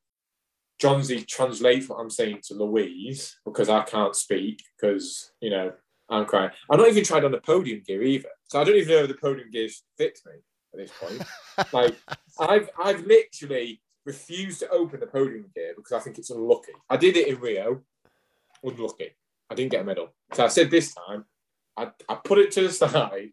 [0.80, 5.72] John Johnsy translates what I'm saying to Louise because I can't speak because, you know,
[6.10, 6.52] I'm crying.
[6.70, 8.30] I'm not even tried on the podium gear either.
[8.50, 10.34] So I don't even know if the podium gear fits me
[10.74, 11.24] at this point.
[11.74, 11.96] like
[12.40, 16.74] I've I've literally refused to open the podium gear because I think it's unlucky.
[16.90, 17.82] I did it in Rio,
[18.64, 19.12] unlucky.
[19.50, 20.10] I didn't get a medal.
[20.34, 21.26] So I said this time,
[21.78, 23.30] I, I put it to the side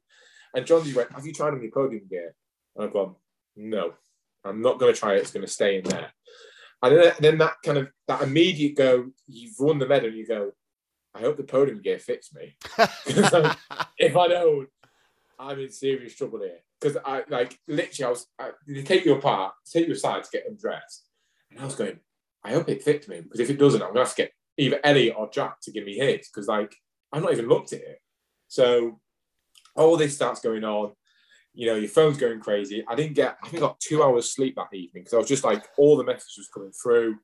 [0.54, 2.34] and John D went, Have you tried on your podium gear?
[2.76, 3.14] And I've gone,
[3.56, 3.94] No,
[4.44, 5.20] I'm not going to try it.
[5.20, 6.12] It's going to stay in there.
[6.82, 10.52] And then, then that kind of, that immediate go, you've won the medal, you go,
[11.14, 12.56] I hope the podium gear fits me.
[13.98, 14.68] if I don't,
[15.38, 16.60] I'm in serious trouble here.
[16.80, 20.30] Because I, like, literally, I was, I, they take you apart, take you aside to
[20.32, 21.06] get them dressed.
[21.50, 21.98] And I was going,
[22.42, 23.20] I hope it fits me.
[23.20, 25.72] Because if it doesn't, I'm going to have to get either Ellie or Jack to
[25.72, 26.28] give me his.
[26.28, 26.74] Because, like,
[27.12, 28.00] I've not even looked at it.
[28.48, 29.00] So,
[29.80, 30.92] all this starts going on.
[31.52, 32.84] You know, your phone's going crazy.
[32.88, 35.28] I didn't get, I think I got two hours sleep that evening because I was
[35.28, 37.16] just like, all the messages coming through.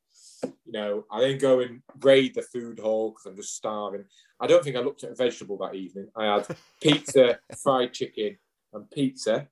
[0.42, 4.04] You know, I then go and raid the food hall because I'm just starving.
[4.40, 6.08] I don't think I looked at a vegetable that evening.
[6.16, 6.46] I had
[6.82, 8.36] pizza, fried chicken,
[8.72, 9.48] and pizza.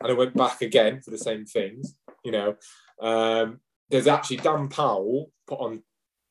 [0.00, 1.94] And I went back again for the same things.
[2.24, 2.56] You know,
[3.00, 3.60] um,
[3.90, 5.82] there's actually Dan Powell put on,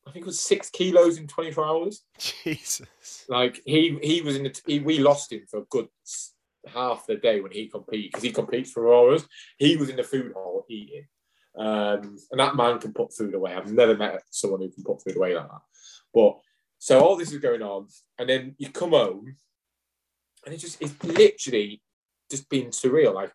[0.10, 2.04] I think it was six kilos in 24 hours.
[2.18, 3.26] Jesus.
[3.30, 5.88] Like he he was in the he, we lost him for a good
[6.68, 9.28] half the day when he competed because he competes for Auroras.
[9.60, 11.06] He was in the food hall eating,
[11.56, 13.54] um, and that man can put food away.
[13.54, 15.62] I've never met someone who can put food away like that.
[16.12, 16.40] But
[16.80, 17.88] so all this is going on,
[18.18, 19.36] and then you come home,
[20.44, 21.84] and it's just it's literally
[22.32, 23.14] just been surreal.
[23.14, 23.32] Like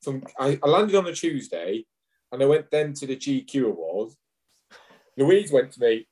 [0.00, 1.84] from I, I landed on a Tuesday,
[2.30, 4.16] and I went then to the GQ Awards.
[5.16, 6.06] Louise went to me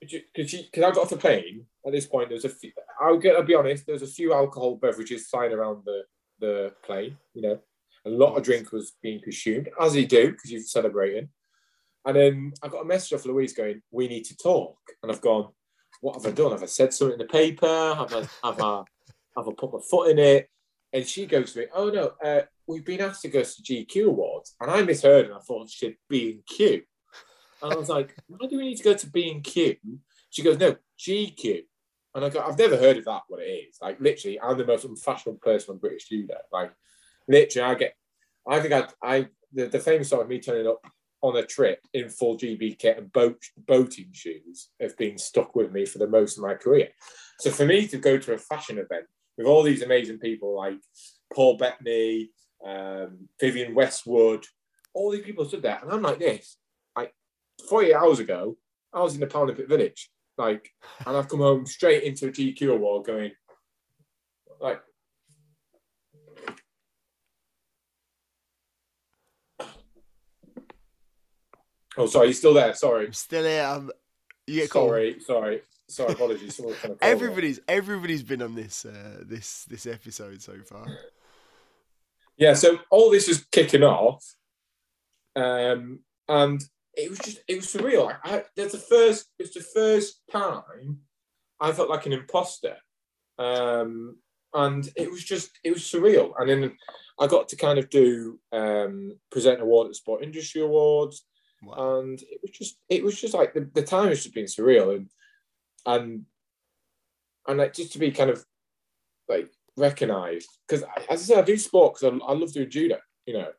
[0.00, 2.28] because she because I got off the plane at this point.
[2.28, 2.72] There's a few.
[3.00, 3.36] I'll get.
[3.36, 3.86] I'll be honest.
[3.86, 6.02] There's a few alcohol beverages flying around the
[6.40, 7.16] the plane.
[7.34, 7.58] You know,
[8.06, 11.28] a lot of drink was being consumed, as you do because you're celebrating.
[12.04, 15.20] And then I got a message off Louise going, "We need to talk." And I've
[15.20, 15.52] gone,
[16.00, 16.52] "What have I done?
[16.52, 17.94] Have I said something in the paper?
[17.94, 18.84] Have I have I
[19.36, 20.48] have I put my foot in it?"
[20.92, 24.06] And she goes to me, "Oh no, uh, we've been asked to go to GQ
[24.06, 26.84] Awards," and I misheard, and I thought she said B and Q.
[27.62, 29.76] And I was like, why do we need to go to B and Q?
[30.30, 31.64] She goes, no, GQ.
[32.14, 33.78] And I go, I've never heard of that, what it is.
[33.80, 36.36] Like, literally, I'm the most unfashionable person on British judo.
[36.52, 36.72] Like,
[37.28, 37.94] literally, I get,
[38.48, 40.80] I think I, I the, the famous story of me turning up
[41.20, 45.72] on a trip in full GB kit and boat, boating shoes have been stuck with
[45.72, 46.88] me for the most of my career.
[47.40, 49.06] So for me to go to a fashion event
[49.36, 50.78] with all these amazing people like
[51.32, 52.30] Paul Bettany,
[52.64, 54.44] um, Vivienne Westwood,
[54.94, 56.56] all these people stood there, and I'm like this.
[57.68, 58.56] 48 hours ago,
[58.92, 60.70] I was in the Paralympic Village, like,
[61.06, 63.32] and I've come home straight into a GQ award going,
[64.60, 64.80] like,
[71.96, 72.74] oh, sorry, you're still there.
[72.74, 73.64] Sorry, I'm still here.
[73.64, 73.90] I'm,
[74.46, 74.90] you get called.
[74.90, 76.12] sorry, sorry, sorry.
[76.12, 76.56] Apologies.
[76.56, 76.96] Trying to call me.
[77.02, 80.86] Everybody's everybody's been on this uh, this this episode so far.
[82.36, 84.24] Yeah, so all this was kicking off,
[85.34, 86.62] um, and
[86.98, 88.06] it was just it was surreal.
[88.06, 90.98] Like, I, there's the first it's the first time
[91.60, 92.76] I felt like an imposter.
[93.38, 94.16] Um,
[94.54, 96.32] and it was just it was surreal.
[96.38, 96.76] And then
[97.18, 101.24] I got to kind of do um, present an award at Sport Industry Awards,
[101.62, 102.00] wow.
[102.00, 104.96] and it was just it was just like the, the time has just been surreal,
[104.96, 105.08] and
[105.86, 106.24] and
[107.46, 108.44] and like just to be kind of
[109.28, 112.98] like recognised because as I said, I do sport because I, I love doing judo,
[113.26, 113.50] you know,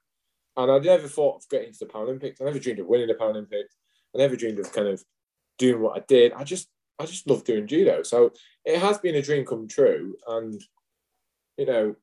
[0.60, 2.41] and I never thought of getting to the Paralympics.
[2.41, 3.76] I never dreamed of winning the Paralympics.
[4.14, 5.02] I never dreamed of kind of
[5.57, 6.34] doing what I did.
[6.34, 6.68] I just
[6.99, 8.03] I just love doing judo.
[8.03, 8.34] So
[8.65, 10.61] it has been a dream come true, and
[11.57, 11.95] you know,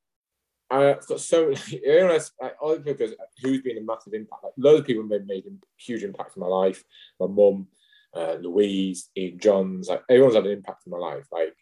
[0.70, 1.84] I've got so many.
[1.86, 2.18] Everyone
[2.62, 3.06] other people
[3.42, 4.42] who's been a massive impact.
[4.42, 6.82] Like loads of people have made a huge impact in my life.
[7.20, 7.68] My mum,
[8.14, 9.88] uh, Louise, Ian Johns.
[9.90, 11.26] Like everyone's had an impact in my life.
[11.30, 11.54] Like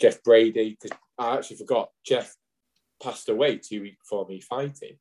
[0.00, 2.36] Jeff Brady, because I actually forgot Jeff
[3.02, 4.96] passed away two weeks before me fighting.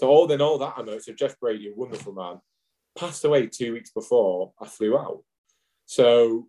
[0.00, 0.98] So all then all that I know.
[0.98, 2.40] So Jeff Brady, a wonderful man,
[2.98, 5.22] passed away two weeks before I flew out.
[5.84, 6.48] So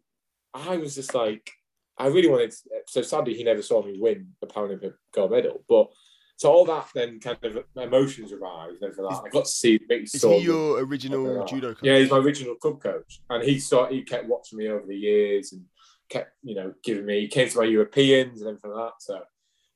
[0.53, 1.51] I was just like,
[1.97, 2.51] I really wanted.
[2.51, 2.57] To,
[2.87, 5.65] so sadly, he never saw me win the Paralympic gold medal.
[5.67, 5.89] But
[6.37, 9.21] so all that then kind of emotions arise like that.
[9.25, 11.83] I got to see Mickey Is he your original judo coach?
[11.83, 14.95] Yeah, he's my original club coach, and he saw he kept watching me over the
[14.95, 15.65] years and
[16.07, 17.19] kept you know giving me.
[17.19, 19.01] He came to my Europeans and everything like that.
[19.01, 19.21] So,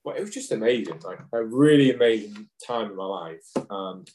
[0.05, 4.07] well, it was just amazing, like a really amazing time in my life, and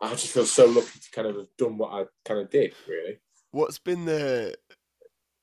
[0.00, 2.72] I just feel so lucky to kind of have done what I kind of did.
[2.88, 3.18] Really,
[3.50, 4.54] what's been the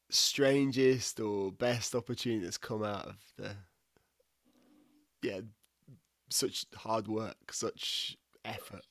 [0.10, 3.52] strangest or best opportunity that's come out of the
[5.22, 5.42] yeah
[6.30, 8.86] such hard work such effort?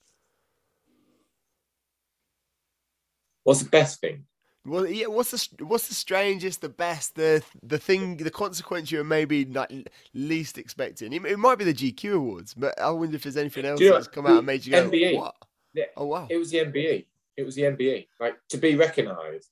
[3.42, 4.26] What's the best thing
[4.64, 9.04] well yeah what's the what's the strangest the best the the thing the consequence you're
[9.04, 9.72] maybe not
[10.14, 11.12] least expecting?
[11.12, 14.08] It, it might be the gq awards but i wonder if there's anything else that's
[14.08, 15.16] come out and made you go MBE.
[15.16, 15.34] what?
[15.74, 15.84] Yeah.
[15.96, 16.26] oh wow.
[16.28, 17.06] It was the MBE
[17.36, 19.50] it was the MBE like to be recognized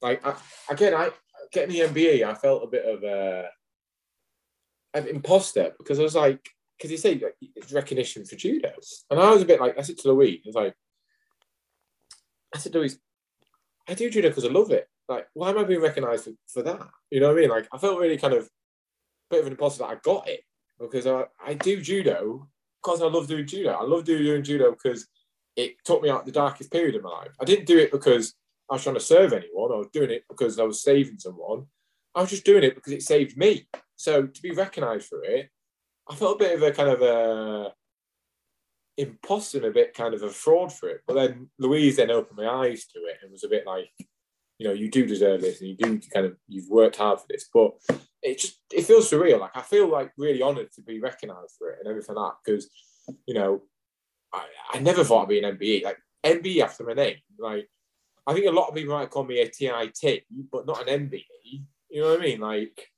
[0.00, 0.34] like I,
[0.70, 1.10] again, I
[1.52, 3.48] getting the MBE, I felt a bit of a
[4.94, 8.72] an imposter because I was like, because he said like, it's recognition for judo,
[9.10, 10.74] and I was a bit like, I said to Louise, I was like,
[12.54, 12.98] I said Louise,
[13.88, 14.88] I do judo because I love it.
[15.08, 16.86] Like, why am I being recognised for, for that?
[17.10, 17.50] You know what I mean?
[17.50, 18.48] Like, I felt really kind of a
[19.30, 20.40] bit of an imposter that I got it
[20.78, 22.48] because I, I do judo
[22.82, 23.70] because I love doing judo.
[23.70, 25.08] I love doing, judo because
[25.56, 27.32] it took me out the darkest period of my life.
[27.40, 28.34] I didn't do it because
[28.70, 29.72] I was trying to serve anyone.
[29.72, 31.64] I was doing it because I was saving someone.
[32.14, 33.66] I was just doing it because it saved me.
[33.96, 35.48] So to be recognised for it,
[36.08, 37.72] I felt a bit of a kind of a
[38.98, 41.02] imposter, a bit kind of a fraud for it.
[41.06, 43.90] But then Louise then opened my eyes to it and was a bit like,
[44.58, 47.26] you know, you do deserve this and you do kind of you've worked hard for
[47.28, 47.48] this.
[47.52, 47.72] But
[48.22, 49.40] it just it feels surreal.
[49.40, 52.38] Like I feel like really honoured to be recognised for it and everything like that
[52.44, 52.68] because,
[53.26, 53.62] you know,
[54.34, 54.44] I,
[54.74, 55.84] I never thought I'd be an MBE.
[55.84, 57.16] Like MBE after my name.
[57.38, 57.68] Like
[58.26, 61.64] I think a lot of people might call me a TIT, but not an MBE.
[61.88, 62.40] You know what I mean?
[62.40, 62.88] Like,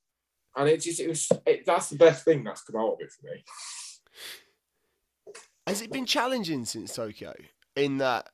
[0.57, 3.11] and it just it was it, that's the best thing that's come out of it
[3.11, 3.43] for me.
[5.67, 7.33] Has it been challenging since Tokyo?
[7.75, 8.29] In that,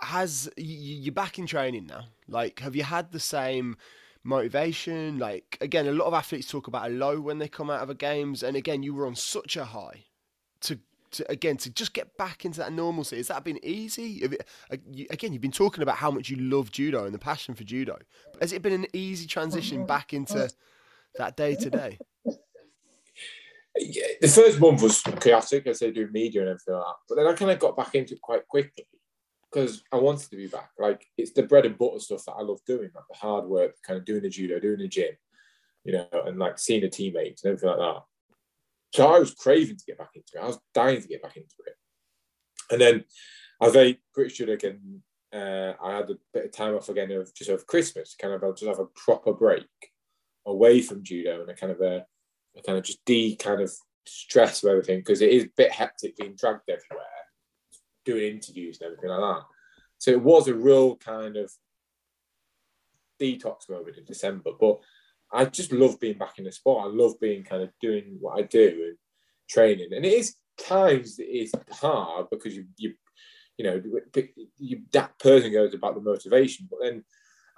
[0.00, 2.06] has you, you're back in training now?
[2.28, 3.76] Like, have you had the same?
[4.22, 7.80] motivation like again a lot of athletes talk about a low when they come out
[7.80, 10.04] of a games and again you were on such a high
[10.60, 10.78] to
[11.10, 13.16] to again to just get back into that normalcy?
[13.16, 14.24] Has that been easy?
[14.24, 14.76] Uh,
[15.10, 17.98] again, you've been talking about how much you love judo and the passion for judo.
[18.40, 20.50] Has it been an easy transition back into
[21.16, 21.98] that day to day?
[23.76, 26.96] The first month was chaotic as they do media and everything like that.
[27.08, 28.86] But then I kind of got back into it quite quickly
[29.50, 30.70] because I wanted to be back.
[30.78, 33.76] Like it's the bread and butter stuff that I love doing, like the hard work,
[33.86, 35.12] kind of doing the judo, doing the gym,
[35.84, 38.02] you know, and like seeing the teammates and everything like that.
[38.92, 40.42] So I was craving to get back into it.
[40.42, 41.74] I was dying to get back into it.
[42.70, 43.04] And then
[43.60, 45.02] I was very British judo again.
[45.32, 48.42] Uh, I had a bit of time off again of just over Christmas, kind of
[48.42, 49.66] I'll just have a proper break
[50.46, 52.04] away from judo and a kind of a,
[52.66, 53.72] kind of just de kind of
[54.06, 57.06] stress of everything because it is a bit hectic being dragged everywhere,
[58.04, 59.44] doing interviews and everything like that.
[59.98, 61.50] So it was a real kind of
[63.20, 64.50] detox moment in December.
[64.58, 64.80] But
[65.32, 66.84] I just love being back in the sport.
[66.84, 68.96] I love being kind of doing what I do and
[69.48, 69.90] training.
[69.92, 72.94] And it is times it is hard because you you
[73.56, 73.82] you know
[74.58, 76.66] you, that person goes about the motivation.
[76.70, 77.04] But then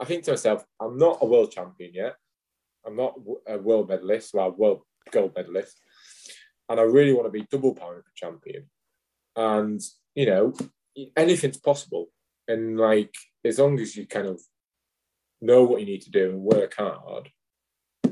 [0.01, 2.17] I think to myself, I'm not a world champion yet.
[2.87, 3.15] I'm not
[3.47, 5.79] a world medalist, well, world gold medalist,
[6.69, 8.65] and I really want to be double Paralympic champion.
[9.37, 9.81] And
[10.15, 10.53] you know,
[11.17, 12.09] anything's possible.
[12.49, 13.15] And like
[13.45, 14.41] as long as you kind of
[15.41, 17.31] know what you need to do and work hard,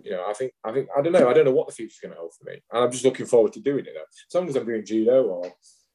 [0.04, 1.28] you know, I think I think I don't know.
[1.28, 3.26] I don't know what the future's going to hold for me, and I'm just looking
[3.26, 3.94] forward to doing it.
[3.96, 5.52] As long as I'm doing judo or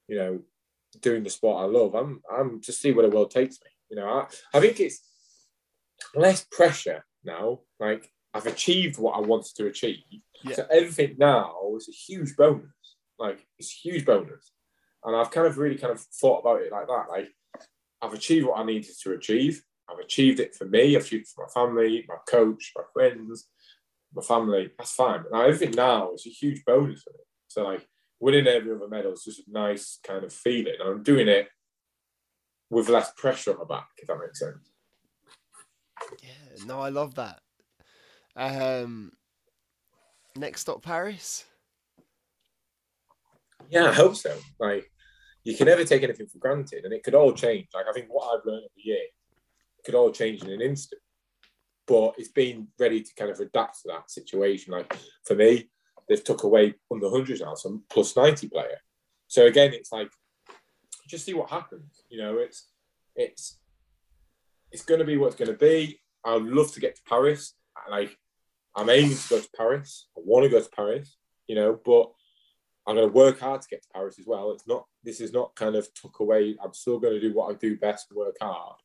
[0.08, 0.40] you know
[1.02, 3.70] doing the sport I love, I'm I'm to see where the world takes me.
[3.90, 5.02] You know, I, I think it's
[6.14, 7.62] less pressure now.
[7.80, 10.04] Like I've achieved what I wanted to achieve,
[10.44, 10.56] Yeah.
[10.56, 12.68] So everything now is a huge bonus.
[13.18, 14.52] Like it's a huge bonus.
[15.06, 17.06] And I've kind of really kind of thought about it like that.
[17.10, 17.30] Like
[18.02, 19.64] I've achieved what I needed to achieve.
[19.90, 20.96] I've achieved it for me.
[20.98, 23.48] I've achieved it for my family, my coach, my friends,
[24.14, 24.70] my family.
[24.78, 25.24] That's fine.
[25.24, 27.24] But now everything now is a huge bonus for me.
[27.48, 27.88] So like
[28.20, 30.76] winning every other medal is just a nice kind of feeling.
[30.78, 31.48] And I'm doing it
[32.70, 34.72] with less pressure on my back, if that makes sense.
[36.22, 37.40] Yeah, no, I love that.
[38.36, 39.12] Um,
[40.36, 41.46] next stop, Paris.
[43.70, 44.36] Yeah, I hope so.
[44.60, 44.92] Like,
[45.44, 47.68] you can never take anything for granted, and it could all change.
[47.74, 49.06] Like, I think what I've learned over the year
[49.86, 51.02] could all change in an instant.
[51.88, 54.74] But it's been ready to kind of adapt to that situation.
[54.74, 55.70] Like for me,
[56.10, 58.80] they've took away under hundreds now, some plus ninety player.
[59.28, 60.10] So again, it's like
[61.08, 62.04] just see what happens.
[62.10, 62.70] You know, it's
[63.16, 63.60] it's
[64.72, 66.02] it's going to be what's going to be.
[66.26, 67.54] I'd love to get to Paris.
[67.90, 68.18] Like
[68.76, 70.08] I'm aiming to go to Paris.
[70.18, 71.18] I want to go to Paris.
[71.48, 72.12] You know, but
[72.88, 74.52] I'm going to work hard to get to Paris as well.
[74.52, 74.86] It's not.
[75.04, 76.56] This is not kind of took away.
[76.64, 78.76] I'm still going to do what I do best, work hard,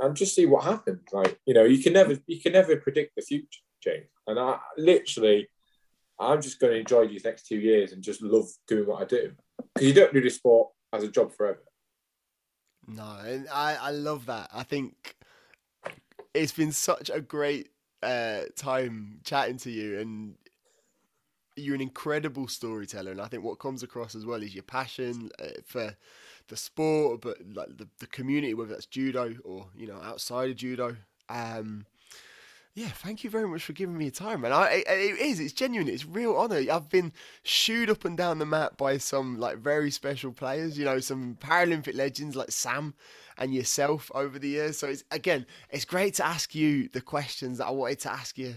[0.00, 1.02] and just see what happens.
[1.12, 4.06] Like you know, you can never you can never predict the future, James.
[4.26, 5.48] And I literally,
[6.18, 9.06] I'm just going to enjoy these next two years and just love doing what I
[9.06, 9.32] do
[9.74, 11.62] because you don't do this sport as a job forever.
[12.86, 14.50] No, and I I love that.
[14.52, 15.16] I think
[16.34, 17.70] it's been such a great
[18.02, 20.34] uh, time chatting to you and
[21.56, 25.30] you're an incredible storyteller and i think what comes across as well is your passion
[25.40, 25.96] uh, for
[26.48, 30.56] the sport, but like the, the community, whether that's judo or you know outside of
[30.56, 30.96] judo.
[31.28, 31.86] Um,
[32.76, 34.52] yeah, thank you very much for giving me your time, man.
[34.52, 36.62] I, it, it is, it's genuine, it's real honor.
[36.70, 37.10] I've been
[37.42, 41.38] shooed up and down the map by some like very special players, you know, some
[41.40, 42.92] Paralympic legends like Sam
[43.38, 44.76] and yourself over the years.
[44.76, 48.36] So it's again, it's great to ask you the questions that I wanted to ask
[48.36, 48.54] you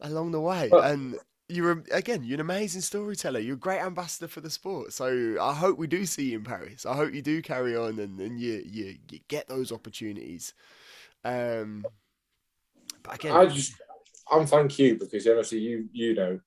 [0.00, 0.70] along the way.
[0.72, 1.18] Well, and
[1.50, 5.54] you're again you're an amazing storyteller you're a great ambassador for the sport so i
[5.54, 8.38] hope we do see you in paris i hope you do carry on and, and
[8.38, 10.52] you, you, you get those opportunities
[11.24, 11.86] um
[13.02, 13.74] but again i just
[14.30, 16.38] i'm thank you because obviously you you know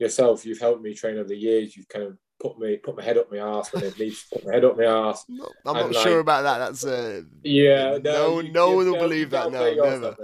[0.00, 1.76] yourself you've helped me train over the years.
[1.76, 4.54] You've kind of put me put my head up my ass when they've put my
[4.54, 5.36] head up my ass i'm
[5.74, 6.58] not like, sure about that.
[6.58, 9.52] That's uh yeah no no, you, no one will believe that.
[9.52, 10.16] no never.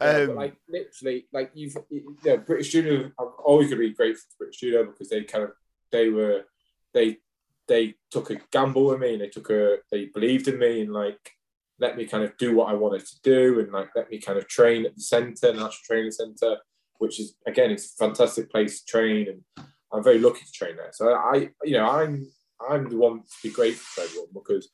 [0.00, 3.10] um, like literally, like you've, you know, British Judo.
[3.18, 5.50] I'm always going to be grateful to British Judo because they kind of
[5.90, 6.44] they were
[6.92, 7.18] they
[7.66, 10.92] they took a gamble with me and they took a they believed in me and
[10.92, 11.32] like
[11.78, 14.38] let me kind of do what I wanted to do and like let me kind
[14.38, 16.58] of train at the centre, National Training Centre,
[16.98, 20.76] which is again it's a fantastic place to train and I'm very lucky to train
[20.76, 20.90] there.
[20.92, 22.26] So I, you know, I'm
[22.68, 24.68] I'm the one to be grateful for everyone because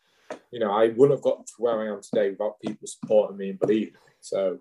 [0.50, 3.50] you know I wouldn't have gotten to where I am today without people supporting me
[3.50, 4.12] and believing me.
[4.20, 4.58] So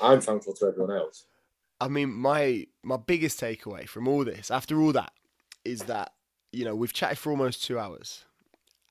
[0.00, 1.26] I'm thankful to everyone else.
[1.80, 5.12] I mean, my my biggest takeaway from all this, after all that,
[5.64, 6.12] is that
[6.52, 8.24] you know we've chatted for almost two hours,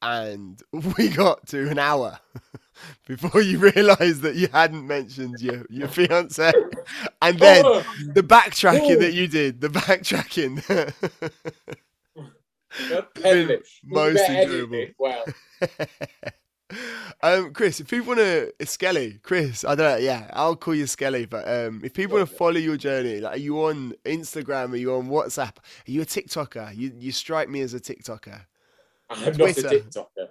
[0.02, 0.61] and
[0.98, 2.19] we got to an hour
[3.07, 6.52] before you realised that you hadn't mentioned your your fiance,
[7.22, 7.84] and then oh.
[8.14, 8.99] the backtracking oh.
[8.99, 10.61] that you did, the backtracking.
[13.84, 14.86] most enjoyable.
[14.98, 15.26] Well.
[17.22, 20.86] Um, Chris, if people want to, Skelley, Chris, I don't know, yeah, I'll call you
[20.86, 24.72] Skelley, but um, if people want to follow your journey, like, are you on Instagram?
[24.72, 25.57] Are you on WhatsApp?
[25.57, 26.76] Are you a TikToker?
[26.76, 28.41] You you strike me as a TikToker.
[29.11, 29.61] I'm Twitter.
[29.63, 30.27] not a TikToker.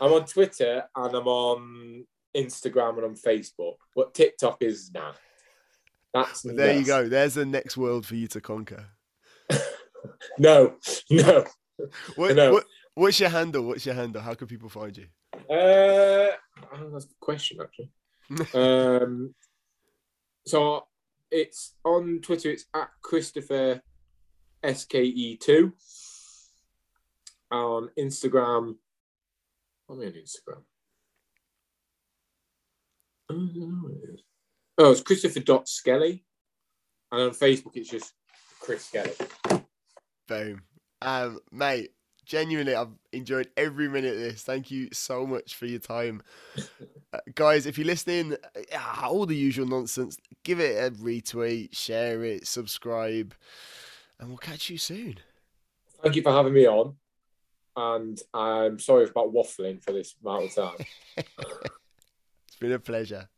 [0.00, 2.06] I'm on Twitter and I'm on
[2.36, 5.12] Instagram and on Facebook, but TikTok is now.
[6.14, 7.08] Nah, that's well, there you go.
[7.08, 8.86] There's the next world for you to conquer.
[10.38, 10.76] no,
[11.10, 11.44] no.
[12.16, 12.52] What, no.
[12.52, 12.64] What,
[12.94, 13.64] what's your handle?
[13.64, 14.22] What's your handle?
[14.22, 15.06] How can people find you?
[15.34, 16.32] Uh,
[16.90, 17.90] that's a good question, actually.
[18.54, 19.34] um,
[20.46, 20.86] so
[21.30, 22.50] it's on Twitter.
[22.50, 23.80] It's at Christopher
[24.62, 25.72] SKE2.
[27.50, 28.76] On Instagram,
[29.88, 30.62] I'm on Instagram.
[34.76, 36.24] Oh, it's Christopher dot Skelley,
[37.12, 38.12] and on Facebook it's just
[38.60, 39.64] Chris Skelley.
[40.26, 40.62] Boom,
[41.02, 41.90] um, mate
[42.24, 44.42] genuinely, I've enjoyed every minute of this.
[44.42, 46.22] Thank you so much for your time.
[47.12, 52.24] Uh, guys, if you're listening, uh, all the usual nonsense, give it a retweet, share
[52.24, 53.32] it, subscribe,
[54.18, 55.20] and we'll catch you soon.
[56.02, 56.96] Thank you for having me on.
[57.76, 60.86] And I'm sorry about waffling for this amount of time.
[61.16, 63.28] it's been a pleasure.